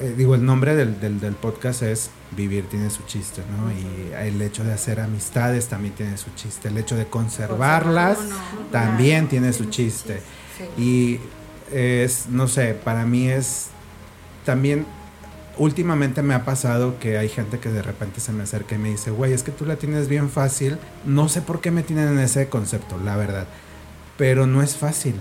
eh, 0.00 0.14
digo, 0.14 0.34
el 0.34 0.44
nombre 0.44 0.76
del, 0.76 1.00
del, 1.00 1.20
del, 1.20 1.34
podcast 1.34 1.82
es 1.82 2.10
Vivir 2.36 2.68
tiene 2.68 2.90
su 2.90 3.02
chiste, 3.04 3.42
¿no? 3.56 3.70
Y 3.72 4.12
el 4.12 4.40
hecho 4.40 4.62
de 4.62 4.72
hacer 4.72 5.00
amistades 5.00 5.66
también 5.66 5.94
tiene 5.94 6.16
su 6.16 6.30
chiste. 6.36 6.68
El 6.68 6.78
hecho 6.78 6.94
de 6.96 7.06
conservarlas 7.06 8.18
también 8.70 9.28
tiene 9.28 9.52
su 9.52 9.64
chiste. 9.66 10.22
Y 10.78 11.18
es, 11.72 12.28
no 12.28 12.46
sé, 12.46 12.74
para 12.74 13.04
mí 13.04 13.28
es 13.28 13.68
también 14.44 14.86
últimamente 15.60 16.22
me 16.22 16.34
ha 16.34 16.44
pasado 16.44 16.98
que 16.98 17.18
hay 17.18 17.28
gente 17.28 17.58
que 17.58 17.68
de 17.68 17.82
repente 17.82 18.20
se 18.20 18.32
me 18.32 18.44
acerca 18.44 18.76
y 18.76 18.78
me 18.78 18.90
dice, 18.90 19.10
güey, 19.10 19.32
es 19.32 19.42
que 19.42 19.52
tú 19.52 19.66
la 19.66 19.76
tienes 19.76 20.08
bien 20.08 20.30
fácil. 20.30 20.78
No 21.04 21.28
sé 21.28 21.42
por 21.42 21.60
qué 21.60 21.70
me 21.70 21.82
tienen 21.82 22.08
en 22.08 22.18
ese 22.18 22.48
concepto, 22.48 22.98
la 22.98 23.16
verdad. 23.16 23.46
Pero 24.16 24.46
no 24.46 24.62
es 24.62 24.76
fácil. 24.76 25.14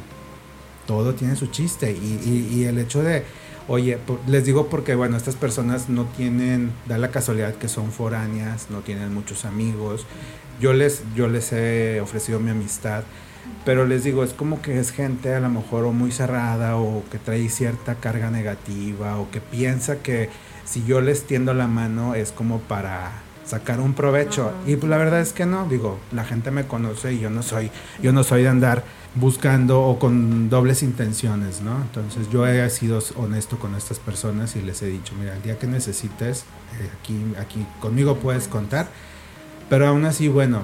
Todo 0.87 1.13
tiene 1.13 1.35
su 1.35 1.47
chiste. 1.47 1.91
Y, 1.91 2.21
y, 2.25 2.55
y 2.55 2.63
el 2.63 2.79
hecho 2.79 3.03
de 3.03 3.25
Oye, 3.71 3.99
les 4.25 4.45
digo 4.45 4.65
porque, 4.65 4.95
bueno, 4.95 5.15
estas 5.15 5.35
personas 5.35 5.89
no 5.89 6.05
tienen, 6.05 6.71
da 6.87 6.97
la 6.97 7.11
casualidad 7.11 7.53
que 7.53 7.67
son 7.67 7.91
foráneas, 7.91 8.71
no 8.71 8.79
tienen 8.79 9.13
muchos 9.13 9.45
amigos. 9.45 10.07
Yo 10.59 10.73
les, 10.73 11.03
yo 11.15 11.27
les 11.27 11.53
he 11.53 12.01
ofrecido 12.01 12.39
mi 12.39 12.49
amistad, 12.49 13.03
pero 13.65 13.85
les 13.85 14.03
digo, 14.03 14.23
es 14.23 14.33
como 14.33 14.59
que 14.63 14.79
es 14.79 14.89
gente 14.89 15.35
a 15.35 15.39
lo 15.39 15.49
mejor 15.49 15.85
o 15.85 15.91
muy 15.91 16.11
cerrada 16.11 16.77
o 16.77 17.03
que 17.11 17.19
trae 17.19 17.47
cierta 17.49 17.93
carga 17.93 18.31
negativa 18.31 19.19
o 19.19 19.29
que 19.29 19.39
piensa 19.39 19.97
que 19.97 20.29
si 20.65 20.83
yo 20.85 20.99
les 20.99 21.27
tiendo 21.27 21.53
la 21.53 21.67
mano 21.67 22.15
es 22.15 22.31
como 22.31 22.61
para 22.61 23.11
sacar 23.49 23.79
un 23.79 23.93
provecho. 23.93 24.53
Y 24.65 24.75
pues 24.75 24.89
la 24.89 24.97
verdad 24.97 25.21
es 25.21 25.33
que 25.33 25.45
no, 25.45 25.67
digo, 25.67 25.99
la 26.11 26.23
gente 26.23 26.51
me 26.51 26.65
conoce 26.67 27.13
y 27.13 27.19
yo 27.19 27.29
no 27.29 27.41
soy, 27.41 27.71
yo 28.01 28.13
no 28.13 28.23
soy 28.23 28.43
de 28.43 28.49
andar 28.49 28.83
buscando 29.15 29.81
o 29.81 29.97
con 29.97 30.49
dobles 30.49 30.83
intenciones, 30.83 31.61
¿no? 31.61 31.81
Entonces 31.81 32.29
yo 32.29 32.45
he 32.45 32.69
sido 32.69 32.99
honesto 33.15 33.57
con 33.57 33.73
estas 33.75 33.99
personas 33.99 34.55
y 34.55 34.61
les 34.61 34.81
he 34.83 34.87
dicho, 34.87 35.13
mira, 35.19 35.35
el 35.35 35.41
día 35.41 35.57
que 35.57 35.65
necesites, 35.65 36.45
eh, 36.79 36.89
aquí, 36.99 37.19
aquí 37.39 37.65
conmigo 37.79 38.17
puedes 38.17 38.47
contar, 38.47 38.87
pero 39.67 39.87
aún 39.87 40.05
así, 40.05 40.27
bueno, 40.27 40.61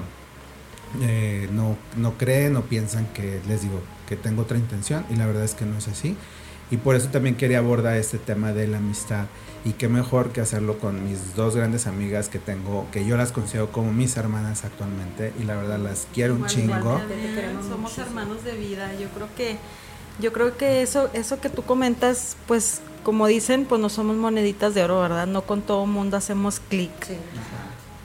eh, 1.02 1.48
no, 1.52 1.76
no 1.96 2.16
creen 2.16 2.56
o 2.56 2.62
piensan 2.62 3.06
que 3.12 3.40
les 3.48 3.62
digo 3.62 3.80
que 4.08 4.16
tengo 4.16 4.42
otra 4.42 4.56
intención 4.56 5.04
y 5.10 5.16
la 5.16 5.26
verdad 5.26 5.42
es 5.42 5.54
que 5.54 5.64
no 5.64 5.76
es 5.76 5.88
así. 5.88 6.16
Y 6.70 6.78
por 6.78 6.96
eso 6.96 7.08
también 7.08 7.36
quería 7.36 7.58
abordar 7.58 7.96
este 7.96 8.18
tema 8.18 8.52
de 8.52 8.66
la 8.66 8.78
amistad 8.78 9.26
y 9.64 9.72
qué 9.72 9.88
mejor 9.88 10.30
que 10.30 10.40
hacerlo 10.40 10.78
con 10.78 11.04
mis 11.04 11.34
dos 11.34 11.56
grandes 11.56 11.86
amigas 11.86 12.28
que 12.28 12.38
tengo, 12.38 12.86
que 12.92 13.04
yo 13.04 13.16
las 13.16 13.32
considero 13.32 13.70
como 13.70 13.92
mis 13.92 14.16
hermanas 14.16 14.64
actualmente 14.64 15.32
y 15.40 15.44
la 15.44 15.56
verdad 15.56 15.78
las 15.78 16.06
quiero 16.12 16.34
un 16.34 16.46
chingo. 16.46 17.00
Somos 17.68 17.98
hermanos 17.98 18.44
de 18.44 18.56
vida, 18.56 18.92
yo 18.94 19.08
creo 19.08 19.28
que 19.36 19.56
yo 20.18 20.32
creo 20.32 20.56
que 20.56 20.82
eso 20.82 21.10
eso 21.12 21.40
que 21.40 21.50
tú 21.50 21.62
comentas, 21.62 22.36
pues 22.46 22.80
como 23.02 23.26
dicen, 23.26 23.64
pues 23.64 23.80
no 23.80 23.88
somos 23.88 24.16
moneditas 24.16 24.74
de 24.74 24.82
oro, 24.82 25.00
¿verdad? 25.00 25.26
No 25.26 25.42
con 25.42 25.62
todo 25.62 25.86
mundo 25.86 26.16
hacemos 26.16 26.58
clic. 26.58 26.90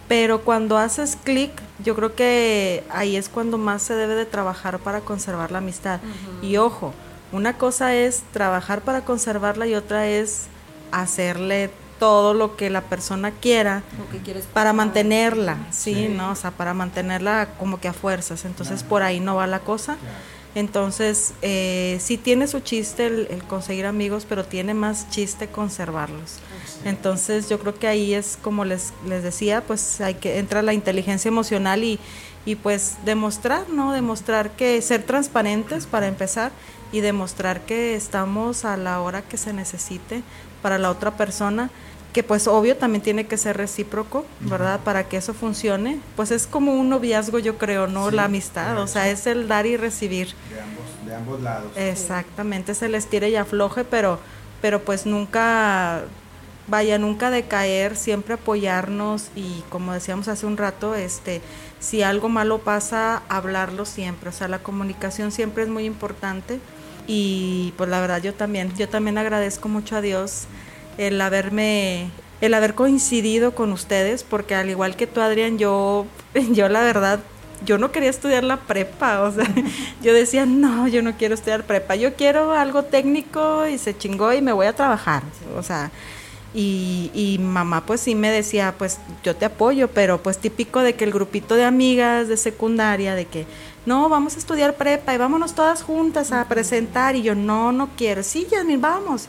Pero 0.08 0.42
cuando 0.42 0.78
haces 0.78 1.16
clic, 1.16 1.52
yo 1.84 1.96
creo 1.96 2.16
que 2.16 2.84
ahí 2.90 3.16
es 3.16 3.30
cuando 3.30 3.58
más 3.58 3.82
se 3.82 3.96
debe 3.96 4.14
de 4.14 4.26
trabajar 4.26 4.78
para 4.80 5.02
conservar 5.02 5.52
la 5.52 5.60
amistad. 5.60 6.02
Y 6.42 6.58
ojo, 6.58 6.94
una 7.32 7.58
cosa 7.58 7.96
es 7.96 8.24
trabajar 8.32 8.82
para 8.82 9.06
conservarla 9.06 9.68
y 9.68 9.76
otra 9.76 10.08
es 10.08 10.48
hacerle 10.92 11.72
todo 12.00 12.34
lo 12.34 12.58
que 12.58 12.72
la 12.72 12.82
persona 12.82 13.30
quiera 13.30 13.84
para 14.54 14.74
mantenerla, 14.74 15.58
¿sí? 15.70 16.08
¿no? 16.10 16.32
O 16.32 16.36
sea, 16.36 16.50
para 16.50 16.74
mantenerla 16.74 17.50
como 17.60 17.80
que 17.80 17.88
a 17.88 17.94
fuerzas. 17.94 18.44
Entonces, 18.44 18.82
por 18.82 19.04
ahí 19.04 19.20
no 19.20 19.36
va 19.36 19.46
la 19.46 19.60
cosa. 19.60 19.98
Entonces, 20.54 21.34
eh, 21.42 21.98
sí 22.02 22.18
tiene 22.18 22.48
su 22.48 22.60
chiste 22.60 23.06
el, 23.06 23.44
conseguir 23.48 23.86
amigos, 23.86 24.26
pero 24.28 24.44
tiene 24.44 24.74
más 24.74 25.10
chiste 25.10 25.48
conservarlos. 25.48 26.40
Entonces, 26.84 27.48
yo 27.48 27.60
creo 27.60 27.76
que 27.76 27.88
ahí 27.88 28.14
es 28.14 28.38
como 28.42 28.66
les, 28.66 28.94
les 29.08 29.24
decía, 29.24 29.62
pues 29.62 30.02
hay 30.02 30.16
que 30.16 30.40
entra 30.40 30.62
la 30.62 30.74
inteligencia 30.74 31.30
emocional 31.30 31.84
y, 31.84 32.00
y 32.46 32.56
pues 32.56 32.98
demostrar, 33.06 33.70
¿no? 33.70 33.94
Demostrar 33.94 34.52
que 34.52 34.82
ser 34.82 35.04
transparentes 35.04 35.86
para 35.86 36.08
empezar 36.08 36.52
y 36.92 37.00
demostrar 37.00 37.62
que 37.62 37.96
estamos 37.96 38.66
a 38.66 38.76
la 38.76 39.00
hora 39.02 39.22
que 39.22 39.38
se 39.38 39.54
necesite 39.54 40.24
para 40.62 40.78
la 40.78 40.90
otra 40.90 41.16
persona, 41.18 41.70
que 42.14 42.24
pues 42.24 42.48
obvio 42.48 42.76
también 42.76 43.02
tiene 43.02 43.26
que 43.26 43.38
ser 43.38 43.58
recíproco, 43.58 44.26
¿verdad? 44.42 44.82
Para 44.82 45.08
que 45.08 45.18
eso 45.18 45.34
funcione. 45.34 46.00
Pues 46.16 46.32
es 46.32 46.46
como 46.46 46.74
un 46.74 46.90
noviazgo, 46.90 47.40
yo 47.40 47.58
creo, 47.58 47.88
¿no? 47.88 48.12
la 48.12 48.26
amistad, 48.26 48.78
o 48.80 48.88
sea, 48.88 49.10
es 49.10 49.28
el 49.28 49.48
dar 49.48 49.66
y 49.66 49.78
recibir. 49.78 50.34
De 50.50 50.60
ambos, 50.60 51.06
de 51.06 51.16
ambos 51.16 51.42
lados. 51.42 51.72
Exactamente, 51.76 52.76
se 52.76 52.90
les 52.90 53.08
tire 53.08 53.30
y 53.30 53.36
afloje, 53.36 53.86
pero, 53.86 54.20
pero 54.62 54.82
pues 54.84 55.06
nunca, 55.06 56.02
vaya, 56.68 56.98
nunca 56.98 57.30
decaer, 57.30 57.96
siempre 57.96 58.34
apoyarnos 58.34 59.30
y 59.36 59.64
como 59.70 59.94
decíamos 59.94 60.28
hace 60.28 60.46
un 60.46 60.58
rato, 60.58 60.96
este, 60.96 61.42
si 61.80 62.04
algo 62.04 62.28
malo 62.28 62.60
pasa, 62.60 63.24
hablarlo 63.30 63.86
siempre, 63.86 64.30
o 64.30 64.34
sea, 64.34 64.50
la 64.50 64.60
comunicación 64.60 65.32
siempre 65.32 65.64
es 65.64 65.70
muy 65.70 65.86
importante 65.86 66.60
y 67.08 67.74
pues 67.78 67.90
la 67.90 68.02
verdad 68.02 68.22
yo 68.22 68.34
también, 68.34 68.76
yo 68.76 68.90
también 68.90 69.18
agradezco 69.18 69.70
mucho 69.70 69.96
a 69.96 70.02
Dios 70.02 70.48
el 71.08 71.20
haberme, 71.22 72.10
el 72.42 72.54
haber 72.54 72.76
coincidido 72.76 73.54
con 73.54 73.72
ustedes, 73.72 74.24
porque 74.24 74.56
al 74.56 74.70
igual 74.70 74.96
que 74.96 75.08
tú 75.08 75.22
Adrián, 75.22 75.58
yo, 75.58 76.06
yo 76.52 76.70
la 76.70 76.82
verdad, 76.82 77.20
yo 77.66 77.78
no 77.78 77.92
quería 77.92 78.10
estudiar 78.10 78.44
la 78.44 78.58
prepa, 78.58 79.22
o 79.22 79.32
sea, 79.32 79.48
yo 80.02 80.14
decía, 80.14 80.46
no, 80.46 80.88
yo 80.88 81.02
no 81.02 81.18
quiero 81.18 81.36
estudiar 81.36 81.64
prepa, 81.64 81.96
yo 81.96 82.16
quiero 82.16 82.54
algo 82.54 82.84
técnico 82.84 83.68
y 83.68 83.78
se 83.78 83.98
chingó 83.98 84.34
y 84.34 84.42
me 84.42 84.54
voy 84.54 84.68
a 84.68 84.76
trabajar, 84.76 85.24
o 85.58 85.64
sea, 85.64 85.92
y, 86.54 87.12
y, 87.14 87.38
mamá 87.40 87.86
pues 87.86 88.02
sí 88.02 88.14
me 88.14 88.30
decía, 88.30 88.76
pues 88.78 89.00
yo 89.24 89.38
te 89.38 89.46
apoyo, 89.46 89.88
pero 89.88 90.22
pues 90.22 90.38
típico 90.38 90.82
de 90.82 90.96
que 90.96 91.06
el 91.06 91.14
grupito 91.14 91.56
de 91.56 91.64
amigas 91.64 92.28
de 92.28 92.36
secundaria, 92.36 93.16
de 93.16 93.24
que 93.26 93.46
no, 93.86 94.10
vamos 94.10 94.36
a 94.36 94.40
estudiar 94.40 94.76
prepa 94.76 95.14
y 95.14 95.18
vámonos 95.18 95.56
todas 95.56 95.82
juntas 95.82 96.32
a 96.32 96.48
presentar. 96.48 97.16
Y 97.16 97.24
yo, 97.24 97.34
no, 97.34 97.72
no 97.72 97.90
quiero. 97.98 98.22
Sí, 98.22 98.48
Yasmin, 98.50 98.80
vamos. 98.80 99.28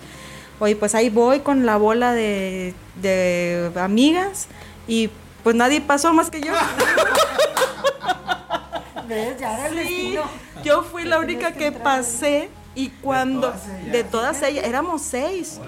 Oye, 0.59 0.77
pues 0.77 0.95
ahí 0.95 1.11
voy 1.11 1.41
con 1.41 1.67
la 1.67 1.77
bola 1.77 2.13
de, 2.13 2.75
amigas 3.77 4.49
y 4.87 5.11
pues 5.43 5.57
nadie 5.57 5.81
pasó 5.81 6.13
más 6.13 6.31
que 6.31 6.41
yo. 6.41 6.53
¿Ves? 9.09 9.41
Ya 9.41 9.55
era 9.55 9.69
el 9.69 9.77
destino. 9.77 10.23
Yo 10.65 10.83
fui 10.83 11.05
la 11.05 11.19
única 11.19 11.53
que 11.53 11.73
pasé 11.73 12.49
y 12.75 12.89
cuando, 12.89 13.53
de 13.91 14.05
todas 14.05 14.43
ellas, 14.43 14.65
éramos 14.65 15.03
seis. 15.03 15.61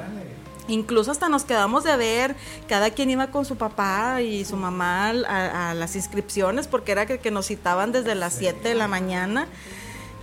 Incluso 0.66 1.10
hasta 1.10 1.28
nos 1.28 1.44
quedamos 1.44 1.84
de 1.84 1.94
ver, 1.96 2.36
cada 2.68 2.90
quien 2.90 3.10
iba 3.10 3.26
con 3.26 3.44
su 3.44 3.56
papá 3.56 4.22
y 4.22 4.46
su 4.46 4.56
mamá 4.56 5.10
a, 5.10 5.74
las 5.74 5.94
inscripciones 5.94 6.68
porque 6.68 6.92
era 6.92 7.04
que, 7.04 7.18
que, 7.18 7.30
nos 7.30 7.48
citaban 7.48 7.92
desde 7.92 8.14
las 8.14 8.34
7 8.34 8.66
de 8.66 8.74
la 8.74 8.88
mañana. 8.88 9.46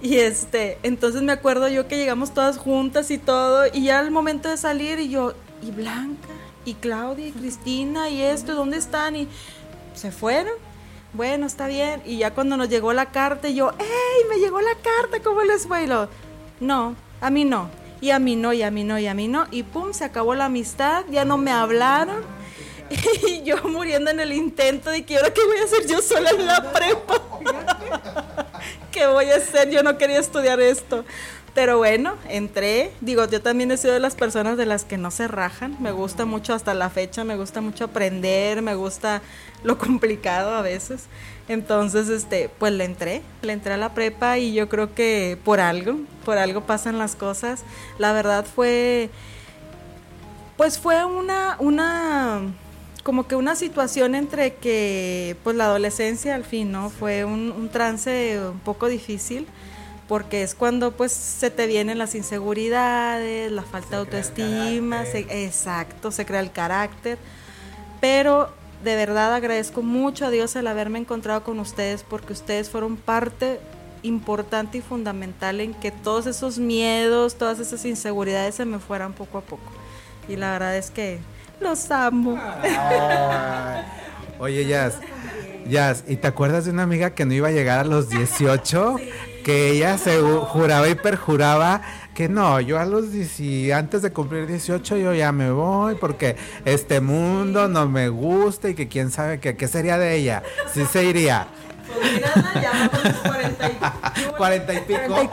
Y 0.03 0.17
este, 0.17 0.79
entonces 0.81 1.21
me 1.21 1.31
acuerdo 1.31 1.67
yo 1.67 1.87
que 1.87 1.97
llegamos 1.97 2.33
todas 2.33 2.57
juntas 2.57 3.11
y 3.11 3.19
todo, 3.19 3.65
y 3.71 3.83
ya 3.83 3.99
al 3.99 4.09
momento 4.09 4.49
de 4.49 4.57
salir 4.57 4.99
y 4.99 5.09
yo, 5.09 5.33
y 5.61 5.69
Blanca, 5.69 6.27
y 6.65 6.73
Claudia, 6.73 7.27
y 7.27 7.31
Cristina, 7.31 8.09
y 8.09 8.21
esto, 8.21 8.55
¿dónde 8.55 8.77
están? 8.77 9.15
Y 9.15 9.27
se 9.93 10.11
fueron. 10.11 10.53
Bueno, 11.13 11.45
está 11.45 11.67
bien. 11.67 12.01
Y 12.05 12.17
ya 12.17 12.33
cuando 12.33 12.57
nos 12.57 12.69
llegó 12.69 12.93
la 12.93 13.11
carta, 13.11 13.49
yo, 13.49 13.71
¡Ey! 13.77 14.29
Me 14.29 14.37
llegó 14.37 14.59
la 14.59 14.73
carta, 14.75 15.21
¿cómo 15.23 15.43
les 15.43 15.67
fue? 15.67 15.87
No, 16.59 16.95
a 17.19 17.29
mí 17.29 17.45
no 17.45 17.69
y 18.01 18.09
a 18.09 18.19
mí 18.19 18.35
no, 18.35 18.51
y 18.51 18.63
a 18.63 18.71
mí 18.71 18.83
no, 18.83 18.97
y 18.97 19.07
a 19.07 19.13
mí 19.13 19.27
no, 19.27 19.45
y 19.51 19.61
pum, 19.61 19.93
se 19.93 20.03
acabó 20.03 20.33
la 20.33 20.45
amistad, 20.45 21.05
ya 21.11 21.23
no 21.23 21.37
me 21.37 21.51
hablaron, 21.51 22.23
y 23.27 23.43
yo 23.43 23.57
muriendo 23.65 24.09
en 24.09 24.19
el 24.19 24.33
intento 24.33 24.89
de 24.89 25.05
que 25.05 25.17
ahora 25.17 25.31
qué 25.31 25.45
voy 25.45 25.57
a 25.57 25.63
hacer 25.63 25.87
yo 25.87 26.01
sola 26.01 26.31
en 26.31 26.47
la 26.47 26.73
prepa, 26.73 27.21
qué 28.91 29.07
voy 29.07 29.29
a 29.29 29.37
hacer, 29.37 29.69
yo 29.69 29.83
no 29.83 29.97
quería 29.97 30.19
estudiar 30.19 30.59
esto, 30.59 31.05
Pero 31.53 31.77
bueno, 31.77 32.15
entré. 32.29 32.91
Digo, 33.01 33.27
yo 33.27 33.41
también 33.41 33.71
he 33.71 33.77
sido 33.77 33.93
de 33.93 33.99
las 33.99 34.15
personas 34.15 34.57
de 34.57 34.65
las 34.65 34.85
que 34.85 34.97
no 34.97 35.11
se 35.11 35.27
rajan. 35.27 35.75
Me 35.81 35.91
gusta 35.91 36.25
mucho 36.25 36.53
hasta 36.53 36.73
la 36.73 36.89
fecha, 36.89 37.25
me 37.25 37.35
gusta 37.35 37.59
mucho 37.59 37.83
aprender, 37.85 38.61
me 38.61 38.73
gusta 38.73 39.21
lo 39.63 39.77
complicado 39.79 40.55
a 40.55 40.61
veces. 40.61 41.07
Entonces, 41.49 42.07
este, 42.07 42.49
pues 42.57 42.71
le 42.71 42.85
entré, 42.85 43.21
le 43.41 43.51
entré 43.51 43.73
a 43.73 43.77
la 43.77 43.93
prepa 43.93 44.37
y 44.37 44.53
yo 44.53 44.69
creo 44.69 44.95
que 44.95 45.37
por 45.43 45.59
algo, 45.59 45.97
por 46.23 46.37
algo 46.37 46.61
pasan 46.61 46.97
las 46.97 47.15
cosas. 47.15 47.63
La 47.97 48.13
verdad 48.13 48.45
fue, 48.45 49.09
pues 50.55 50.79
fue 50.79 51.03
una, 51.03 51.57
una, 51.59 52.41
como 53.03 53.27
que 53.27 53.35
una 53.35 53.55
situación 53.55 54.15
entre 54.15 54.55
que, 54.55 55.35
pues 55.43 55.55
la 55.55 55.65
adolescencia 55.65 56.35
al 56.35 56.43
fin, 56.43 56.71
¿no? 56.71 56.89
Fue 56.89 57.25
un, 57.25 57.51
un 57.51 57.69
trance 57.69 58.39
un 58.39 58.59
poco 58.59 58.87
difícil 58.87 59.47
porque 60.11 60.43
es 60.43 60.55
cuando 60.55 60.91
pues 60.91 61.13
se 61.13 61.49
te 61.49 61.67
vienen 61.67 61.97
las 61.97 62.15
inseguridades, 62.15 63.49
la 63.49 63.63
falta 63.63 63.91
de 63.91 63.95
autoestima, 63.95 65.03
exacto, 65.05 66.11
se 66.11 66.25
crea 66.25 66.41
el 66.41 66.51
carácter, 66.51 67.17
pero 68.01 68.49
de 68.83 68.97
verdad 68.97 69.33
agradezco 69.33 69.81
mucho 69.81 70.25
a 70.25 70.29
Dios 70.29 70.53
el 70.57 70.67
haberme 70.67 70.99
encontrado 70.99 71.43
con 71.43 71.61
ustedes 71.61 72.03
porque 72.03 72.33
ustedes 72.33 72.69
fueron 72.69 72.97
parte 72.97 73.61
importante 74.03 74.79
y 74.79 74.81
fundamental 74.81 75.61
en 75.61 75.73
que 75.73 75.91
todos 75.91 76.25
esos 76.25 76.59
miedos, 76.59 77.35
todas 77.35 77.59
esas 77.59 77.85
inseguridades 77.85 78.55
se 78.55 78.65
me 78.65 78.79
fueran 78.79 79.13
poco 79.13 79.37
a 79.37 79.41
poco. 79.41 79.71
Y 80.27 80.35
la 80.35 80.51
verdad 80.51 80.75
es 80.75 80.91
que 80.91 81.19
los 81.61 81.89
amo. 81.91 82.37
Oye, 84.39 84.65
Jazz, 84.65 84.99
Jazz, 85.69 86.03
¿y 86.07 86.15
te 86.15 86.27
acuerdas 86.27 86.65
de 86.65 86.71
una 86.71 86.83
amiga 86.83 87.11
que 87.11 87.25
no 87.25 87.33
iba 87.33 87.49
a 87.49 87.51
llegar 87.51 87.79
a 87.79 87.83
los 87.83 88.09
18? 88.09 88.97
que 89.41 89.71
ella 89.71 89.97
se 89.97 90.19
juraba 90.19 90.87
y 90.87 90.95
perjuraba 90.95 91.81
que 92.13 92.29
no, 92.29 92.59
yo 92.59 92.79
a 92.79 92.85
los 92.85 93.05
antes 93.73 94.01
de 94.01 94.11
cumplir 94.11 94.45
18 94.45 94.97
yo 94.97 95.13
ya 95.13 95.31
me 95.31 95.51
voy 95.51 95.95
porque 95.95 96.35
este 96.65 97.01
mundo 97.01 97.67
no 97.67 97.87
me 97.87 98.09
gusta 98.09 98.69
y 98.69 98.75
que 98.75 98.87
quién 98.87 99.11
sabe 99.11 99.39
que, 99.39 99.55
qué 99.55 99.67
sería 99.67 99.97
de 99.97 100.15
ella, 100.15 100.43
si 100.73 100.85
se 100.85 101.05
iría. 101.05 101.47
Y 104.73 104.79
pico. 104.81 105.29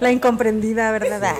La 0.00 0.10
incomprendida, 0.10 0.90
¿verdad? 0.90 1.34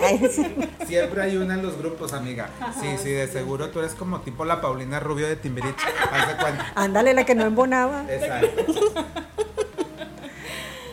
Siempre 0.87 1.23
hay 1.23 1.37
una 1.37 1.55
en 1.55 1.63
los 1.63 1.79
grupos, 1.79 2.13
amiga. 2.13 2.49
Sí, 2.81 2.97
sí, 3.03 3.11
de 3.11 3.29
seguro 3.29 3.71
tú 3.71 3.81
eres 3.81 3.95
como 3.95 4.21
tipo 4.21 4.45
la 4.45 4.61
Paulina 4.61 5.01
Rubio 5.01 5.29
de 5.29 5.37
Timbiriche. 5.37 5.87
Ándale, 6.75 7.15
la 7.15 7.25
que 7.25 7.35
no 7.35 7.45
embonaba. 7.45 8.05
Exacto. 8.09 8.65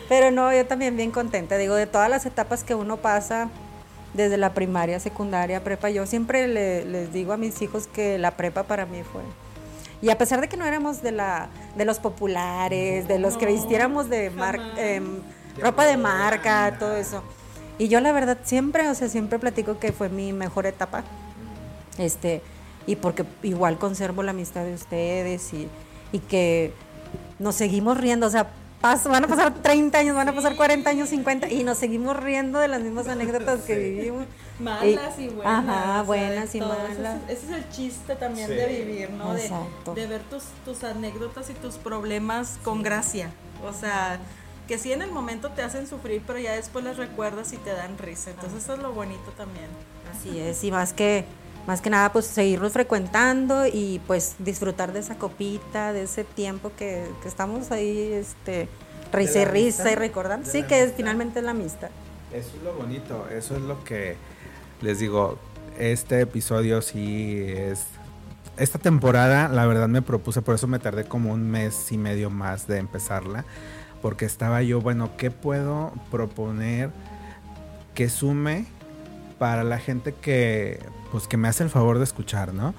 Pero 0.08 0.30
no, 0.30 0.52
yo 0.52 0.66
también 0.66 0.96
bien 0.96 1.10
contenta. 1.10 1.56
Digo, 1.56 1.74
de 1.74 1.86
todas 1.86 2.10
las 2.10 2.26
etapas 2.26 2.62
que 2.62 2.74
uno 2.74 2.98
pasa, 2.98 3.48
desde 4.12 4.36
la 4.36 4.52
primaria, 4.52 5.00
secundaria, 5.00 5.64
prepa, 5.64 5.90
yo 5.90 6.06
siempre 6.06 6.46
les 6.48 7.12
digo 7.12 7.32
a 7.32 7.36
mis 7.36 7.62
hijos 7.62 7.86
que 7.86 8.18
la 8.18 8.32
prepa 8.32 8.64
para 8.64 8.84
mí 8.86 9.02
fue. 9.02 9.22
Y 10.04 10.10
a 10.10 10.18
pesar 10.18 10.42
de 10.42 10.48
que 10.48 10.58
no 10.58 10.66
éramos 10.66 11.00
de, 11.00 11.12
la, 11.12 11.48
de 11.78 11.86
los 11.86 11.98
populares, 11.98 13.08
de 13.08 13.18
los 13.18 13.38
que 13.38 13.46
vistiéramos 13.46 14.10
de 14.10 14.26
em, 14.76 15.22
ropa 15.58 15.86
de 15.86 15.96
marca, 15.96 16.76
todo 16.78 16.94
eso. 16.94 17.22
Y 17.78 17.88
yo 17.88 18.02
la 18.02 18.12
verdad 18.12 18.36
siempre, 18.44 18.86
o 18.90 18.94
sea, 18.94 19.08
siempre 19.08 19.38
platico 19.38 19.78
que 19.78 19.92
fue 19.92 20.10
mi 20.10 20.34
mejor 20.34 20.66
etapa. 20.66 21.04
Este, 21.96 22.42
y 22.86 22.96
porque 22.96 23.24
igual 23.42 23.78
conservo 23.78 24.22
la 24.22 24.32
amistad 24.32 24.66
de 24.66 24.74
ustedes 24.74 25.54
y, 25.54 25.70
y 26.12 26.18
que 26.18 26.74
nos 27.38 27.54
seguimos 27.54 27.96
riendo, 27.96 28.26
o 28.26 28.30
sea, 28.30 28.50
van 28.84 29.24
a 29.24 29.28
pasar 29.28 29.54
30 29.54 29.98
años, 29.98 30.14
van 30.14 30.28
a 30.28 30.34
pasar 30.34 30.56
40 30.56 30.90
años, 30.90 31.08
50 31.08 31.48
y 31.48 31.64
nos 31.64 31.78
seguimos 31.78 32.16
riendo 32.16 32.58
de 32.58 32.68
las 32.68 32.82
mismas 32.82 33.08
anécdotas 33.08 33.62
que 33.62 33.76
vivimos. 33.76 34.26
Malas 34.60 35.18
y, 35.18 35.28
buenas. 35.28 35.68
Ajá, 35.68 36.02
buenas 36.02 36.54
y 36.54 36.60
malas. 36.60 37.18
Ese 37.28 37.46
es, 37.46 37.52
el 37.52 37.68
chiste 37.70 38.14
también 38.14 38.48
de 38.48 38.66
vivir, 38.66 39.10
¿no? 39.10 39.32
De, 39.34 39.50
de, 39.94 40.06
ver 40.06 40.22
tus, 40.22 40.44
tus 40.64 40.84
anécdotas 40.84 41.48
y 41.50 41.54
tus 41.54 41.76
problemas 41.76 42.58
con 42.62 42.82
gracia. 42.82 43.30
O 43.66 43.72
sea, 43.72 44.20
que 44.68 44.78
sí 44.78 44.92
en 44.92 45.02
el 45.02 45.10
momento 45.10 45.50
te 45.50 45.62
hacen 45.62 45.86
sufrir, 45.86 46.22
pero 46.26 46.38
ya 46.38 46.52
después 46.52 46.84
las 46.84 46.98
recuerdas 46.98 47.52
y 47.52 47.56
te 47.56 47.70
dan 47.70 47.96
risa. 47.98 48.30
Entonces 48.30 48.64
eso 48.64 48.74
es 48.74 48.80
lo 48.80 48.92
bonito 48.92 49.32
también. 49.36 49.66
Así 50.14 50.38
es, 50.38 50.62
y 50.62 50.70
más 50.70 50.92
que 50.92 51.24
más 51.66 51.80
que 51.80 51.90
nada 51.90 52.12
pues 52.12 52.26
seguirnos 52.26 52.72
frecuentando 52.72 53.66
y 53.66 54.00
pues 54.06 54.36
disfrutar 54.38 54.92
de 54.92 55.00
esa 55.00 55.16
copita, 55.16 55.92
de 55.92 56.02
ese 56.02 56.24
tiempo 56.24 56.72
que, 56.76 57.06
estamos 57.24 57.70
ahí, 57.70 58.12
este, 58.12 58.68
risa 59.12 59.42
y 59.42 59.44
risa 59.46 59.92
y 59.92 59.94
recordando, 59.94 60.48
sí 60.48 60.62
que 60.64 60.82
es, 60.82 60.92
finalmente 60.94 61.38
es 61.38 61.44
la 61.44 61.52
amistad. 61.52 61.90
Eso 62.32 62.50
es 62.56 62.62
lo 62.62 62.74
bonito, 62.74 63.28
eso 63.30 63.56
es 63.56 63.62
lo 63.62 63.82
que 63.84 64.16
les 64.82 64.98
digo, 64.98 65.38
este 65.78 66.20
episodio 66.20 66.82
sí 66.82 67.44
es... 67.48 67.86
Esta 68.56 68.78
temporada, 68.78 69.48
la 69.48 69.66
verdad 69.66 69.88
me 69.88 70.00
propuse, 70.00 70.40
por 70.40 70.54
eso 70.54 70.68
me 70.68 70.78
tardé 70.78 71.04
como 71.04 71.32
un 71.32 71.50
mes 71.50 71.90
y 71.90 71.98
medio 71.98 72.30
más 72.30 72.68
de 72.68 72.78
empezarla, 72.78 73.44
porque 74.00 74.26
estaba 74.26 74.62
yo, 74.62 74.80
bueno, 74.80 75.16
¿qué 75.16 75.32
puedo 75.32 75.92
proponer 76.10 76.90
que 77.94 78.08
sume 78.08 78.66
para 79.38 79.64
la 79.64 79.78
gente 79.78 80.12
que 80.12 80.78
pues 81.14 81.28
que 81.28 81.36
me 81.36 81.46
hace 81.46 81.62
el 81.62 81.70
favor 81.70 81.98
de 81.98 82.02
escuchar, 82.02 82.52
¿no? 82.52 82.74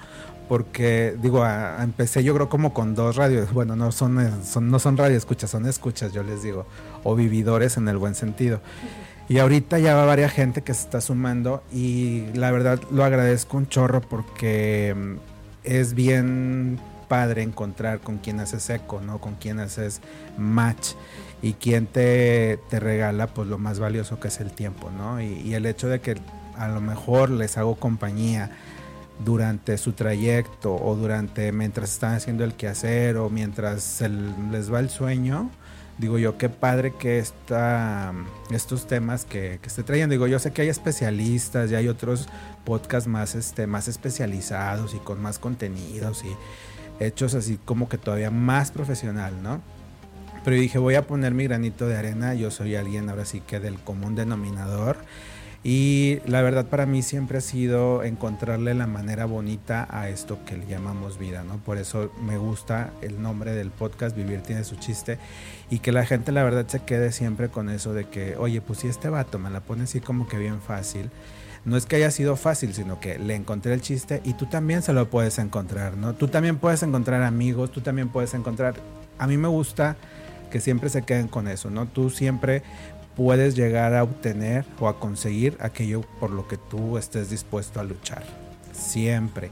Porque 0.46 1.16
digo, 1.22 1.42
empecé 1.80 2.22
yo 2.22 2.34
creo 2.34 2.50
como 2.50 2.74
con 2.74 2.94
dos 2.94 3.16
radios, 3.16 3.50
bueno, 3.54 3.76
no 3.76 3.92
son, 3.92 4.14
no 4.60 4.78
son 4.78 4.96
radio 4.98 5.16
escuchas, 5.16 5.48
son 5.48 5.64
escuchas, 5.64 6.12
yo 6.12 6.22
les 6.22 6.42
digo, 6.42 6.66
o 7.02 7.14
vividores 7.16 7.78
en 7.78 7.88
el 7.88 7.96
buen 7.96 8.14
sentido. 8.14 8.60
Y 9.30 9.38
ahorita 9.38 9.78
ya 9.78 9.94
va 9.94 10.04
varias 10.04 10.32
gente 10.32 10.60
que 10.60 10.74
se 10.74 10.82
está 10.82 11.00
sumando 11.00 11.62
y 11.72 12.26
la 12.34 12.50
verdad 12.50 12.78
lo 12.90 13.04
agradezco 13.04 13.56
un 13.56 13.68
chorro 13.68 14.02
porque 14.02 14.94
mm, 14.94 15.14
es 15.64 15.94
bien 15.94 16.78
padre 17.08 17.40
encontrar 17.40 18.00
con 18.00 18.18
quien 18.18 18.38
haces 18.40 18.68
eco, 18.68 19.00
¿no? 19.00 19.18
Con 19.18 19.36
quien 19.36 19.60
haces 19.60 20.02
match 20.36 20.90
y 21.40 21.54
quien 21.54 21.86
te, 21.86 22.58
te 22.68 22.80
regala 22.80 23.28
pues 23.28 23.48
lo 23.48 23.56
más 23.56 23.78
valioso 23.78 24.20
que 24.20 24.28
es 24.28 24.40
el 24.40 24.52
tiempo, 24.52 24.90
¿no? 24.90 25.22
y 25.22 25.54
el 25.54 25.64
hecho 25.64 25.88
de 25.88 26.00
que 26.00 26.16
a 26.58 26.68
lo 26.68 26.80
mejor 26.80 27.30
les 27.30 27.56
hago 27.58 27.76
compañía 27.76 28.50
durante 29.24 29.78
su 29.78 29.92
trayecto 29.92 30.74
o 30.74 30.94
durante 30.94 31.52
mientras 31.52 31.92
están 31.92 32.14
haciendo 32.14 32.44
el 32.44 32.54
quehacer 32.54 33.16
o 33.16 33.30
mientras 33.30 34.02
les 34.50 34.72
va 34.72 34.80
el 34.80 34.90
sueño, 34.90 35.50
digo 35.98 36.18
yo, 36.18 36.36
qué 36.36 36.48
padre 36.48 36.92
que 36.98 37.18
está, 37.18 38.12
estos 38.50 38.86
temas 38.86 39.24
que, 39.24 39.58
que 39.62 39.68
esté 39.68 39.82
trayendo. 39.82 40.12
Digo, 40.12 40.26
yo 40.26 40.38
sé 40.38 40.52
que 40.52 40.62
hay 40.62 40.68
especialistas 40.68 41.70
y 41.70 41.74
hay 41.74 41.88
otros 41.88 42.28
podcasts 42.64 43.08
más, 43.08 43.34
este, 43.34 43.66
más 43.66 43.88
especializados 43.88 44.94
y 44.94 44.98
con 44.98 45.20
más 45.22 45.38
contenidos 45.38 46.24
y 46.24 47.02
hechos 47.02 47.34
así 47.34 47.58
como 47.64 47.88
que 47.88 47.98
todavía 47.98 48.30
más 48.30 48.70
profesional, 48.70 49.42
¿no? 49.42 49.60
Pero 50.44 50.56
dije, 50.56 50.78
voy 50.78 50.94
a 50.94 51.06
poner 51.06 51.34
mi 51.34 51.44
granito 51.44 51.88
de 51.88 51.96
arena, 51.96 52.34
yo 52.34 52.50
soy 52.50 52.76
alguien 52.76 53.08
ahora 53.08 53.24
sí 53.24 53.40
que 53.40 53.58
del 53.58 53.80
común 53.80 54.14
denominador 54.14 54.96
y 55.64 56.20
la 56.26 56.42
verdad 56.42 56.66
para 56.66 56.86
mí 56.86 57.02
siempre 57.02 57.38
ha 57.38 57.40
sido 57.40 58.04
encontrarle 58.04 58.74
la 58.74 58.86
manera 58.86 59.24
bonita 59.24 59.88
a 59.90 60.08
esto 60.08 60.38
que 60.44 60.56
le 60.56 60.66
llamamos 60.66 61.18
vida, 61.18 61.42
¿no? 61.42 61.56
Por 61.58 61.78
eso 61.78 62.12
me 62.22 62.38
gusta 62.38 62.92
el 63.02 63.20
nombre 63.20 63.52
del 63.52 63.70
podcast, 63.70 64.16
Vivir 64.16 64.42
tiene 64.42 64.64
su 64.64 64.76
chiste, 64.76 65.18
y 65.70 65.80
que 65.80 65.92
la 65.92 66.06
gente 66.06 66.32
la 66.32 66.44
verdad 66.44 66.66
se 66.68 66.80
quede 66.80 67.12
siempre 67.12 67.48
con 67.48 67.68
eso 67.68 67.92
de 67.94 68.04
que, 68.04 68.36
oye, 68.36 68.60
pues 68.60 68.80
si 68.80 68.88
este 68.88 69.08
vato 69.08 69.38
me 69.38 69.50
la 69.50 69.60
pone 69.60 69.84
así 69.84 70.00
como 70.00 70.28
que 70.28 70.38
bien 70.38 70.60
fácil, 70.60 71.10
no 71.66 71.76
es 71.76 71.84
que 71.84 71.96
haya 71.96 72.12
sido 72.12 72.36
fácil, 72.36 72.72
sino 72.72 73.00
que 73.00 73.18
le 73.18 73.34
encontré 73.34 73.74
el 73.74 73.80
chiste 73.80 74.22
y 74.24 74.34
tú 74.34 74.46
también 74.46 74.82
se 74.82 74.92
lo 74.92 75.10
puedes 75.10 75.38
encontrar, 75.38 75.96
¿no? 75.96 76.14
Tú 76.14 76.28
también 76.28 76.58
puedes 76.58 76.84
encontrar 76.84 77.22
amigos, 77.24 77.72
tú 77.72 77.80
también 77.80 78.08
puedes 78.08 78.34
encontrar... 78.34 78.74
A 79.18 79.26
mí 79.26 79.36
me 79.36 79.48
gusta 79.48 79.96
que 80.50 80.60
siempre 80.60 80.90
se 80.90 81.02
queden 81.02 81.26
con 81.26 81.48
eso, 81.48 81.68
¿no? 81.68 81.86
Tú 81.86 82.10
siempre 82.10 82.62
puedes 83.16 83.56
llegar 83.56 83.94
a 83.94 84.02
obtener 84.04 84.64
o 84.78 84.88
a 84.88 85.00
conseguir 85.00 85.56
aquello 85.60 86.02
por 86.20 86.30
lo 86.30 86.46
que 86.46 86.58
tú 86.58 86.98
estés 86.98 87.30
dispuesto 87.30 87.80
a 87.80 87.84
luchar. 87.84 88.24
Siempre. 88.72 89.50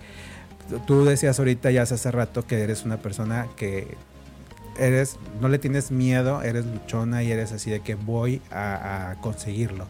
Tú 0.86 1.04
decías 1.04 1.38
ahorita 1.38 1.70
ya 1.70 1.82
hace 1.82 2.10
rato 2.10 2.46
que 2.46 2.60
eres 2.60 2.84
una 2.84 2.98
persona 2.98 3.48
que 3.56 3.96
eres, 4.78 5.18
no 5.40 5.48
le 5.48 5.58
tienes 5.58 5.90
miedo, 5.90 6.42
eres 6.42 6.66
luchona 6.66 7.22
y 7.22 7.32
eres 7.32 7.52
así 7.52 7.70
de 7.70 7.80
que 7.80 7.94
voy 7.94 8.42
a, 8.50 9.16
conseguirlo. 9.20 9.86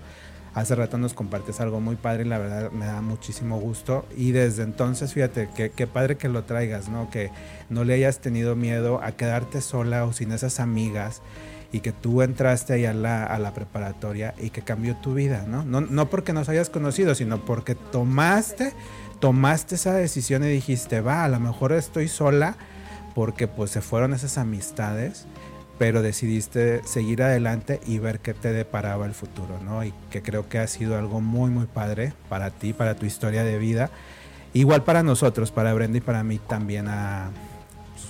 Hace 0.54 0.76
rato 0.76 0.98
nos 0.98 1.14
compartes 1.14 1.60
algo 1.60 1.80
muy 1.80 1.96
padre 1.96 2.24
y 2.24 2.28
la 2.28 2.38
verdad 2.38 2.70
me 2.70 2.86
da 2.86 3.00
muchísimo 3.00 3.58
gusto. 3.58 4.06
Y 4.16 4.30
desde 4.30 4.62
entonces, 4.62 5.12
fíjate, 5.12 5.48
qué 5.74 5.86
padre 5.88 6.16
que 6.16 6.28
lo 6.28 6.44
traigas, 6.44 6.88
¿no? 6.88 7.10
Que 7.10 7.32
no 7.70 7.82
le 7.82 7.94
hayas 7.94 8.20
tenido 8.20 8.54
miedo 8.54 9.00
a 9.02 9.12
quedarte 9.12 9.60
sola 9.60 10.04
o 10.04 10.12
sin 10.12 10.30
esas 10.30 10.60
amigas 10.60 11.22
y 11.74 11.80
que 11.80 11.90
tú 11.90 12.22
entraste 12.22 12.72
ahí 12.72 12.86
a 12.86 12.94
la, 12.94 13.24
a 13.24 13.36
la 13.40 13.52
preparatoria 13.52 14.32
y 14.40 14.50
que 14.50 14.62
cambió 14.62 14.94
tu 14.94 15.12
vida, 15.12 15.44
¿no? 15.48 15.64
¿no? 15.64 15.80
No 15.80 16.08
porque 16.08 16.32
nos 16.32 16.48
hayas 16.48 16.70
conocido, 16.70 17.16
sino 17.16 17.44
porque 17.44 17.74
tomaste, 17.74 18.72
tomaste 19.18 19.74
esa 19.74 19.92
decisión 19.92 20.44
y 20.44 20.46
dijiste, 20.46 21.00
va, 21.00 21.24
a 21.24 21.28
lo 21.28 21.40
mejor 21.40 21.72
estoy 21.72 22.06
sola 22.06 22.54
porque 23.16 23.48
pues 23.48 23.72
se 23.72 23.80
fueron 23.80 24.14
esas 24.14 24.38
amistades, 24.38 25.26
pero 25.76 26.00
decidiste 26.00 26.80
seguir 26.84 27.24
adelante 27.24 27.80
y 27.88 27.98
ver 27.98 28.20
qué 28.20 28.34
te 28.34 28.52
deparaba 28.52 29.04
el 29.06 29.12
futuro, 29.12 29.58
¿no? 29.64 29.82
Y 29.82 29.92
que 30.12 30.22
creo 30.22 30.48
que 30.48 30.60
ha 30.60 30.68
sido 30.68 30.96
algo 30.96 31.20
muy, 31.20 31.50
muy 31.50 31.66
padre 31.66 32.12
para 32.28 32.52
ti, 32.52 32.72
para 32.72 32.94
tu 32.94 33.04
historia 33.04 33.42
de 33.42 33.58
vida. 33.58 33.90
Igual 34.52 34.84
para 34.84 35.02
nosotros, 35.02 35.50
para 35.50 35.74
Brenda 35.74 35.98
y 35.98 36.02
para 36.02 36.22
mí 36.22 36.38
también 36.38 36.86
ha, 36.86 37.32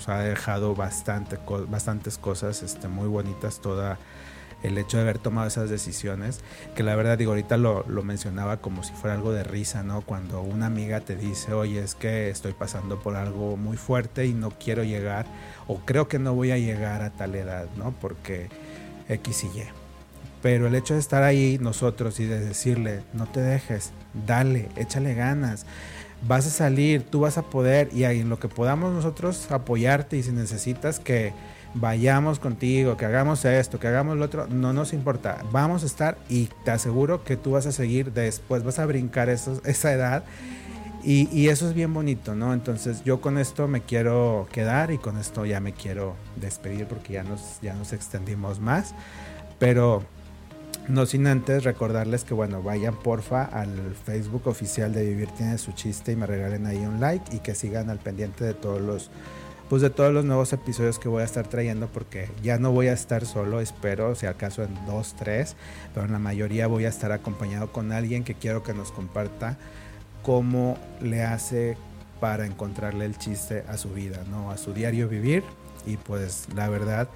ha 0.09 0.21
dejado 0.21 0.75
bastante, 0.75 1.39
bastantes 1.69 2.19
cosas 2.19 2.63
este, 2.63 2.89
muy 2.89 3.09
bonitas 3.09 3.61
toda 3.61 3.99
el 4.65 4.79
hecho 4.79 4.97
de 4.97 5.03
haber 5.03 5.19
tomado 5.19 5.47
esas 5.47 5.69
decisiones, 5.69 6.41
que 6.75 6.83
la 6.83 6.97
verdad 6.97 7.19
digo, 7.19 7.33
ahorita 7.33 7.59
lo, 7.59 7.85
lo, 7.87 8.03
mencionaba 8.03 8.57
como 8.57 8.83
si 8.83 8.95
fuera 8.95 9.15
algo 9.15 9.31
de 9.31 9.45
risa, 9.45 9.83
¿no? 9.83 10.01
Cuando 10.01 10.41
una 10.41 10.67
amiga 10.67 11.01
te 11.01 11.17
dice, 11.17 11.53
oye, 11.53 11.83
es 11.83 11.95
que 11.95 12.31
estoy 12.31 12.55
pasando 12.55 12.99
por 12.99 13.15
algo 13.15 13.59
muy 13.59 13.77
fuerte 13.77 14.27
y 14.27 14.33
no 14.33 14.51
quiero 14.51 14.83
llegar, 14.83 15.27
o 15.67 15.81
creo 15.81 16.09
que 16.09 16.19
no 16.19 16.35
voy 16.35 16.51
a 16.51 16.57
llegar 16.57 17.03
a 17.03 17.11
tal 17.11 17.35
edad, 17.35 17.67
¿no? 17.77 17.93
Porque 18.01 18.49
X 19.09 19.45
y 19.45 19.59
Y. 19.59 19.65
Pero 20.41 20.67
el 20.67 20.75
hecho 20.75 20.95
de 20.95 21.01
estar 21.01 21.23
ahí 21.23 21.59
nosotros 21.61 22.19
y 22.21 22.25
de 22.25 22.41
decirle, 22.41 23.03
no 23.13 23.27
te 23.27 23.41
dejes, 23.41 23.93
dale, 24.27 24.71
échale 24.77 25.15
ganas, 25.15 25.67
vas 26.27 26.47
a 26.47 26.51
salir, 26.51 27.03
tú 27.03 27.21
vas 27.21 27.39
a 27.39 27.43
poder 27.43 27.91
y 27.93 28.05
en 28.05 28.29
lo 28.29 28.39
que 28.39 28.49
podamos 28.49 28.93
nosotros 28.93 29.51
apoyarte 29.51 30.17
y 30.17 30.23
si 30.23 30.33
necesitas 30.33 30.99
que 30.99 31.33
vayamos 31.75 32.39
contigo, 32.39 32.97
que 32.97 33.05
hagamos 33.05 33.45
esto, 33.45 33.79
que 33.79 33.89
hagamos 33.89 34.17
lo 34.17 34.25
otro, 34.25 34.47
no 34.47 34.73
nos 34.73 34.93
importa. 34.93 35.45
Vamos 35.51 35.83
a 35.83 35.87
estar 35.87 36.17
y 36.29 36.49
te 36.65 36.71
aseguro 36.71 37.25
que 37.25 37.37
tú 37.37 37.53
vas 37.53 37.67
a 37.67 37.73
seguir 37.73 38.13
después, 38.13 38.63
vas 38.63 38.79
a 38.79 38.87
brincar 38.87 39.29
esa 39.65 39.93
edad. 39.93 40.25
Y, 41.07 41.49
eso 41.49 41.69
es 41.69 41.75
bien 41.75 41.93
bonito, 41.93 42.35
¿no? 42.35 42.55
Entonces 42.55 43.05
yo 43.05 43.21
con 43.21 43.37
esto 43.37 43.69
me 43.69 43.83
quiero 43.83 44.49
quedar 44.51 44.91
y 44.91 44.97
con 44.97 45.19
esto 45.19 45.45
ya 45.45 45.61
me 45.61 45.75
quiero 45.75 46.17
despedir 46.37 46.87
porque 46.87 47.13
ya 47.13 47.23
nos, 47.23 47.61
ya 47.61 47.75
nos 47.75 47.93
extendimos 47.93 48.59
más. 48.59 48.95
Pero 49.59 50.03
no 50.89 51.07
sin 51.07 51.27
antes 51.27 51.65
recordarles 51.65 52.25
que, 52.25 52.35
bueno, 52.35 52.63
vayan 52.63 52.97
porfa 52.97 53.45
al 53.45 53.95
Facebook 54.05 54.47
oficial 54.47 54.93
de 54.93 55.05
Vivir 55.05 55.29
Tiene 55.31 55.59
su 55.59 55.73
chiste 55.73 56.13
y 56.13 56.17
me 56.17 56.27
regalen 56.27 56.67
ahí 56.67 56.79
un 56.79 57.01
like 57.01 57.35
y 57.35 57.41
que 57.41 57.55
sigan 57.55 57.91
al 57.91 57.99
pendiente 57.99 58.45
de 58.45 58.55
todos 58.55 58.81
los 58.81 59.11
pues 59.69 59.81
de 59.81 59.89
todos 59.89 60.13
los 60.13 60.27
nuevos 60.27 60.53
episodios 60.53 60.99
que 60.99 61.09
voy 61.09 61.23
a 61.23 61.25
estar 61.25 61.47
trayendo 61.47 61.89
porque 61.89 62.29
ya 62.43 62.59
no 62.59 62.71
voy 62.71 62.89
a 62.89 62.93
estar 62.93 63.25
solo, 63.25 63.61
espero, 63.61 64.15
si 64.15 64.27
acaso 64.27 64.63
en 64.63 64.75
dos, 64.87 65.15
tres, 65.19 65.57
pero 65.95 66.05
en 66.05 66.13
la 66.13 66.19
mayoría 66.19 66.67
voy 66.67 66.85
a 66.85 66.91
estar 66.91 67.13
acompañado 67.13 67.73
con 67.73 67.91
alguien 67.91 68.25
que 68.25 68.35
quiero 68.35 68.63
que 68.63 68.75
nos 68.75 68.93
comparta 68.93 69.57
cómo 70.23 70.77
le 71.01 71.23
hace 71.23 71.79
para 72.21 72.47
encontrarle 72.47 73.07
el 73.07 73.17
chiste 73.17 73.65
a 73.69 73.79
su 73.79 73.91
vida, 73.91 74.23
¿no? 74.31 74.51
A 74.51 74.59
su 74.59 74.75
diario 74.75 75.09
vivir 75.09 75.43
y 75.87 75.97
pues 75.97 76.47
la 76.55 76.69
verdad 76.69 77.09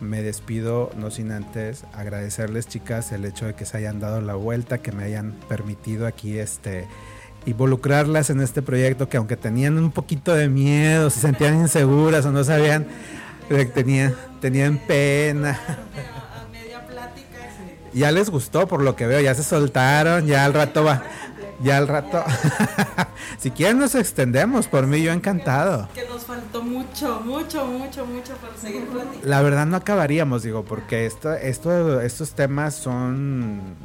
me 0.00 0.22
despido 0.22 0.90
no 0.96 1.10
sin 1.10 1.30
antes 1.30 1.84
agradecerles 1.92 2.66
chicas 2.66 3.12
el 3.12 3.24
hecho 3.24 3.46
de 3.46 3.54
que 3.54 3.64
se 3.64 3.76
hayan 3.76 4.00
dado 4.00 4.20
la 4.20 4.34
vuelta, 4.34 4.78
que 4.78 4.92
me 4.92 5.04
hayan 5.04 5.32
permitido 5.48 6.06
aquí 6.06 6.38
este 6.38 6.88
involucrarlas 7.46 8.30
en 8.30 8.40
este 8.40 8.62
proyecto 8.62 9.08
que 9.08 9.16
aunque 9.16 9.36
tenían 9.36 9.78
un 9.78 9.90
poquito 9.90 10.34
de 10.34 10.48
miedo, 10.48 11.08
se 11.10 11.20
sentían 11.20 11.60
inseguras 11.60 12.26
o 12.26 12.32
no 12.32 12.44
sabían, 12.44 12.86
tenían, 13.74 14.14
tenían 14.40 14.78
pena. 14.78 15.58
Ya 17.92 18.12
les 18.12 18.30
gustó 18.30 18.68
por 18.68 18.82
lo 18.82 18.94
que 18.94 19.06
veo, 19.06 19.20
ya 19.20 19.34
se 19.34 19.42
soltaron, 19.42 20.26
ya 20.26 20.44
al 20.44 20.54
rato 20.54 20.84
va, 20.84 21.02
ya 21.62 21.78
al 21.78 21.88
rato. 21.88 22.24
si 23.38 23.50
quieren 23.50 23.78
nos 23.78 23.94
extendemos, 23.94 24.66
por 24.66 24.86
mí 24.86 25.02
yo 25.02 25.12
encantado. 25.12 25.88
Que 25.94 26.06
nos 26.06 26.24
faltó 26.24 26.62
mucho, 26.62 27.20
mucho, 27.20 27.66
mucho, 27.66 28.06
mucho 28.06 28.34
para 28.36 28.56
seguir 28.56 28.86
platicando. 28.86 29.26
La 29.26 29.42
verdad 29.42 29.66
no 29.66 29.76
acabaríamos, 29.76 30.42
digo, 30.42 30.64
porque 30.64 31.06
esto, 31.06 31.32
esto, 31.34 32.00
estos 32.00 32.32
temas 32.32 32.74
son 32.74 33.76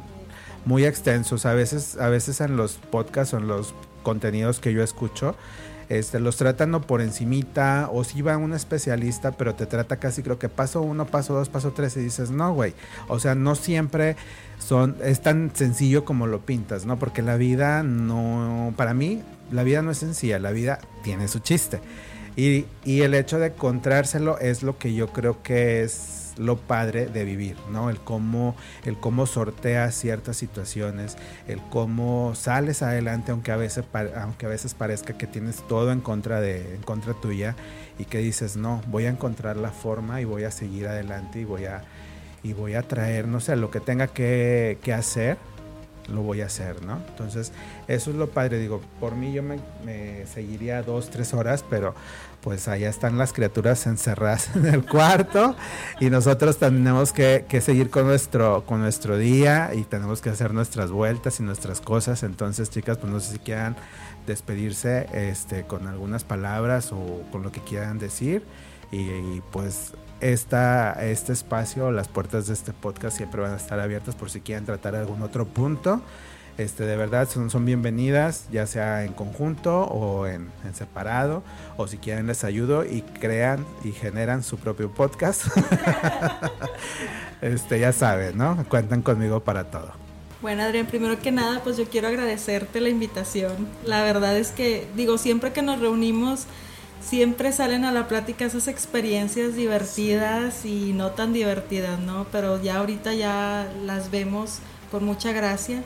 muy 0.64 0.84
extensos. 0.84 1.46
A 1.46 1.54
veces, 1.54 1.96
a 1.98 2.08
veces 2.08 2.40
en 2.40 2.56
los 2.56 2.74
podcasts 2.74 3.34
o 3.34 3.38
en 3.38 3.48
los 3.48 3.74
contenidos 4.02 4.60
que 4.60 4.72
yo 4.72 4.82
escucho, 4.82 5.34
este, 5.88 6.18
los 6.18 6.36
tratan 6.36 6.70
no 6.72 6.80
por 6.80 7.00
encimita 7.00 7.88
o 7.92 8.02
si 8.02 8.22
va 8.22 8.36
un 8.36 8.52
especialista, 8.52 9.32
pero 9.32 9.54
te 9.54 9.66
trata 9.66 9.98
casi 9.98 10.22
creo 10.22 10.38
que 10.38 10.48
paso 10.48 10.82
uno, 10.82 11.06
paso 11.06 11.34
dos, 11.34 11.48
paso 11.48 11.72
tres 11.72 11.96
y 11.96 12.00
dices, 12.00 12.30
no, 12.30 12.52
güey. 12.52 12.74
O 13.08 13.18
sea, 13.18 13.34
no 13.34 13.54
siempre 13.54 14.16
son, 14.58 14.96
es 15.04 15.20
tan 15.20 15.50
sencillo 15.54 16.04
como 16.04 16.26
lo 16.26 16.40
pintas, 16.40 16.86
¿no? 16.86 16.98
Porque 16.98 17.22
la 17.22 17.36
vida 17.36 17.82
no, 17.82 18.74
para 18.76 18.94
mí, 18.94 19.22
la 19.52 19.62
vida 19.62 19.82
no 19.82 19.92
es 19.92 19.98
sencilla, 19.98 20.38
la 20.38 20.50
vida 20.50 20.80
tiene 21.04 21.28
su 21.28 21.38
chiste. 21.38 21.80
Y, 22.34 22.66
y 22.84 23.02
el 23.02 23.14
hecho 23.14 23.38
de 23.38 23.48
encontrárselo 23.48 24.38
es 24.38 24.62
lo 24.62 24.78
que 24.78 24.92
yo 24.94 25.08
creo 25.08 25.42
que 25.42 25.82
es 25.82 26.25
lo 26.36 26.56
padre 26.56 27.06
de 27.06 27.24
vivir, 27.24 27.56
¿no? 27.70 27.90
El 27.90 27.98
cómo, 28.00 28.54
el 28.84 28.98
cómo 28.98 29.26
sorteas 29.26 29.94
ciertas 29.94 30.36
situaciones, 30.36 31.16
el 31.48 31.60
cómo 31.70 32.34
sales 32.34 32.82
adelante, 32.82 33.32
aunque 33.32 33.52
a 33.52 33.56
veces, 33.56 33.84
aunque 34.16 34.46
a 34.46 34.48
veces 34.48 34.74
parezca 34.74 35.16
que 35.16 35.26
tienes 35.26 35.66
todo 35.68 35.92
en 35.92 36.00
contra 36.00 36.40
de, 36.40 36.74
en 36.74 36.82
contra 36.82 37.14
tuya, 37.14 37.56
y 37.98 38.04
que 38.04 38.18
dices, 38.18 38.56
no, 38.56 38.82
voy 38.88 39.06
a 39.06 39.08
encontrar 39.08 39.56
la 39.56 39.70
forma 39.70 40.20
y 40.20 40.24
voy 40.24 40.44
a 40.44 40.50
seguir 40.50 40.86
adelante 40.86 41.40
y 41.40 41.44
voy 41.44 41.64
a, 41.64 41.82
y 42.42 42.52
voy 42.52 42.74
a 42.74 42.82
traer, 42.82 43.26
no 43.26 43.40
sé, 43.40 43.56
lo 43.56 43.70
que 43.70 43.80
tenga 43.80 44.08
que, 44.08 44.78
que 44.82 44.92
hacer, 44.92 45.38
lo 46.08 46.22
voy 46.22 46.40
a 46.40 46.46
hacer, 46.46 46.84
¿no? 46.84 47.00
Entonces, 47.08 47.52
eso 47.88 48.10
es 48.10 48.16
lo 48.16 48.30
padre, 48.30 48.58
digo, 48.58 48.80
por 49.00 49.16
mí 49.16 49.32
yo 49.32 49.42
me, 49.42 49.58
me 49.84 50.26
seguiría 50.26 50.82
dos, 50.82 51.10
tres 51.10 51.34
horas, 51.34 51.64
pero 51.68 51.94
pues 52.46 52.68
allá 52.68 52.88
están 52.88 53.18
las 53.18 53.32
criaturas 53.32 53.88
encerradas 53.88 54.50
en 54.54 54.66
el 54.66 54.86
cuarto 54.86 55.56
y 55.98 56.10
nosotros 56.10 56.58
tenemos 56.58 57.12
que, 57.12 57.44
seguir 57.60 57.90
con 57.90 58.06
nuestro, 58.06 58.64
con 58.64 58.80
nuestro 58.80 59.18
día 59.18 59.72
y 59.74 59.82
tenemos 59.82 60.20
que 60.20 60.30
hacer 60.30 60.54
nuestras 60.54 60.92
vueltas 60.92 61.40
y 61.40 61.42
nuestras 61.42 61.80
cosas. 61.80 62.22
Entonces, 62.22 62.70
chicas, 62.70 62.98
pues 62.98 63.12
no 63.12 63.18
sé 63.18 63.32
si 63.32 63.38
quieran 63.40 63.74
despedirse 64.28 65.08
este, 65.12 65.64
con 65.64 65.88
algunas 65.88 66.22
palabras 66.22 66.92
o 66.92 67.24
con 67.32 67.42
lo 67.42 67.50
que 67.50 67.62
quieran 67.62 67.98
decir. 67.98 68.44
Y, 68.92 69.40
pues 69.50 69.94
esta, 70.20 70.92
este 71.04 71.32
espacio, 71.32 71.90
las 71.90 72.06
puertas 72.06 72.46
de 72.46 72.52
este 72.54 72.72
podcast 72.72 73.16
siempre 73.16 73.40
van 73.40 73.54
a 73.54 73.56
estar 73.56 73.80
abiertas 73.80 74.14
por 74.14 74.30
si 74.30 74.40
quieren 74.40 74.64
tratar 74.64 74.94
algún 74.94 75.20
otro 75.22 75.46
punto. 75.46 76.00
Este, 76.58 76.86
de 76.86 76.96
verdad 76.96 77.28
son, 77.28 77.66
bienvenidas, 77.66 78.46
ya 78.50 78.66
sea 78.66 79.04
en 79.04 79.12
conjunto 79.12 79.82
o 79.82 80.26
en, 80.26 80.50
separado, 80.72 81.42
o 81.76 81.86
si 81.86 81.98
quieren 81.98 82.26
les 82.26 82.44
ayudo 82.44 82.82
y 82.82 83.02
crean 83.02 83.66
y 83.84 83.92
generan 83.92 84.42
su 84.42 84.56
propio 84.56 84.90
podcast. 84.90 85.44
este, 87.42 87.78
ya 87.78 87.92
saben, 87.92 88.38
¿no? 88.38 88.64
Cuentan 88.70 89.02
conmigo 89.02 89.40
para 89.40 89.64
todo. 89.70 89.92
Bueno, 90.40 90.62
Adrián, 90.62 90.86
primero 90.86 91.18
que 91.20 91.30
nada, 91.30 91.62
pues 91.62 91.76
yo 91.76 91.84
quiero 91.90 92.08
agradecerte 92.08 92.80
la 92.80 92.88
invitación. 92.88 93.68
La 93.84 94.02
verdad 94.02 94.34
es 94.38 94.50
que, 94.50 94.88
digo, 94.96 95.18
siempre 95.18 95.52
que 95.52 95.60
nos 95.60 95.78
reunimos, 95.78 96.46
siempre 97.02 97.52
salen 97.52 97.84
a 97.84 97.92
la 97.92 98.08
plática 98.08 98.46
esas 98.46 98.66
experiencias 98.66 99.56
divertidas 99.56 100.64
y 100.64 100.94
no 100.94 101.10
tan 101.10 101.34
divertidas, 101.34 101.98
¿no? 102.00 102.26
Pero 102.32 102.62
ya 102.62 102.76
ahorita 102.76 103.12
ya 103.12 103.70
las 103.84 104.10
vemos 104.10 104.60
con 104.90 105.04
mucha 105.04 105.32
gracia. 105.32 105.82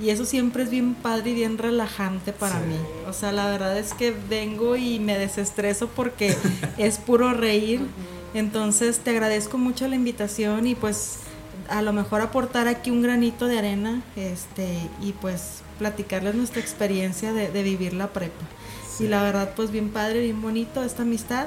Y 0.00 0.10
eso 0.10 0.24
siempre 0.24 0.64
es 0.64 0.70
bien 0.70 0.94
padre 0.94 1.30
y 1.30 1.34
bien 1.34 1.56
relajante 1.56 2.32
para 2.32 2.58
mí. 2.60 2.76
O 3.08 3.12
sea, 3.12 3.30
la 3.30 3.46
verdad 3.46 3.78
es 3.78 3.94
que 3.94 4.12
vengo 4.28 4.76
y 4.76 4.98
me 4.98 5.16
desestreso 5.16 5.88
porque 5.88 6.36
es 6.78 6.98
puro 6.98 7.32
reír. 7.32 7.80
Entonces 8.34 8.98
te 8.98 9.10
agradezco 9.10 9.56
mucho 9.56 9.86
la 9.86 9.94
invitación 9.94 10.66
y 10.66 10.74
pues 10.74 11.18
a 11.68 11.82
lo 11.82 11.92
mejor 11.92 12.20
aportar 12.20 12.66
aquí 12.68 12.90
un 12.90 13.02
granito 13.02 13.46
de 13.46 13.58
arena 13.58 14.02
este 14.16 14.68
y 15.00 15.12
pues 15.12 15.62
platicarles 15.78 16.34
nuestra 16.34 16.60
experiencia 16.60 17.32
de, 17.32 17.62
vivir 17.62 17.94
la 17.94 18.08
prepa. 18.08 18.44
Y 18.98 19.06
la 19.06 19.22
verdad 19.22 19.52
pues 19.54 19.70
bien 19.70 19.90
padre, 19.90 20.20
bien 20.20 20.42
bonito 20.42 20.82
esta 20.82 21.02
amistad. 21.02 21.46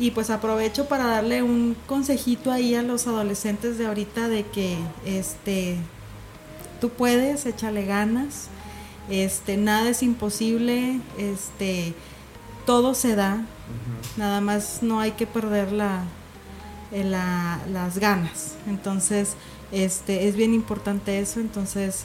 Y 0.00 0.12
pues 0.12 0.30
aprovecho 0.30 0.86
para 0.86 1.06
darle 1.06 1.42
un 1.42 1.76
consejito 1.86 2.52
ahí 2.52 2.74
a 2.74 2.82
los 2.82 3.08
adolescentes 3.08 3.78
de 3.78 3.86
ahorita 3.86 4.28
de 4.28 4.44
que 4.44 4.76
este 5.04 5.76
tú 6.80 6.90
puedes, 6.90 7.46
échale 7.46 7.84
ganas, 7.84 8.48
este, 9.10 9.56
nada 9.56 9.90
es 9.90 10.02
imposible, 10.02 11.00
este, 11.16 11.94
todo 12.66 12.94
se 12.94 13.16
da, 13.16 13.44
nada 14.16 14.40
más 14.40 14.82
no 14.82 15.00
hay 15.00 15.12
que 15.12 15.26
perder 15.26 15.72
la, 15.72 16.02
eh, 16.92 17.04
la, 17.04 17.60
las 17.72 17.98
ganas. 17.98 18.54
Entonces, 18.66 19.34
este, 19.72 20.28
es 20.28 20.36
bien 20.36 20.54
importante 20.54 21.18
eso, 21.20 21.40
entonces, 21.40 22.04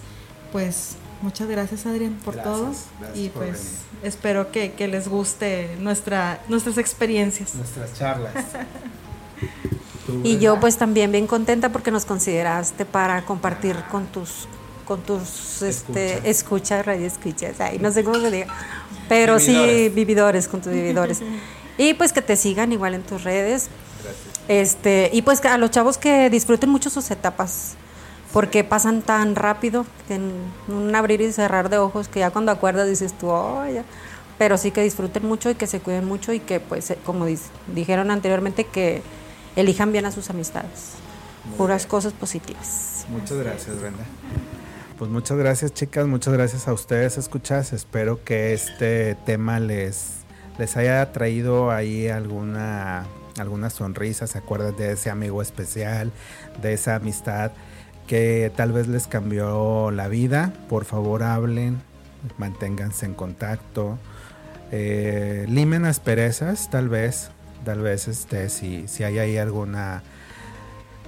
pues, 0.51 0.95
muchas 1.21 1.47
gracias 1.47 1.86
Adrián 1.86 2.19
por 2.26 2.36
todo 2.36 2.74
y 3.15 3.30
pues 3.30 3.78
espero 4.03 4.51
que, 4.51 4.74
que, 4.74 4.89
les 4.89 5.07
guste 5.07 5.78
nuestra, 5.80 6.41
nuestras 6.49 6.78
experiencias. 6.78 7.55
Nuestras 7.55 7.93
charlas. 7.97 8.34
y 10.24 10.38
yo 10.39 10.59
pues 10.59 10.78
también 10.78 11.11
bien 11.13 11.28
contenta 11.28 11.69
porque 11.69 11.91
nos 11.91 12.03
consideraste 12.03 12.86
para 12.86 13.26
compartir 13.26 13.78
con 13.89 14.05
tus 14.07 14.47
con 14.86 15.01
tus 15.01 15.61
este, 15.61 16.29
escuchas, 16.29 16.86
radio 16.86 17.07
escuchas, 17.07 17.59
ahí 17.59 17.79
no 17.79 17.91
sé 17.91 18.03
cómo 18.03 18.19
se 18.19 18.31
diga, 18.31 18.47
pero 19.09 19.39
sí 19.39 19.89
vividores, 19.89 20.47
con 20.47 20.61
tus 20.61 20.73
vividores. 20.73 21.21
y 21.77 21.93
pues 21.93 22.13
que 22.13 22.21
te 22.21 22.36
sigan 22.36 22.71
igual 22.71 22.93
en 22.93 23.03
tus 23.03 23.23
redes. 23.23 23.69
Este, 24.47 25.09
y 25.13 25.21
pues 25.21 25.43
a 25.45 25.57
los 25.57 25.71
chavos 25.71 25.97
que 25.97 26.29
disfruten 26.29 26.69
mucho 26.69 26.89
sus 26.89 27.09
etapas, 27.11 27.75
porque 28.31 28.63
pasan 28.63 29.01
tan 29.01 29.36
rápido, 29.36 29.86
en 30.09 30.31
un 30.67 30.93
abrir 30.95 31.21
y 31.21 31.31
cerrar 31.31 31.69
de 31.69 31.77
ojos, 31.77 32.07
que 32.07 32.19
ya 32.19 32.31
cuando 32.31 32.51
acuerdas 32.51 32.88
dices 32.88 33.13
tú, 33.13 33.29
oh, 33.29 33.65
ya. 33.65 33.84
Pero 34.38 34.57
sí 34.57 34.71
que 34.71 34.81
disfruten 34.81 35.25
mucho 35.25 35.49
y 35.49 35.55
que 35.55 35.67
se 35.67 35.79
cuiden 35.79 36.05
mucho 36.05 36.34
y 36.34 36.39
que, 36.39 36.59
pues, 36.59 36.89
eh, 36.89 36.97
como 37.05 37.25
dijeron 37.67 38.11
anteriormente, 38.11 38.65
que 38.65 39.03
elijan 39.55 39.91
bien 39.91 40.05
a 40.05 40.11
sus 40.11 40.29
amistades. 40.29 40.93
Puras 41.57 41.86
cosas 41.86 42.13
positivas. 42.13 43.05
Muchas 43.09 43.38
gracias, 43.38 43.79
Brenda. 43.79 44.05
Pues 44.98 45.10
muchas 45.10 45.38
gracias, 45.38 45.74
chicas. 45.74 46.06
Muchas 46.06 46.34
gracias 46.34 46.68
a 46.68 46.74
ustedes, 46.74 47.18
escuchas. 47.18 47.74
Espero 47.74 48.24
que 48.24 48.54
este 48.54 49.16
tema 49.26 49.60
les, 49.60 50.18
les 50.60 50.78
haya 50.78 51.12
traído 51.12 51.72
ahí 51.72 52.08
alguna, 52.08 53.06
alguna 53.39 53.72
sonrisa. 53.72 54.28
¿Se 54.28 54.38
acuerdan 54.38 54.76
de 54.78 54.91
ese 54.91 55.10
amigo 55.10 55.41
especial, 55.41 56.12
de 56.62 56.74
esa 56.74 56.96
amistad 56.96 57.52
que 58.08 58.52
tal 58.56 58.72
vez 58.72 58.88
les 58.88 59.08
cambió 59.08 59.89
la 59.89 60.08
vida? 60.08 60.54
Por 60.70 60.86
favor, 60.86 61.24
hablen, 61.24 61.82
manténganse 62.38 63.08
en 63.08 63.16
contacto. 63.16 63.98
Eh, 64.72 65.48
limen 65.50 65.86
asperezas, 65.86 66.70
tal 66.70 66.88
vez, 66.88 67.32
tal 67.66 67.82
vez 67.82 68.08
este, 68.08 68.48
si, 68.50 68.88
si 68.88 69.04
hay 69.04 69.18
ahí 69.18 69.38
alguna 69.38 70.04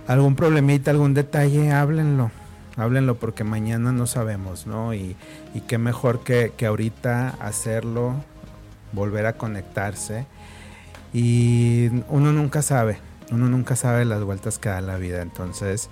algún 0.07 0.35
problemita, 0.35 0.89
algún 0.89 1.13
detalle, 1.13 1.71
háblenlo. 1.71 2.31
Háblenlo 2.77 3.15
porque 3.15 3.43
mañana 3.43 3.91
no 3.91 4.05
sabemos, 4.05 4.67
¿no? 4.67 4.93
Y, 4.93 5.15
y 5.53 5.61
qué 5.61 5.77
mejor 5.77 6.23
que, 6.23 6.51
que 6.57 6.65
ahorita 6.65 7.29
hacerlo, 7.39 8.15
volver 8.91 9.25
a 9.25 9.33
conectarse. 9.33 10.25
Y 11.13 11.87
uno 12.09 12.33
nunca 12.33 12.61
sabe, 12.61 12.97
uno 13.31 13.47
nunca 13.47 13.75
sabe 13.75 14.03
las 14.03 14.23
vueltas 14.23 14.59
que 14.59 14.69
da 14.69 14.81
la 14.81 14.97
vida. 14.97 15.21
Entonces, 15.21 15.89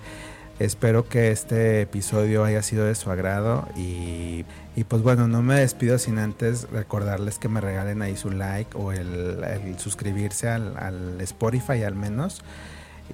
espero 0.58 1.08
que 1.08 1.30
este 1.30 1.80
episodio 1.80 2.44
haya 2.44 2.62
sido 2.62 2.84
de 2.84 2.94
su 2.94 3.10
agrado. 3.10 3.66
Y, 3.76 4.44
y 4.76 4.84
pues 4.84 5.02
bueno, 5.02 5.26
no 5.28 5.40
me 5.40 5.54
despido 5.54 5.98
sin 5.98 6.18
antes 6.18 6.68
recordarles 6.70 7.38
que 7.38 7.48
me 7.48 7.60
regalen 7.60 8.02
ahí 8.02 8.16
su 8.16 8.30
like 8.30 8.76
o 8.76 8.92
el, 8.92 9.76
suscribirse 9.78 10.48
al, 10.48 10.76
al 10.76 11.20
Spotify 11.22 11.82
al 11.84 11.94
menos 11.94 12.42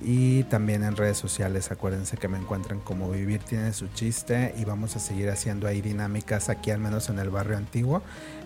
y 0.00 0.44
también 0.44 0.84
en 0.84 0.96
redes 0.96 1.18
sociales. 1.18 1.70
Acuérdense 1.70 2.16
que 2.16 2.28
me 2.28 2.38
encuentran 2.38 2.80
como 2.80 3.10
Vivir 3.10 3.42
tiene 3.42 3.72
su 3.72 3.88
chiste 3.88 4.54
y 4.56 4.64
vamos 4.64 4.96
a 4.96 5.00
seguir 5.00 5.30
haciendo 5.30 5.66
ahí 5.66 5.80
dinámicas 5.80 6.48
aquí 6.48 6.70
al 6.70 6.78
menos 6.78 7.08
en 7.08 7.18
el 7.18 7.30
barrio 7.30 7.56
antiguo, 7.56 8.02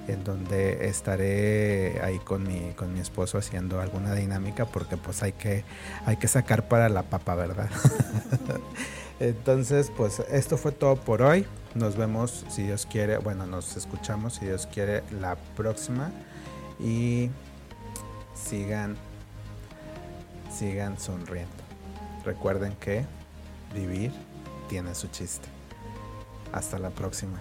en 0.09 0.25
donde 0.25 0.89
estaré 0.89 2.01
ahí 2.03 2.19
con 2.19 2.45
mi, 2.45 2.73
con 2.73 2.93
mi 2.93 3.01
esposo 3.01 3.39
haciendo 3.39 3.81
alguna 3.81 4.15
dinámica 4.15 4.65
porque 4.65 4.97
pues 4.97 5.23
hay 5.23 5.33
que, 5.33 5.65
hay 6.07 6.17
que 6.17 6.29
sacar 6.29 6.69
para 6.69 6.89
la 6.89 7.03
papa, 7.03 7.35
¿verdad? 7.35 7.69
Entonces, 9.21 9.93
pues 9.97 10.21
esto 10.31 10.57
fue 10.57 10.73
todo 10.73 10.97
por 10.97 11.23
hoy. 11.23 11.47
Nos 11.75 11.97
vemos 11.97 12.45
si 12.49 12.63
Dios 12.65 12.87
quiere, 12.87 13.19
bueno, 13.19 13.47
nos 13.47 13.77
escuchamos 13.77 14.35
si 14.35 14.47
Dios 14.47 14.67
quiere 14.67 15.03
la 15.21 15.37
próxima 15.57 16.11
y 16.81 17.31
sigan 18.35 18.97
sigan 20.55 20.99
sonriendo. 20.99 21.53
Recuerden 22.25 22.75
que 22.77 23.05
vivir 23.75 24.13
tiene 24.69 24.95
su 24.95 25.09
chiste. 25.09 25.49
Hasta 26.53 26.79
la 26.79 26.91
próxima. 26.91 27.41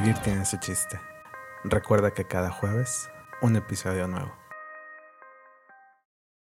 Vivir 0.00 0.16
tiene 0.20 0.46
su 0.46 0.56
chiste. 0.56 0.98
Recuerda 1.62 2.12
que 2.12 2.24
cada 2.24 2.50
jueves 2.50 3.10
un 3.42 3.56
episodio 3.56 4.08
nuevo. 4.08 4.39